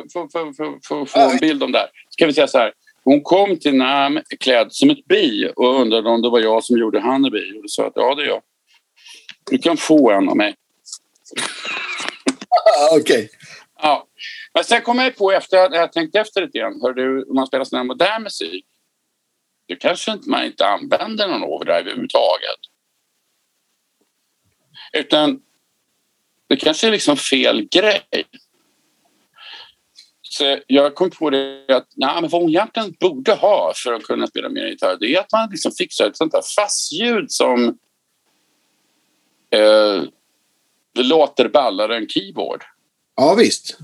få 0.89 1.31
en 1.31 1.39
bild 1.39 1.62
om 1.62 1.72
det 1.72 1.79
här. 1.79 1.91
Ska 2.11 2.27
vi 2.27 2.33
säga 2.33 2.47
så 2.47 2.59
här. 2.59 2.72
Hon 3.05 3.22
kom 3.22 3.59
till 3.59 3.75
Nam 3.75 4.20
klädd 4.41 4.72
som 4.72 4.91
ett 4.91 5.05
bi 5.05 5.53
och 5.57 5.81
undrade 5.81 6.09
om 6.09 6.22
det 6.22 6.31
var 6.31 6.41
jag 6.41 6.64
som 6.64 6.79
gjorde 6.79 7.01
Honeybee. 7.01 7.57
Och 7.57 7.62
då 7.62 7.68
sa 7.68 7.87
att 7.87 7.93
ja, 7.95 8.14
det 8.14 8.22
är 8.22 8.27
jag. 8.27 8.43
Du 9.51 9.59
kan 9.59 9.77
få 9.77 10.11
en 10.11 10.29
av 10.29 10.37
mig. 10.37 10.55
Okej. 12.93 13.01
Okay. 13.01 13.29
Ja. 13.83 14.07
Men 14.55 14.64
sen 14.64 14.83
kom 14.83 14.99
jag 14.99 15.16
på 15.16 15.33
efter 15.33 15.59
att 15.59 15.75
jag 15.75 15.93
tänkt 15.93 16.16
efter 16.16 16.43
lite 16.43 16.59
grann. 16.59 16.81
Hör 16.83 16.93
du, 16.93 17.22
om 17.22 17.35
man 17.35 17.47
spelar 17.47 17.64
sån 17.64 17.77
här 17.77 17.85
modern 17.85 18.22
musik. 18.22 18.66
Då 19.68 19.77
kanske 19.77 20.12
inte 20.12 20.31
man 20.31 20.45
inte 20.45 20.66
använder 20.66 21.29
någon 21.29 21.45
overdrive 21.45 21.81
överhuvudtaget. 21.81 22.61
Utan 24.93 25.41
det 26.49 26.57
kanske 26.57 26.87
är 26.87 26.91
liksom 26.91 27.16
fel 27.16 27.68
grej. 27.70 28.03
Jag 30.66 30.95
kom 30.95 31.11
på 31.11 31.30
det 31.30 31.64
att 31.68 31.89
nej, 31.95 32.20
men 32.20 32.30
vad 32.30 32.43
hon 32.43 32.51
egentligen 32.51 32.95
borde 33.01 33.32
ha 33.32 33.72
för 33.76 33.93
att 33.93 34.03
kunna 34.03 34.26
spela 34.26 34.49
mer 34.49 34.66
gitarr 34.66 34.97
det 35.01 35.14
är 35.14 35.20
att 35.20 35.32
man 35.32 35.49
liksom 35.51 35.72
fixar 35.72 36.07
ett 36.07 36.16
sånt 36.16 36.32
där 36.32 36.43
fastljud 36.57 37.32
som 37.32 37.78
eh, 39.51 40.03
låter 40.99 41.49
ballare 41.49 41.97
än 41.97 42.09
keyboard. 42.09 42.64
Ja, 43.16 43.35
visst. 43.35 43.78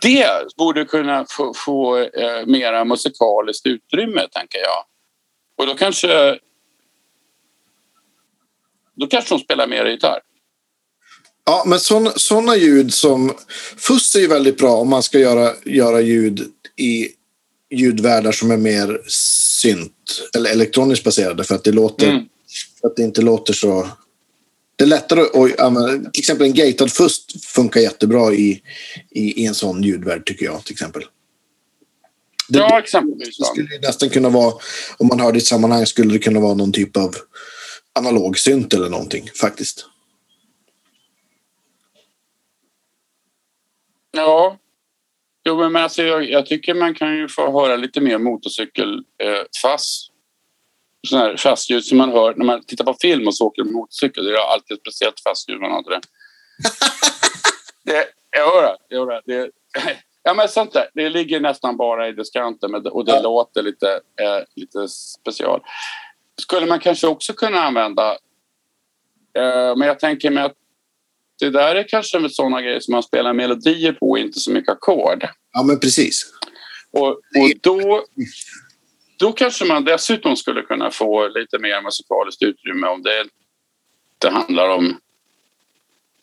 Det 0.00 0.56
borde 0.56 0.84
kunna 0.84 1.26
få, 1.30 1.54
få 1.54 1.98
eh, 1.98 2.46
mera 2.46 2.84
musikaliskt 2.84 3.66
utrymme, 3.66 4.28
tänker 4.32 4.58
jag. 4.58 4.84
Och 5.56 5.66
då 5.66 5.74
kanske 5.74 6.38
då 8.94 9.06
kanske 9.06 9.34
de 9.34 9.38
spelar 9.38 9.66
mer 9.66 9.84
gitarr. 9.84 10.20
Ja, 11.46 11.64
men 11.66 11.80
sådana 12.16 12.56
ljud 12.56 12.94
som... 12.94 13.32
Fuss 13.76 14.14
är 14.14 14.20
ju 14.20 14.26
väldigt 14.26 14.58
bra 14.58 14.76
om 14.76 14.88
man 14.88 15.02
ska 15.02 15.18
göra, 15.18 15.52
göra 15.64 16.00
ljud 16.00 16.40
i 16.76 17.08
ljudvärldar 17.70 18.32
som 18.32 18.50
är 18.50 18.56
mer 18.56 19.00
synt 19.08 20.22
eller 20.36 20.50
elektroniskt 20.50 21.04
baserade 21.04 21.44
för 21.44 21.54
att 21.54 21.64
det 21.64 21.72
låter... 21.72 22.08
Mm. 22.08 22.24
För 22.80 22.88
att 22.88 22.96
det 22.96 23.02
inte 23.02 23.22
låter 23.22 23.52
så... 23.52 23.88
Det 24.76 24.84
är 24.84 24.88
lättare 24.88 25.20
att 25.20 25.60
använda... 25.60 26.10
Till 26.10 26.20
exempel 26.20 26.46
en 26.46 26.54
gatad 26.54 26.92
fuss 26.92 27.26
funkar 27.42 27.80
jättebra 27.80 28.32
i, 28.32 28.62
i, 29.10 29.42
i 29.42 29.46
en 29.46 29.54
sån 29.54 29.82
ljudvärld 29.82 30.26
tycker 30.26 30.44
jag 30.44 30.64
till 30.64 30.72
exempel. 30.72 31.02
Det, 32.48 32.58
ja, 32.58 32.78
exempelvis. 32.78 33.38
Det 33.38 33.44
skulle 33.44 33.78
nästan 33.82 34.10
kunna 34.10 34.28
vara, 34.28 34.54
om 34.98 35.06
man 35.06 35.20
hör 35.20 35.32
det 35.32 35.38
i 35.38 35.40
ett 35.40 35.46
sammanhang, 35.46 35.86
skulle 35.86 36.12
det 36.12 36.18
kunna 36.18 36.40
vara 36.40 36.54
någon 36.54 36.72
typ 36.72 36.96
av 36.96 37.16
analog 37.92 38.38
synt 38.38 38.74
eller 38.74 38.88
någonting 38.88 39.30
faktiskt. 39.40 39.86
Ja. 44.14 44.58
Jo, 45.44 45.56
men 45.56 45.82
alltså, 45.82 46.02
jag, 46.02 46.30
jag, 46.30 46.46
tycker 46.46 46.74
man 46.74 46.94
kan 46.94 47.16
ju 47.16 47.28
få 47.28 47.60
höra 47.60 47.76
lite 47.76 48.00
mer 48.00 48.18
motorcykelfass. 48.18 50.08
Eh, 50.08 50.14
sån 51.08 51.18
här 51.18 51.36
fastljud 51.36 51.84
som 51.84 51.98
man 51.98 52.12
hör 52.12 52.34
när 52.34 52.44
man 52.44 52.62
tittar 52.62 52.84
på 52.84 52.94
film 53.00 53.26
och 53.26 53.36
så 53.36 53.46
åker 53.46 53.64
motorcykel. 53.64 54.24
Det 54.24 54.30
är 54.30 54.52
alltid 54.52 54.74
ett 54.74 54.80
speciellt 54.80 55.20
fastljud 55.20 55.60
man 55.60 55.72
har 55.72 55.82
till 55.82 55.92
det. 55.92 56.00
det 57.92 58.06
jag 58.30 58.46
hör 58.46 58.62
det. 58.62 58.76
Jag 58.88 59.06
hör 59.06 59.22
det. 59.26 59.50
Ja, 60.22 60.34
men 60.34 60.48
sånt 60.48 60.72
där. 60.72 60.88
Det 60.94 61.08
ligger 61.08 61.40
nästan 61.40 61.76
bara 61.76 62.08
i 62.08 62.12
diskanten 62.12 62.74
och 62.74 63.04
det 63.04 63.12
ja. 63.12 63.22
låter 63.22 63.62
lite, 63.62 63.88
eh, 64.20 64.44
lite 64.56 64.88
special. 64.88 65.60
Skulle 66.40 66.66
man 66.66 66.80
kanske 66.80 67.06
också 67.06 67.32
kunna 67.32 67.58
använda 67.58 68.10
eh, 69.38 69.76
men 69.76 69.80
jag 69.80 69.98
tänker 69.98 70.30
mig 70.30 70.44
att 70.44 70.56
det 71.38 71.50
där 71.50 71.74
är 71.74 71.88
kanske 71.88 72.28
sådana 72.28 72.62
grejer 72.62 72.80
som 72.80 72.92
man 72.92 73.02
spelar 73.02 73.32
melodier 73.32 73.92
på, 73.92 74.18
inte 74.18 74.40
så 74.40 74.50
mycket 74.50 74.72
ackord. 74.72 75.28
Ja, 75.52 75.62
men 75.62 75.80
precis. 75.80 76.32
Och, 76.90 77.08
och 77.08 77.52
då, 77.60 78.04
då 79.18 79.32
kanske 79.32 79.64
man 79.64 79.84
dessutom 79.84 80.36
skulle 80.36 80.62
kunna 80.62 80.90
få 80.90 81.28
lite 81.28 81.58
mer 81.58 81.82
musikaliskt 81.82 82.42
utrymme 82.42 82.86
om 82.86 83.02
det, 83.02 83.24
det 84.18 84.30
handlar 84.30 84.68
om... 84.68 85.00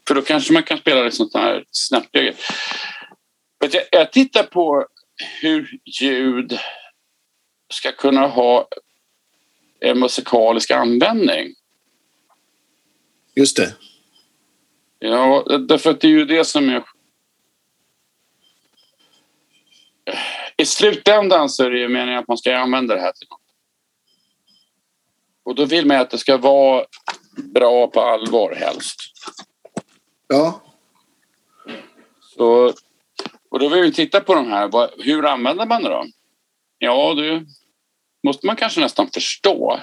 För 0.08 0.16
då 0.16 0.22
kanske 0.22 0.54
man 0.54 0.64
kan 0.64 0.78
spela 0.78 1.04
liksom 1.04 1.30
sånt 1.30 1.44
här 1.44 1.64
snärtgrejer. 1.72 2.36
Jag, 3.60 3.84
jag 3.92 4.12
tittar 4.12 4.44
på 4.44 4.88
hur 5.42 5.80
ljud 6.02 6.60
ska 7.74 7.92
kunna 7.92 8.28
ha 8.28 8.68
en 9.80 10.00
musikalisk 10.00 10.72
användning. 10.72 11.56
Just 13.36 13.58
det. 13.58 13.74
Ja, 15.04 15.46
därför 15.68 15.90
att 15.90 16.02
det 16.02 16.08
är 16.08 16.12
ju 16.12 16.26
det 16.26 16.46
som 16.46 16.70
är... 16.70 16.84
I 20.58 20.66
slutändan 20.66 21.50
så 21.50 21.64
är 21.64 21.70
det 21.70 21.80
ju 21.80 21.88
meningen 21.88 22.20
att 22.20 22.28
man 22.28 22.38
ska 22.38 22.58
använda 22.58 22.96
det 22.96 23.02
här 23.02 23.12
till 23.12 23.28
något. 23.30 23.40
Och 25.44 25.56
då 25.56 25.66
vill 25.66 25.86
man 25.86 25.98
att 25.98 26.10
det 26.10 26.18
ska 26.18 26.38
vara 26.38 26.86
bra 27.54 27.88
på 27.88 28.02
allvar 28.02 28.56
helst. 28.56 28.98
Ja. 30.28 30.62
Så, 32.22 32.74
och 33.50 33.60
då 33.60 33.70
vill 33.70 33.82
vi 33.82 33.94
titta 33.94 34.22
på 34.22 34.36
de 34.36 34.52
här. 34.52 34.90
Hur 35.04 35.26
använder 35.26 35.66
man 35.66 35.84
det 35.84 35.90
då? 35.90 36.06
Ja, 36.78 37.14
det 37.14 37.46
måste 38.24 38.46
man 38.46 38.56
kanske 38.56 38.80
nästan 38.80 39.08
förstå. 39.08 39.80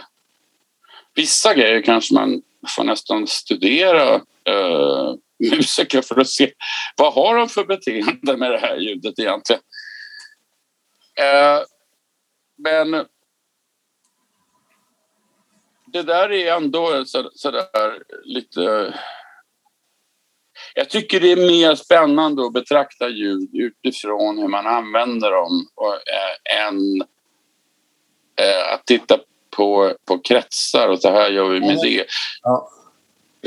Vissa 1.15 1.55
grejer 1.55 1.83
kanske 1.83 2.15
man 2.15 2.43
får 2.77 2.85
nästan 2.85 3.27
studera 3.27 4.15
eh, 4.45 5.08
musiker 5.39 6.03
för 6.03 6.21
att 6.21 6.29
se 6.29 6.53
vad 6.97 7.13
har 7.13 7.37
de 7.37 7.49
för 7.49 7.65
beteende 7.65 8.37
med 8.37 8.51
det 8.51 8.59
här 8.59 8.77
ljudet 8.77 9.19
egentligen. 9.19 9.63
Eh, 11.19 11.63
men 12.59 13.07
det 15.93 16.03
där 16.03 16.33
är 16.33 16.57
ändå 16.57 17.05
så, 17.07 17.31
så 17.35 17.51
där 17.51 18.03
lite... 18.25 18.95
Jag 20.75 20.91
tycker 20.91 21.21
det 21.21 21.33
är 21.33 21.37
mer 21.37 21.75
spännande 21.75 22.47
att 22.47 22.53
betrakta 22.53 23.09
ljud 23.09 23.51
utifrån 23.53 24.39
hur 24.39 24.49
man 24.49 24.67
använder 24.67 25.31
dem 25.31 25.69
och, 25.75 25.95
äh, 25.95 26.67
än 26.67 27.01
äh, 28.41 28.73
att 28.73 28.87
titta 28.87 29.19
på, 29.57 29.97
på 30.09 30.19
kretsar 30.19 30.89
och 30.89 31.01
så 31.01 31.11
här 31.11 31.31
gör 31.31 31.49
vi 31.49 31.61
med 31.61 31.77
det. 31.77 32.07
Ja. 32.43 32.71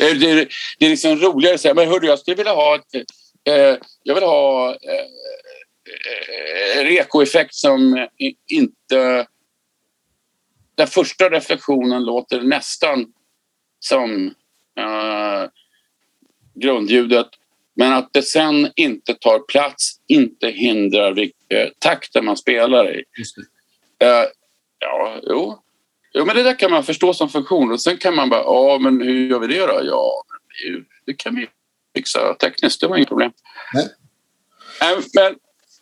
Det, 0.02 0.14
det, 0.14 0.50
det 0.80 0.86
är 0.86 0.90
liksom 0.90 1.16
roligare 1.16 1.56
att 1.56 1.62
säga, 1.62 1.74
men 1.74 1.88
hördu, 1.88 2.08
jag 2.08 2.20
skulle 2.20 2.38
vilja 2.38 2.54
ha 2.54 2.76
ett, 2.76 2.96
eh, 3.44 3.78
jag 4.04 4.16
vill 4.16 4.24
ha 4.24 4.70
eh, 4.70 5.06
eh, 6.80 6.84
rekoeffekt 6.84 7.56
som 7.56 8.08
inte... 8.48 9.28
Den 10.76 10.88
första 10.88 11.30
reflektionen 11.30 12.04
låter 12.04 12.42
nästan 12.42 13.14
som 13.80 14.28
eh, 14.78 15.50
grundljudet 16.54 17.28
men 17.74 17.94
att 17.94 18.14
det 18.14 18.24
sen 18.24 18.72
inte 18.76 19.14
tar 19.14 19.40
plats, 19.40 20.00
inte 20.08 20.48
hindrar 20.48 21.14
vilken 21.14 21.72
takten 21.80 22.26
man 22.26 22.38
spelar 22.38 22.96
i. 22.96 23.04
Uh, 24.04 24.28
ja, 24.80 25.20
jo. 25.24 25.64
Jo, 26.14 26.26
men 26.26 26.36
det 26.36 26.44
där 26.44 26.60
kan 26.60 26.72
man 26.72 26.84
förstå 26.84 27.14
som 27.14 27.30
funktion. 27.30 27.72
Och 27.72 27.82
sen 27.82 27.98
kan 27.98 28.16
man 28.16 28.30
bara, 28.30 28.42
ja, 28.42 28.80
men 28.82 29.02
hur 29.02 29.30
gör 29.30 29.40
vi 29.40 29.48
det 29.48 29.66
då? 29.66 29.82
Ja, 29.84 30.24
det 31.06 31.14
kan 31.14 31.36
vi 31.36 31.48
fixa 31.96 32.34
tekniskt. 32.34 32.82
Det 32.82 32.88
var 32.88 32.98
inget 32.98 33.08
problem. 33.08 33.32
Nej. 33.74 33.86
Uh, 34.94 35.04
men, 35.14 35.36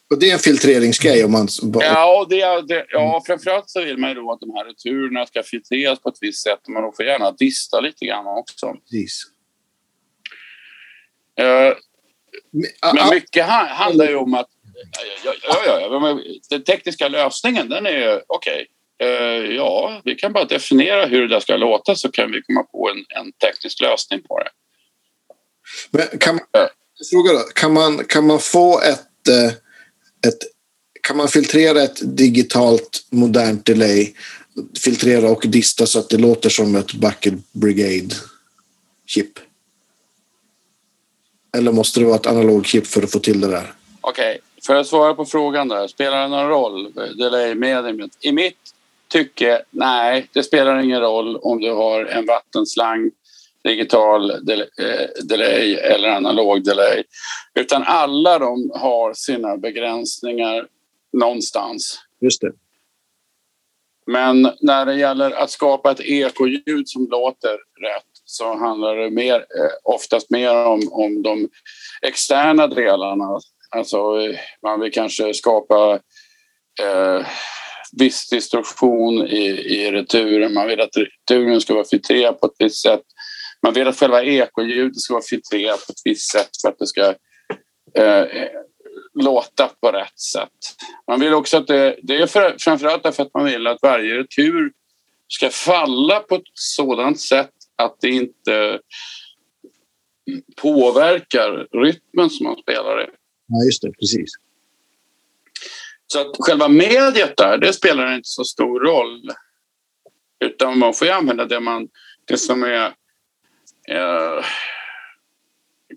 och 0.10 0.20
det 0.20 0.30
är 0.30 0.34
en 0.34 0.40
filtreringsgrej 0.40 1.26
om 1.26 1.32
man... 1.32 1.48
Ja, 1.74 2.26
det, 2.30 2.62
det, 2.68 2.86
ja, 2.90 3.24
framförallt 3.26 3.70
så 3.70 3.82
vill 3.82 3.98
man 3.98 4.10
ju 4.10 4.16
då 4.16 4.32
att 4.32 4.40
de 4.40 4.54
här 4.56 4.66
returerna 4.66 5.26
ska 5.26 5.44
filtreras 5.44 6.00
på 6.00 6.10
ett 6.10 6.18
visst 6.22 6.44
sätt. 6.44 6.68
Man 6.68 6.94
får 6.96 7.06
gärna 7.06 7.32
dista 7.32 7.80
lite 7.80 8.06
grann 8.06 8.28
också. 8.28 8.74
Precis. 8.74 9.24
Uh, 11.42 11.74
men 12.94 13.10
mycket 13.12 13.46
handlar 13.46 14.06
ju 14.06 14.16
om 14.16 14.34
att 14.34 14.50
ja, 15.24 15.64
ja, 15.66 15.80
ja, 15.80 16.20
den 16.50 16.64
tekniska 16.64 17.08
lösningen 17.08 17.70
den 17.70 17.86
är 17.86 18.24
okej. 18.28 18.54
Okay. 18.54 18.66
Uh, 19.04 19.56
ja, 19.56 20.02
vi 20.06 20.16
kan 20.16 20.34
bara 20.34 20.46
definiera 20.46 21.06
hur 21.06 21.22
det 21.22 21.28
där 21.28 21.40
ska 21.40 21.58
låta 21.58 21.96
så 21.96 22.12
kan 22.12 22.32
vi 22.32 22.42
komma 22.42 22.64
på 22.64 22.90
en, 22.90 23.22
en 23.22 23.32
teknisk 23.32 23.82
lösning 23.82 24.22
på 24.22 24.40
det. 24.40 24.50
Men 25.92 26.20
kan 26.20 26.36
man, 26.36 26.68
fråga 27.12 27.34
då, 27.34 27.40
kan 27.40 27.74
man, 27.74 28.06
kan 28.06 28.28
man 28.28 28.40
få 28.40 28.82
ett, 28.82 29.28
eh, 29.28 29.48
ett 30.28 30.40
kan 31.02 31.18
man 31.18 31.28
filtrera 31.28 31.82
ett 31.82 32.18
digitalt 32.18 33.08
modernt 33.12 33.66
delay 33.66 34.14
filtrera 34.84 35.30
och 35.30 35.44
dista 35.48 35.86
så 35.86 36.00
att 36.00 36.10
det 36.10 36.18
låter 36.18 36.50
som 36.50 36.76
ett 36.76 36.94
Bucket 36.94 37.34
Brigade 37.52 38.16
chip? 39.06 39.40
Eller 41.58 41.72
måste 41.72 42.00
det 42.00 42.06
vara 42.06 42.16
ett 42.16 42.28
analogchip 42.28 42.88
för 42.88 43.04
att 43.04 43.12
få 43.12 43.20
till 43.20 43.42
det 43.42 43.48
där? 43.48 43.74
Okej, 44.02 44.30
okay. 44.30 44.40
för 44.66 44.76
att 44.76 44.88
svara 44.88 45.14
på 45.14 45.26
frågan 45.26 45.68
där. 45.68 45.88
Spelar 45.88 46.22
det 46.22 46.28
någon 46.28 46.48
roll? 46.48 46.94
Delay 46.94 47.56
mediumet? 47.56 48.12
I 48.22 48.32
mitt 48.32 48.74
tycke, 49.10 49.62
nej, 49.70 50.30
det 50.34 50.44
spelar 50.44 50.80
ingen 50.80 51.02
roll 51.02 51.38
om 51.38 51.62
du 51.62 51.72
har 51.72 52.06
en 52.06 52.26
vattenslang, 52.26 53.12
digital 53.64 54.32
eh, 54.32 55.24
delay 55.24 55.74
eller 55.74 56.10
analog 56.10 56.64
delay. 56.64 57.04
Utan 57.54 57.84
alla 57.84 58.40
de 58.40 58.72
har 58.76 59.14
sina 59.14 59.58
begränsningar 59.58 60.68
någonstans. 61.14 62.00
Just 62.22 62.42
det. 62.42 62.52
Men 64.12 64.52
när 64.62 64.86
det 64.86 64.96
gäller 64.96 65.32
att 65.32 65.50
skapa 65.50 65.92
ett 65.92 66.00
ekoljud 66.00 66.90
som 66.90 67.08
låter 67.12 67.54
rätt 67.82 68.10
så 68.26 68.56
handlar 68.58 68.96
det 68.96 69.10
mer, 69.10 69.36
eh, 69.36 69.72
oftast 69.84 70.30
mer 70.30 70.66
om, 70.66 70.82
om 70.92 71.22
de 71.22 71.50
externa 72.02 72.68
delarna. 72.68 73.40
Alltså 73.70 73.98
man 74.64 74.80
vill 74.80 74.92
kanske 74.92 75.34
skapa 75.34 76.00
eh, 76.82 77.28
viss 77.98 78.30
distorsion 78.30 79.28
i, 79.28 79.46
i 79.50 79.92
returen. 79.92 80.54
Man 80.54 80.68
vill 80.68 80.82
att 80.82 80.98
returen 80.98 81.62
ska 81.62 81.74
vara 81.74 81.86
filtrerad 81.86 82.40
på 82.40 82.46
ett 82.46 82.56
visst 82.60 82.82
sätt. 82.82 83.04
Man 83.64 83.74
vill 83.74 83.88
att 83.88 84.00
själva 84.00 84.24
ekoljudet 84.24 85.02
ska 85.02 85.14
vara 85.14 85.24
filtrerat 85.24 85.88
på 85.88 85.92
ett 85.92 86.02
visst 86.06 86.32
sätt 86.32 86.50
för 86.62 86.70
att 86.70 86.80
det 86.80 86.88
ska 86.88 87.16
eh, 87.96 88.26
låta 89.14 89.68
på 89.82 89.92
rätt 89.92 90.20
sätt. 90.20 90.76
Man 91.08 91.20
vill 91.20 91.34
också 91.34 91.58
att 91.58 91.68
det, 91.68 92.00
det 92.04 92.16
är 92.16 92.28
för, 92.28 92.56
framförallt 92.60 93.04
därför 93.04 93.24
att 93.24 93.34
man 93.34 93.46
vill 93.46 93.68
att 93.68 93.80
varje 93.82 94.18
retur 94.18 94.72
ska 95.28 95.50
falla 95.50 96.20
på 96.20 96.36
ett 96.36 96.42
sådant 96.54 97.20
sätt 97.20 97.52
att 97.76 97.96
det 98.02 98.10
inte 98.10 98.80
påverkar 100.62 101.68
rytmen 101.84 102.30
som 102.30 102.44
man 102.44 102.56
spelar 102.56 103.04
i. 103.04 103.08
Ja, 103.48 103.66
just 103.66 103.82
det. 103.82 103.92
Precis. 103.92 104.32
Så 106.14 106.20
att 106.20 106.36
själva 106.40 106.68
mediet 106.68 107.38
där, 107.38 107.58
det 107.58 107.74
spelar 107.74 108.16
inte 108.16 108.30
så 108.30 108.44
stor 108.44 108.80
roll. 108.80 109.32
Utan 110.46 110.80
man 110.80 110.94
får 110.94 111.08
ju 111.08 111.14
använda 111.14 111.46
det, 111.46 111.60
man, 111.60 111.88
det 112.26 112.38
som 112.38 112.64
är 112.64 112.86
eh, 113.90 114.46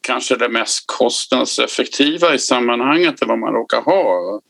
kanske 0.03 0.37
det 0.37 0.49
mest 0.49 0.85
kostnadseffektiva 0.87 2.35
i 2.35 2.39
sammanhanget, 2.39 3.15
vad 3.21 3.39
man 3.39 3.53
råkar 3.53 3.81
ha. 3.81 4.41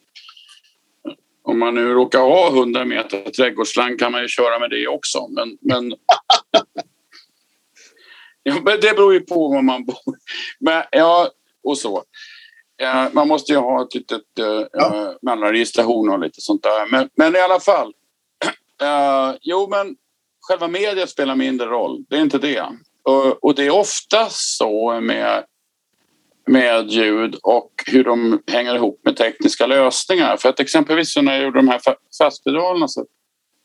Om 1.45 1.59
man 1.59 1.75
nu 1.75 1.93
råkar 1.93 2.21
ha 2.21 2.49
100 2.49 2.85
meter 2.85 3.31
trädgårdsslang 3.31 3.99
kan 3.99 4.13
man 4.13 4.23
ju 4.23 4.29
köra 4.29 4.59
med 4.59 4.71
det 4.71 4.89
också. 4.89 5.29
Men, 5.29 5.59
men 5.61 5.95
Ja, 8.43 8.55
men 8.65 8.81
det 8.81 8.97
beror 8.97 9.13
ju 9.13 9.21
på 9.21 9.49
var 9.49 9.63
man 9.63 9.85
bor. 9.85 10.17
Men, 10.61 10.83
ja, 10.91 11.31
och 11.65 11.79
så. 11.79 12.05
Ja, 12.83 13.11
man 13.13 13.29
måste 13.29 13.53
ju 13.53 13.59
ha 13.59 13.83
ett 13.83 13.95
litet 13.95 14.23
uh, 14.41 14.67
ja. 14.73 15.15
mellanregistration 15.23 16.11
och 16.11 16.19
lite 16.19 16.41
sånt 16.41 16.63
där. 16.63 16.87
Men, 16.91 17.09
men 17.15 17.37
i 17.37 17.39
alla 17.39 17.61
fall. 17.61 17.93
Uh, 18.83 19.37
jo, 19.41 19.69
men 19.71 19.97
själva 20.41 20.69
mediet 20.69 21.11
spelar 21.11 21.35
mindre 21.35 21.67
roll. 21.67 22.05
Det 22.09 22.17
är 22.17 22.21
inte 22.21 22.39
det. 22.39 22.67
Och, 23.03 23.45
och 23.45 23.55
det 23.55 23.67
är 23.67 23.71
ofta 23.71 24.27
så 24.31 25.01
med, 25.01 25.45
med 26.47 26.91
ljud 26.91 27.35
och 27.43 27.71
hur 27.87 28.05
de 28.05 28.43
hänger 28.47 28.75
ihop 28.75 29.01
med 29.05 29.17
tekniska 29.17 29.67
lösningar. 29.67 30.37
För 30.37 30.49
att 30.49 30.61
exempelvis 30.61 31.17
när 31.17 31.35
jag 31.35 31.43
gjorde 31.43 31.59
de 31.59 31.69
här 31.69 31.81
fastpedalerna, 32.19 32.89
så 32.89 33.07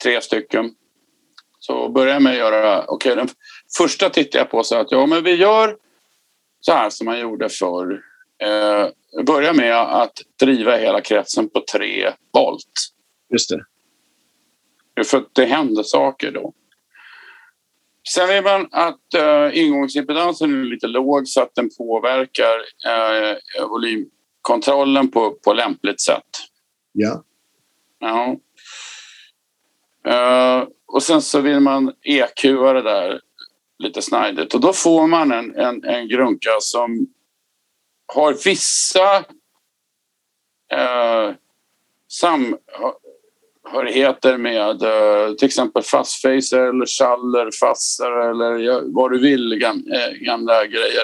tre 0.04 0.22
stycken, 0.22 0.72
så 1.60 1.90
började 1.90 2.14
jag 2.14 2.22
med 2.22 2.32
att 2.32 2.38
göra, 2.38 2.86
okej, 2.88 3.14
okay, 3.14 3.26
första 3.78 4.10
tittade 4.10 4.38
jag 4.38 4.52
på 4.52 4.64
så 4.64 4.76
att 4.76 4.92
ja, 4.92 5.06
men 5.06 5.24
vi 5.24 5.36
gör 5.36 5.78
så 6.60 6.72
här 6.72 6.90
som 6.90 7.06
man 7.06 7.20
gjorde 7.20 7.50
förr. 7.50 8.02
Eh, 8.44 8.88
börja 9.26 9.54
med 9.54 9.82
att 9.82 10.22
driva 10.40 10.78
hela 10.78 11.02
kretsen 11.02 11.50
på 11.50 11.64
tre 11.72 12.12
volt. 12.34 12.94
Just 13.32 13.50
det. 13.50 13.66
För 15.04 15.18
att 15.18 15.36
det 15.36 15.46
händer 15.46 15.84
saker 15.84 16.32
då. 16.32 16.54
Sen 18.10 18.28
vill 18.28 18.44
man 18.44 18.68
att 18.72 19.02
uh, 19.18 19.58
ingångsimpedansen 19.58 20.62
är 20.62 20.66
lite 20.66 20.88
låg 20.88 21.28
så 21.28 21.42
att 21.42 21.56
den 21.56 21.70
påverkar 21.78 22.58
uh, 22.88 23.68
volymkontrollen 23.70 25.12
på, 25.12 25.32
på 25.32 25.54
lämpligt 25.54 26.02
sätt. 26.02 26.24
Ja. 26.92 27.24
ja. 28.00 28.38
Uh, 30.08 30.68
och 30.86 31.04
sen 31.04 31.22
så 31.22 31.42
vill 31.42 31.60
man 31.60 31.94
EQa 32.04 32.74
det 32.74 32.82
där 32.82 33.22
lite 33.80 34.02
snajdigt 34.02 34.54
och 34.54 34.62
då 34.62 34.74
får 34.74 35.08
man 35.08 35.32
en, 35.32 35.56
en, 35.56 35.84
en 35.84 36.08
grunka 36.08 36.50
som 36.60 37.08
har 38.08 38.34
vissa 38.46 39.18
eh, 40.72 41.32
samhörigheter 42.12 44.38
med 44.38 44.84
eh, 44.84 45.34
till 45.34 45.46
exempel 45.46 45.84
fastfacer 45.84 46.60
eller 46.60 46.86
schaller, 46.86 47.50
fassar 47.60 48.30
eller 48.30 48.82
vad 48.94 49.12
du 49.12 49.20
vill, 49.20 49.60
gam, 49.60 49.84
eh, 49.94 50.12
gamla 50.12 50.66
grejer. 50.66 51.04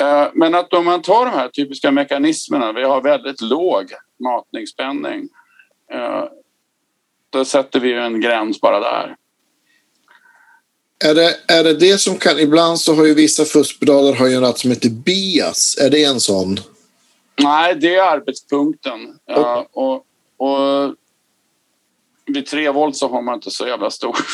Eh, 0.00 0.28
men 0.34 0.54
att 0.54 0.72
om 0.72 0.84
man 0.84 1.02
tar 1.02 1.24
de 1.24 1.30
här 1.30 1.48
typiska 1.48 1.90
mekanismerna, 1.90 2.72
vi 2.72 2.82
har 2.82 3.02
väldigt 3.02 3.40
låg 3.40 3.92
matningsspänning. 4.24 5.28
Eh, 5.92 6.24
då 7.30 7.44
sätter 7.44 7.80
vi 7.80 7.92
en 7.92 8.20
gräns 8.20 8.60
bara 8.60 8.80
där. 8.80 9.16
Är 11.04 11.14
det, 11.14 11.36
är 11.48 11.64
det 11.64 11.74
det 11.74 11.98
som 11.98 12.18
kan... 12.18 12.38
Ibland 12.38 12.80
så 12.80 12.94
har 12.94 13.04
ju 13.04 13.14
vissa 13.14 13.44
fuskpedaler 13.44 14.12
har 14.12 14.26
ju 14.26 14.40
ratt 14.40 14.58
som 14.58 14.70
heter 14.70 14.88
bias. 14.88 15.78
Är 15.80 15.90
det 15.90 16.04
en 16.04 16.20
sån? 16.20 16.56
Nej, 17.42 17.74
det 17.74 17.94
är 17.94 18.02
arbetspunkten. 18.02 19.18
Ja, 19.26 19.68
och, 19.72 19.94
och 20.36 20.94
vid 22.26 22.46
3 22.46 22.70
volt 22.70 22.96
så 22.96 23.08
har 23.08 23.22
man 23.22 23.34
inte 23.34 23.50
så 23.50 23.66
jävla 23.66 23.90
stor... 23.90 24.16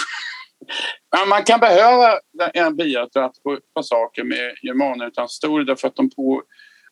Men 1.16 1.28
man 1.28 1.45
kan 1.45 1.61
behöva 1.61 2.19
en 2.55 2.77
biatratt 2.77 3.43
på, 3.43 3.59
på 3.74 3.82
saker 3.82 4.24
med 4.24 4.55
germanutanstorer 4.62 5.65
därför 5.65 5.89
att 5.89 5.97
de 5.97 6.11
på, 6.11 6.43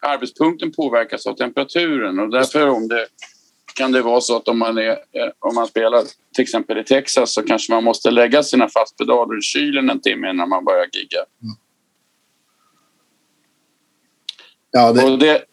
arbetspunkten 0.01 0.73
påverkas 0.73 1.27
av 1.27 1.35
temperaturen 1.35 2.19
och 2.19 2.31
därför 2.31 2.69
om 2.69 2.89
det 2.89 3.07
kan 3.77 3.93
det 3.93 4.03
vara 4.03 4.21
så 4.21 4.37
att 4.37 4.49
om 4.49 4.59
man, 4.59 4.79
är, 4.79 4.91
eh, 4.91 5.31
om 5.39 5.55
man 5.55 5.67
spelar 5.67 6.03
till 6.35 6.43
exempel 6.43 6.79
i 6.79 6.85
Texas 6.85 7.35
så 7.35 7.43
kanske 7.43 7.73
man 7.73 7.85
måste 7.85 8.11
lägga 8.11 8.43
sina 8.43 8.69
fastpedaler 8.69 9.39
i 9.39 9.43
kylen 9.43 9.91
en 9.91 10.01
timme 10.01 10.31
innan 10.31 10.49
man 10.49 10.65
börjar 10.65 10.87
gigga. 10.93 11.19
Mm. 11.19 11.57
Ja, 14.71 14.93
det... 14.93 15.05
Och 15.05 15.19
det, 15.19 15.45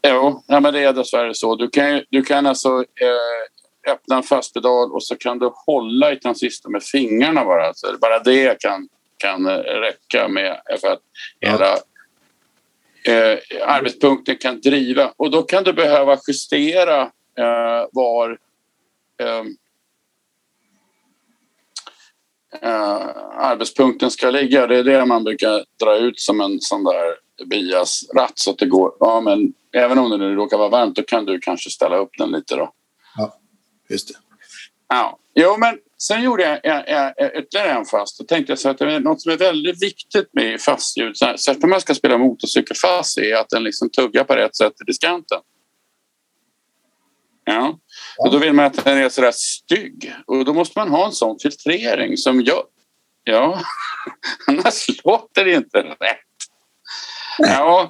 ja, 0.00 0.42
ja, 0.46 0.60
men 0.60 0.72
det 0.72 0.80
är 0.80 0.92
dessvärre 0.92 1.34
så. 1.34 1.56
Du 1.56 1.68
kan, 1.68 2.02
du 2.10 2.22
kan 2.22 2.46
alltså 2.46 2.68
eh, 2.78 3.92
öppna 3.92 4.16
en 4.16 4.22
fastpedal 4.22 4.92
och 4.92 5.02
så 5.02 5.16
kan 5.16 5.38
du 5.38 5.50
hålla 5.66 6.12
i 6.12 6.16
transistorn 6.16 6.72
med 6.72 6.82
fingrarna 6.82 7.44
bara. 7.44 7.74
Så 7.74 7.86
bara 8.00 8.18
det 8.18 8.60
kan, 8.60 8.88
kan 9.16 9.46
räcka 9.58 10.28
med 10.28 10.60
för 10.80 10.88
att 10.88 11.02
hela 11.40 11.72
eh, 13.04 13.38
arbetspunkten 13.66 14.36
kan 14.36 14.60
driva. 14.60 15.12
Och 15.16 15.30
då 15.30 15.42
kan 15.42 15.64
du 15.64 15.72
behöva 15.72 16.18
justera 16.28 17.10
eh, 17.38 17.88
var 17.92 18.38
eh, 19.20 19.44
eh, 22.62 23.08
arbetspunkten 23.36 24.10
ska 24.10 24.30
ligga. 24.30 24.66
Det 24.66 24.78
är 24.78 24.84
det 24.84 25.06
man 25.06 25.24
brukar 25.24 25.64
dra 25.80 25.96
ut 25.96 26.20
som 26.20 26.40
en 26.40 26.60
sån 26.60 26.84
där 26.84 27.16
biasratt 27.46 28.38
så 28.38 28.50
att 28.50 28.58
det 28.58 28.66
går. 28.66 28.92
Ja, 29.00 29.20
men 29.20 29.52
även 29.72 29.98
om 29.98 30.10
det 30.10 30.16
nu 30.16 30.34
råkar 30.34 30.58
vara 30.58 30.68
varmt 30.68 30.96
då 30.96 31.02
kan 31.02 31.24
du 31.24 31.38
kanske 31.38 31.70
ställa 31.70 31.96
upp 31.96 32.10
den 32.18 32.30
lite 32.30 32.56
då. 32.56 32.72
Ja, 33.16 33.38
just 33.88 34.08
det. 34.08 34.14
Ja, 34.88 35.18
jo 35.34 35.56
men 35.58 35.78
sen 35.98 36.22
gjorde 36.22 36.42
jag, 36.42 36.60
jag, 36.62 37.14
jag 37.18 37.36
ytterligare 37.38 37.70
en 37.70 37.84
fast. 37.84 38.18
Då 38.18 38.24
tänkte 38.24 38.52
jag 38.52 38.58
så 38.58 38.68
att 38.68 38.78
det 38.78 38.92
är 38.94 39.00
något 39.00 39.22
som 39.22 39.32
är 39.32 39.36
väldigt 39.36 39.82
viktigt 39.82 40.28
med 40.32 40.60
fastljud, 40.60 41.16
särskilt 41.16 41.64
om 41.64 41.70
man 41.70 41.80
ska 41.80 41.94
spela 41.94 42.18
motorcykelfast, 42.18 43.18
är 43.18 43.36
att 43.36 43.48
den 43.48 43.62
liksom 43.62 43.90
tuggar 43.90 44.24
på 44.24 44.34
rätt 44.34 44.56
sätt 44.56 44.72
i 44.82 44.84
diskanten. 44.84 45.38
Ja. 47.50 47.78
Och 48.18 48.30
då 48.30 48.38
vill 48.38 48.52
man 48.52 48.64
att 48.64 48.84
den 48.84 48.98
är 48.98 49.08
sådär 49.08 49.32
stygg. 49.34 50.14
Och 50.26 50.44
då 50.44 50.52
måste 50.52 50.78
man 50.78 50.88
ha 50.88 51.06
en 51.06 51.12
sån 51.12 51.38
filtrering 51.42 52.16
som 52.16 52.40
gör... 52.40 52.62
Ja, 53.24 53.60
annars 54.46 54.86
låter 55.04 55.44
det 55.44 55.52
inte 55.52 55.78
rätt. 55.78 56.18
Ja, 57.38 57.88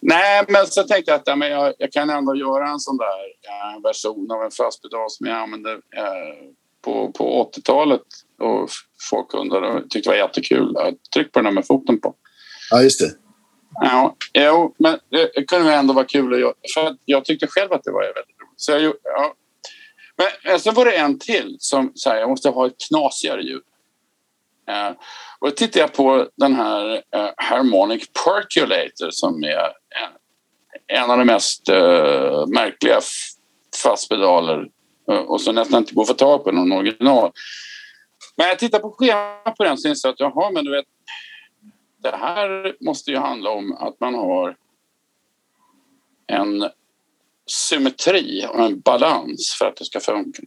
nej, 0.00 0.44
men 0.48 0.66
så 0.66 0.82
tänkte 0.82 1.10
jag 1.10 1.18
att 1.18 1.26
ja, 1.26 1.36
men 1.36 1.50
jag, 1.50 1.74
jag 1.78 1.92
kan 1.92 2.10
ändå 2.10 2.36
göra 2.36 2.68
en 2.68 2.80
sån 2.80 2.96
där 2.96 3.18
ja, 3.42 3.80
version 3.84 4.30
av 4.30 4.42
en 4.42 4.50
fastpedal 4.50 5.10
som 5.10 5.26
jag 5.26 5.36
använde 5.36 5.72
eh, 5.72 6.52
på, 6.84 7.12
på 7.12 7.50
80-talet 7.54 8.02
och 8.38 8.70
folk 9.10 9.34
undrade 9.34 9.68
och 9.68 9.90
tyckte 9.90 10.10
det 10.10 10.16
var 10.16 10.26
jättekul. 10.26 10.76
Tryck 11.14 11.32
på 11.32 11.40
den 11.40 11.54
med 11.54 11.66
foten 11.66 12.00
på. 12.00 12.14
Ja, 12.70 12.82
just 12.82 13.00
det. 13.00 13.10
Ja, 13.80 14.16
jo, 14.34 14.74
men 14.78 14.98
det 15.10 15.44
kunde 15.48 15.74
ändå 15.74 15.94
vara 15.94 16.04
kul 16.04 16.34
att 16.34 16.40
göra. 16.40 16.54
För 16.74 16.96
jag 17.04 17.24
tyckte 17.24 17.46
själv 17.46 17.72
att 17.72 17.84
det 17.84 17.90
var 17.90 18.02
väldigt 18.02 18.37
så 18.58 18.72
jag, 18.72 18.94
ja. 19.04 19.34
Men 20.16 20.52
eh, 20.52 20.58
sen 20.58 20.74
var 20.74 20.84
det 20.84 20.96
en 20.96 21.18
till 21.18 21.56
som 21.58 21.92
sa 21.94 22.16
jag 22.16 22.28
måste 22.28 22.48
ha 22.48 22.66
ett 22.66 22.76
knasigare 22.88 23.42
ljud. 23.42 23.62
Eh, 24.68 24.90
och 25.38 25.48
då 25.48 25.50
tittade 25.50 25.80
jag 25.80 25.92
på 25.92 26.28
den 26.36 26.54
här 26.54 27.02
eh, 27.14 27.30
Harmonic 27.36 28.08
Percolator 28.24 29.10
som 29.10 29.44
är 29.44 29.64
en, 29.68 30.12
en 30.86 31.10
av 31.10 31.18
de 31.18 31.24
mest 31.24 31.68
eh, 31.68 32.46
märkliga 32.46 33.00
fastpedaler 33.82 34.68
eh, 35.10 35.18
och 35.18 35.40
som 35.40 35.54
nästan 35.54 35.78
inte 35.78 35.94
går 35.94 36.02
att 36.02 36.08
få 36.08 36.14
tag 36.14 36.44
på 36.44 36.52
någon 36.52 36.72
original. 36.72 37.32
Men 38.36 38.48
jag 38.48 38.58
tittar 38.58 38.78
på 38.78 38.90
schemat 38.90 39.56
på 39.56 39.64
den 39.64 39.78
så 39.78 39.88
inser 39.88 40.08
jag 40.08 40.12
att 40.12 40.20
jaha, 40.20 40.50
men 40.50 40.64
du 40.64 40.70
vet, 40.70 40.86
det 42.02 42.16
här 42.16 42.76
måste 42.80 43.10
ju 43.10 43.16
handla 43.16 43.50
om 43.50 43.76
att 43.76 44.00
man 44.00 44.14
har 44.14 44.56
en 46.26 46.70
symmetri 47.50 48.46
och 48.48 48.64
en 48.64 48.80
balans 48.80 49.56
för 49.58 49.66
att 49.66 49.76
det 49.76 49.84
ska 49.84 50.00
funka. 50.00 50.42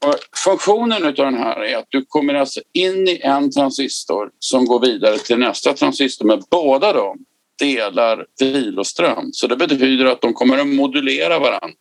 Och 0.00 0.14
funktionen 0.44 1.06
av 1.06 1.14
den 1.14 1.34
här 1.34 1.64
är 1.64 1.76
att 1.76 1.86
du 1.88 2.04
kommer 2.04 2.34
alltså 2.34 2.60
in 2.72 3.08
i 3.08 3.20
en 3.22 3.50
transistor 3.50 4.30
som 4.38 4.66
går 4.66 4.80
vidare 4.80 5.18
till 5.18 5.38
nästa 5.38 5.74
transistor 5.74 6.26
med 6.26 6.44
båda 6.50 6.92
dem 6.92 7.18
delar 7.58 8.26
viloström. 8.40 9.28
Så 9.32 9.46
det 9.46 9.56
betyder 9.56 10.04
att 10.04 10.20
de 10.20 10.34
kommer 10.34 10.58
att 10.58 10.66
modulera 10.66 11.38
varandra. 11.38 11.76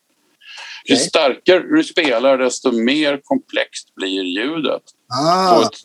Ju 0.86 0.94
okay. 0.94 1.06
starkare 1.06 1.60
du 1.60 1.84
spelar 1.84 2.38
desto 2.38 2.72
mer 2.72 3.22
komplext 3.24 3.96
blir 3.96 4.24
ljudet. 4.24 4.82
Ah. 5.22 5.56
På 5.56 5.62
ett 5.62 5.80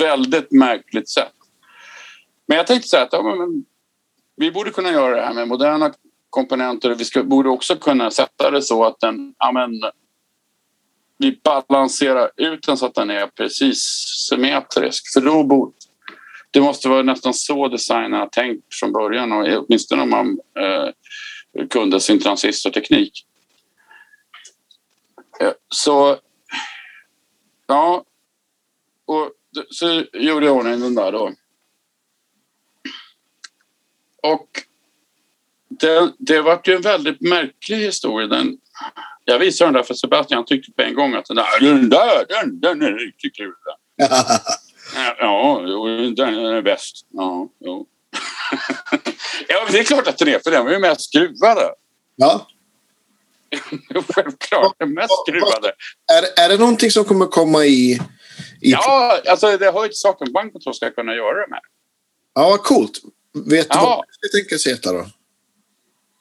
väldigt 0.00 0.52
märkligt 0.52 1.08
sätt. 1.08 1.32
Men 2.46 2.56
jag 2.56 2.66
tänkte 2.66 2.88
så 2.88 2.96
här 2.96 3.04
att 3.04 3.12
ja, 3.12 3.22
men, 3.22 3.64
vi 4.36 4.50
borde 4.50 4.70
kunna 4.70 4.92
göra 4.92 5.16
det 5.16 5.22
här 5.22 5.34
med 5.34 5.48
moderna 5.48 5.92
komponenter. 6.30 6.94
Vi 6.94 7.04
ska, 7.04 7.22
borde 7.22 7.48
också 7.48 7.76
kunna 7.76 8.10
sätta 8.10 8.50
det 8.50 8.62
så 8.62 8.84
att 8.84 9.00
den, 9.00 9.34
amen, 9.38 9.70
vi 11.18 11.40
balanserar 11.68 12.30
ut 12.36 12.66
den 12.66 12.76
så 12.76 12.86
att 12.86 12.94
den 12.94 13.10
är 13.10 13.26
precis 13.26 13.78
symmetrisk. 14.28 15.12
För 15.12 15.20
då 15.20 15.44
borde, 15.44 15.72
det 16.50 16.60
måste 16.60 16.88
vara 16.88 17.02
nästan 17.02 17.34
så 17.34 17.68
designen 17.68 18.20
har 18.20 18.26
tänkt 18.26 18.74
från 18.74 18.92
början, 18.92 19.32
och 19.32 19.64
åtminstone 19.64 20.02
om 20.02 20.10
man 20.10 20.38
eh, 20.58 20.88
kunde 21.70 22.00
sin 22.00 22.20
transistorteknik. 22.20 23.26
Eh, 25.40 25.52
så 25.68 26.18
ja, 27.66 28.04
och 29.04 29.32
så 29.70 30.04
gjorde 30.12 30.46
jag 30.46 30.56
ordning 30.56 30.80
den 30.80 30.94
där 30.94 31.12
då. 31.12 31.32
Och 34.22 34.67
det, 35.80 36.12
det 36.18 36.40
var 36.40 36.60
ju 36.64 36.74
en 36.74 36.82
väldigt 36.82 37.20
märklig 37.20 37.76
historia. 37.76 38.26
Den, 38.26 38.58
jag 39.24 39.38
visade 39.38 39.66
den 39.66 39.74
där 39.74 39.82
för 39.82 39.94
Sebastian. 39.94 40.38
Han 40.38 40.44
tyckte 40.44 40.72
på 40.72 40.82
en 40.82 40.94
gång 40.94 41.14
att 41.14 41.24
den 41.24 41.36
där, 41.36 41.60
den, 41.60 41.88
där, 41.88 42.24
den, 42.28 42.60
den 42.60 42.82
är 42.82 42.92
riktigt 42.92 43.36
kul. 43.36 43.54
ja, 45.18 45.60
den 46.16 46.34
är 46.34 46.62
bäst. 46.62 47.06
Ja, 47.12 47.48
jo. 47.60 47.86
ja, 49.48 49.66
det 49.72 49.78
är 49.78 49.84
klart 49.84 50.06
att 50.06 50.18
den 50.18 50.28
är, 50.28 50.38
för 50.38 50.50
den 50.50 50.64
var 50.64 50.72
ju 50.72 50.78
mest 50.78 51.00
skruvade. 51.00 51.70
Ja. 52.16 52.46
Självklart, 54.14 54.74
den 54.78 54.94
mest 54.94 55.12
skruvade. 55.26 55.72
Är, 56.12 56.44
är 56.44 56.48
det 56.48 56.58
någonting 56.58 56.90
som 56.90 57.04
kommer 57.04 57.26
komma 57.26 57.64
i... 57.64 57.92
i 57.92 58.00
ja, 58.60 59.20
alltså 59.26 59.56
det 59.56 59.70
har 59.70 59.84
ju 59.84 59.88
ett 59.88 59.96
saken 59.96 60.32
banken 60.32 60.74
ska 60.74 60.90
kunna 60.90 61.14
göra 61.14 61.40
det 61.40 61.50
med. 61.50 61.60
Ja, 62.34 62.58
coolt. 62.58 63.00
Vet 63.46 63.66
ja. 63.70 63.74
du 63.74 63.86
vad 63.86 64.04
det 64.22 64.38
tänkas 64.38 64.66
heta 64.66 64.92
då? 64.92 65.06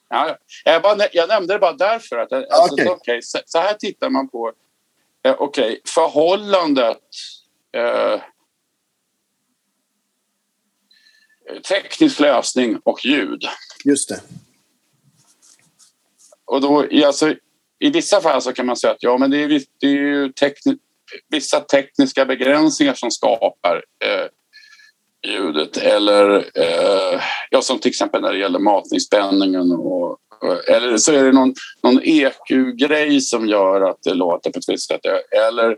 Ja, 0.09 0.37
jag, 0.65 0.81
bara, 0.81 1.07
jag 1.11 1.29
nämnde 1.29 1.53
det 1.53 1.59
bara 1.59 1.73
därför 1.73 2.17
att 2.17 2.33
alltså, 2.33 2.73
okay. 2.73 2.87
Okay, 2.87 3.21
så, 3.21 3.39
så, 3.45 3.59
här 3.59 3.73
tittar 3.73 4.09
man 4.09 4.29
på 4.29 4.53
eh, 5.23 5.41
okay, 5.41 5.79
förhållandet 5.85 7.01
eh, 7.77 8.21
teknisk 11.69 12.19
lösning 12.19 12.79
och 12.83 13.05
ljud. 13.05 13.43
Just 13.85 14.09
det. 14.09 14.21
Och 16.45 16.61
då, 16.61 17.05
alltså, 17.05 17.35
I 17.79 17.89
vissa 17.89 18.21
fall 18.21 18.41
så 18.41 18.53
kan 18.53 18.65
man 18.65 18.77
säga 18.77 18.93
att 18.93 19.03
ja, 19.03 19.17
men 19.17 19.31
det 19.31 19.43
är, 19.43 19.47
det 19.79 19.87
är 19.87 19.91
ju 19.91 20.31
tekni 20.31 20.77
vissa 21.27 21.59
tekniska 21.59 22.25
begränsningar 22.25 22.93
som 22.93 23.11
skapar 23.11 23.75
eh, 23.75 24.27
ljudet 25.27 25.77
eller 25.77 26.35
eh, 26.35 27.21
ja, 27.49 27.61
som 27.61 27.79
till 27.79 27.89
exempel 27.89 28.21
när 28.21 28.33
det 28.33 28.39
gäller 28.39 28.59
matningsspänningen 28.59 29.71
och, 29.71 30.17
eh, 30.43 30.75
eller 30.75 30.97
så 30.97 31.13
är 31.13 31.23
det 31.23 31.31
någon, 31.31 31.53
någon 31.83 32.01
EQ-grej 32.03 33.21
som 33.21 33.47
gör 33.47 33.81
att 33.81 34.03
det 34.03 34.13
låter 34.13 34.51
på 34.51 34.59
ett 34.59 34.69
visst 34.69 34.87
sätt. 34.87 35.01
Eller 35.47 35.69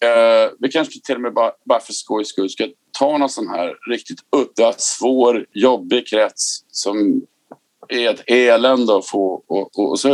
eh, 0.00 0.50
vi 0.58 0.68
kanske 0.68 1.00
till 1.00 1.14
och 1.14 1.20
med 1.20 1.34
bara, 1.34 1.52
bara 1.64 1.80
för 1.80 1.92
skojs 1.92 2.28
skull 2.28 2.50
ska 2.50 2.68
ta 2.98 3.18
någon 3.18 3.28
sån 3.28 3.48
här 3.48 3.74
riktigt 3.90 4.20
udda, 4.36 4.72
svår, 4.76 5.46
jobbig 5.52 6.08
krets 6.08 6.64
som 6.68 7.22
är 7.88 8.10
ett 8.10 8.22
elände 8.26 8.96
att 8.96 9.06
få 9.06 9.42
och, 9.46 9.78
och, 9.78 9.90
och 9.90 10.00
så 10.00 10.12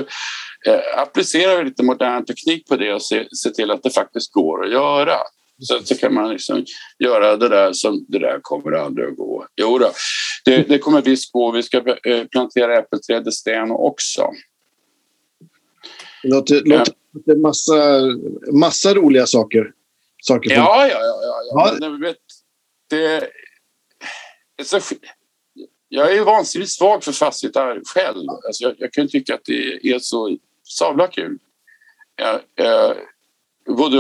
eh, 0.67 0.99
applicerar 0.99 1.59
vi 1.59 1.65
lite 1.65 1.83
modern 1.83 2.25
teknik 2.25 2.69
på 2.69 2.77
det 2.77 2.95
och 2.95 3.03
se, 3.03 3.29
se 3.33 3.51
till 3.51 3.71
att 3.71 3.83
det 3.83 3.91
faktiskt 3.91 4.33
går 4.33 4.65
att 4.65 4.73
göra. 4.73 5.17
Sen 5.69 5.87
så 5.87 5.95
kan 5.95 6.15
man 6.15 6.33
liksom 6.33 6.65
göra 6.99 7.37
det 7.37 7.49
där 7.49 7.73
som 7.73 8.05
det 8.09 8.19
där 8.19 8.39
kommer 8.43 8.73
aldrig 8.73 9.09
att 9.09 9.17
gå. 9.17 9.47
Jo 9.57 9.79
då, 9.79 9.93
det, 10.45 10.69
det 10.69 10.79
kommer 10.79 11.03
visst 11.03 11.33
gå. 11.33 11.51
Vi 11.51 11.63
ska 11.63 11.79
eh, 12.05 12.25
plantera 12.25 12.79
äppelträd 12.79 13.29
i 13.29 13.33
sten 13.33 13.71
också. 13.71 14.31
Det 16.23 16.29
låter, 16.29 16.63
ja. 16.65 16.85
låter 17.15 17.37
massa, 17.37 18.01
massa 18.53 18.95
roliga 18.95 19.27
saker. 19.27 19.73
saker 20.23 20.51
ja, 20.51 20.87
ja, 20.87 20.99
ja, 21.01 21.21
ja, 21.23 21.77
ja. 21.81 21.89
Men, 21.89 22.01
vet, 22.01 22.17
det, 22.91 23.31
så, 24.65 24.81
jag 25.89 26.17
är 26.17 26.25
vansinnigt 26.25 26.71
svag 26.71 27.05
för 27.05 27.13
fastighetsgitarr 27.13 27.81
själv. 27.85 28.31
Alltså 28.31 28.65
jag, 28.65 28.75
jag 28.79 28.93
kan 28.93 29.09
tycka 29.09 29.35
att 29.35 29.45
det 29.45 29.93
är 29.93 29.99
så 29.99 30.37
sabla 30.79 31.07
kul. 31.07 31.39
Jag, 32.17 32.41
jag, 32.55 32.97
både 33.77 33.97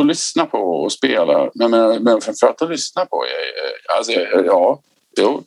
att 0.00 0.06
lyssna 0.06 0.46
på 0.46 0.58
och 0.58 0.92
spela, 0.92 1.50
men, 1.54 1.70
men 2.02 2.20
framförallt 2.20 2.62
att 2.62 2.70
lyssna 2.70 3.06
på. 3.06 3.24
Alltså, 3.96 4.12
ja, 4.12 4.82
jo. 5.16 5.44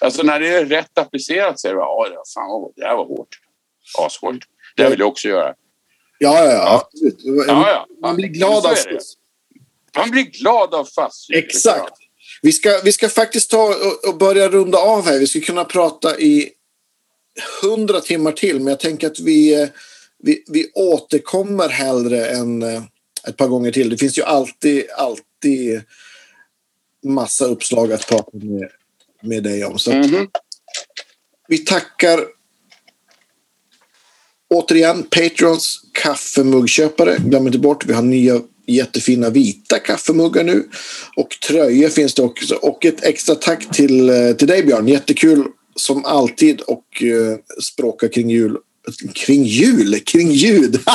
Alltså 0.00 0.22
när 0.22 0.40
det 0.40 0.48
är 0.48 0.64
rätt 0.64 0.98
applicerat 0.98 1.60
så 1.60 1.68
är 1.68 1.72
det 1.72 1.78
ja, 1.78 2.22
fan, 2.34 2.72
det 2.76 2.84
här 2.84 2.96
var 2.96 3.06
hårt. 3.06 3.38
Ashårt. 3.98 4.44
Det 4.76 4.90
vill 4.90 4.98
jag 4.98 5.08
också 5.08 5.28
göra. 5.28 5.54
Ja, 6.18 6.44
ja, 6.44 6.52
ja. 6.52 6.88
ja, 7.46 7.70
ja. 7.70 7.86
Man 8.02 8.16
blir 8.16 8.28
glad 8.28 8.66
av 8.66 8.76
Man 9.96 10.10
blir 10.10 10.22
glad 10.22 10.74
av 10.74 10.84
fast 10.84 11.30
Exakt. 11.30 11.94
Vi 12.42 12.52
ska, 12.52 12.80
vi 12.84 12.92
ska 12.92 13.08
faktiskt 13.08 13.50
ta 13.50 13.74
och 14.08 14.16
börja 14.16 14.48
runda 14.48 14.78
av 14.78 15.04
här. 15.04 15.18
Vi 15.18 15.26
ska 15.26 15.40
kunna 15.40 15.64
prata 15.64 16.18
i 16.18 16.50
hundra 17.62 18.00
timmar 18.00 18.32
till, 18.32 18.56
men 18.56 18.66
jag 18.66 18.80
tänker 18.80 19.06
att 19.06 19.20
vi, 19.20 19.68
vi, 20.18 20.44
vi 20.48 20.70
återkommer 20.74 21.68
hellre 21.68 22.26
än 22.26 22.62
ett 23.28 23.36
par 23.36 23.48
gånger 23.48 23.72
till. 23.72 23.88
Det 23.88 23.96
finns 23.96 24.18
ju 24.18 24.22
alltid, 24.22 24.84
alltid 24.96 25.82
massa 27.04 27.44
uppslag 27.44 27.92
att 27.92 28.08
prata 28.08 28.30
med, 28.32 28.68
med 29.22 29.42
dig 29.42 29.64
om. 29.64 29.78
Så 29.78 29.90
mm 29.90 30.10
-hmm. 30.10 30.28
vi 31.48 31.58
tackar 31.58 32.20
återigen 34.48 35.02
Patrons 35.02 35.80
kaffemuggköpare. 35.92 37.16
Glöm 37.18 37.46
inte 37.46 37.58
bort, 37.58 37.86
vi 37.86 37.92
har 37.92 38.02
nya 38.02 38.40
jättefina 38.66 39.30
vita 39.30 39.78
kaffemuggar 39.78 40.44
nu. 40.44 40.68
Och 41.16 41.28
tröjor 41.48 41.88
finns 41.88 42.14
det 42.14 42.22
också. 42.22 42.54
Och 42.54 42.84
ett 42.84 43.04
extra 43.04 43.34
tack 43.34 43.76
till, 43.76 44.10
eh, 44.10 44.32
till 44.32 44.48
dig 44.48 44.62
Björn. 44.62 44.88
Jättekul 44.88 45.44
som 45.76 46.04
alltid 46.04 46.60
och 46.60 47.02
uh, 47.02 47.36
språka 47.62 48.08
kring 48.08 48.30
jul. 48.30 48.56
Kring 49.14 49.44
jul? 49.44 50.00
Kring 50.00 50.30
ljud! 50.30 50.80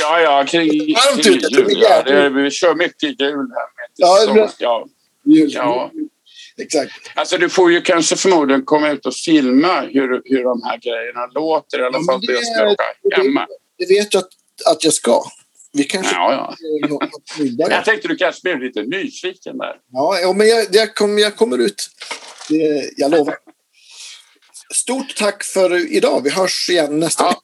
ja, 0.00 0.20
ja, 0.20 0.44
kring, 0.48 0.68
Varmt 0.94 1.24
kring 1.24 1.36
ute, 1.36 1.46
jul. 1.54 1.66
Ja, 1.82 2.02
det, 2.02 2.30
vi 2.30 2.50
kör 2.50 2.74
mycket 2.74 3.20
jul 3.20 3.36
här. 3.54 3.66
Ja, 3.96 4.26
det- 4.34 4.52
ja, 4.58 4.86
Jul. 5.26 5.50
ja. 5.52 5.90
Exakt. 6.56 6.92
Alltså 7.14 7.38
du 7.38 7.48
får 7.48 7.72
ju 7.72 7.80
kanske 7.80 8.16
förmodligen 8.16 8.64
komma 8.64 8.90
ut 8.90 9.06
och 9.06 9.14
filma 9.14 9.80
hur, 9.80 10.22
hur 10.24 10.44
de 10.44 10.62
här 10.62 10.78
grejerna 10.78 11.26
låter. 11.34 11.78
I 11.78 11.82
alla 11.82 11.98
men 11.98 12.04
fall 12.06 12.20
det- 12.20 12.32
jag 12.32 12.46
ska 12.46 12.70
åka 12.70 12.82
hemma. 13.22 13.46
Det 13.78 13.86
vet 13.88 14.14
jag 14.14 14.20
att, 14.20 14.72
att 14.74 14.84
jag 14.84 14.92
ska. 14.92 15.22
Vi 15.72 15.84
kanske... 15.84 16.14
Ja, 16.14 16.32
ja. 16.32 16.54
Ja, 16.88 17.08
ja. 17.38 17.66
Jag 17.70 17.84
tänkte 17.84 18.08
du 18.08 18.16
kanske 18.16 18.40
blev 18.42 18.60
lite 18.60 18.82
nyfiken 18.82 19.58
där. 19.58 19.76
Ja, 19.92 20.18
ja, 20.20 20.32
men 20.32 20.48
jag, 20.48 20.66
jag, 20.70 20.94
kom, 20.94 21.18
jag 21.18 21.36
kommer 21.36 21.58
ut. 21.58 21.88
Det, 22.48 22.90
jag 22.96 23.10
lovar. 23.10 23.36
Stort 24.74 25.16
tack 25.16 25.44
för 25.44 25.92
idag. 25.92 26.20
Vi 26.24 26.30
hörs 26.30 26.68
igen 26.70 26.98
nästa 26.98 27.24
Ja. 27.24 27.28
vecka. 27.28 27.40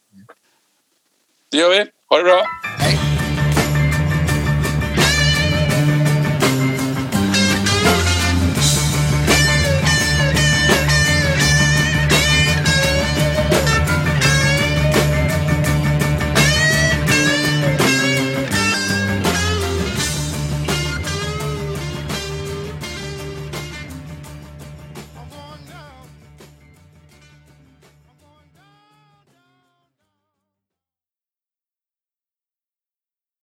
Det 1.51 1.57
gör 1.59 1.71
vi. 1.71 1.87
Ha 2.09 2.17
det 2.19 2.25
bra. 2.25 2.47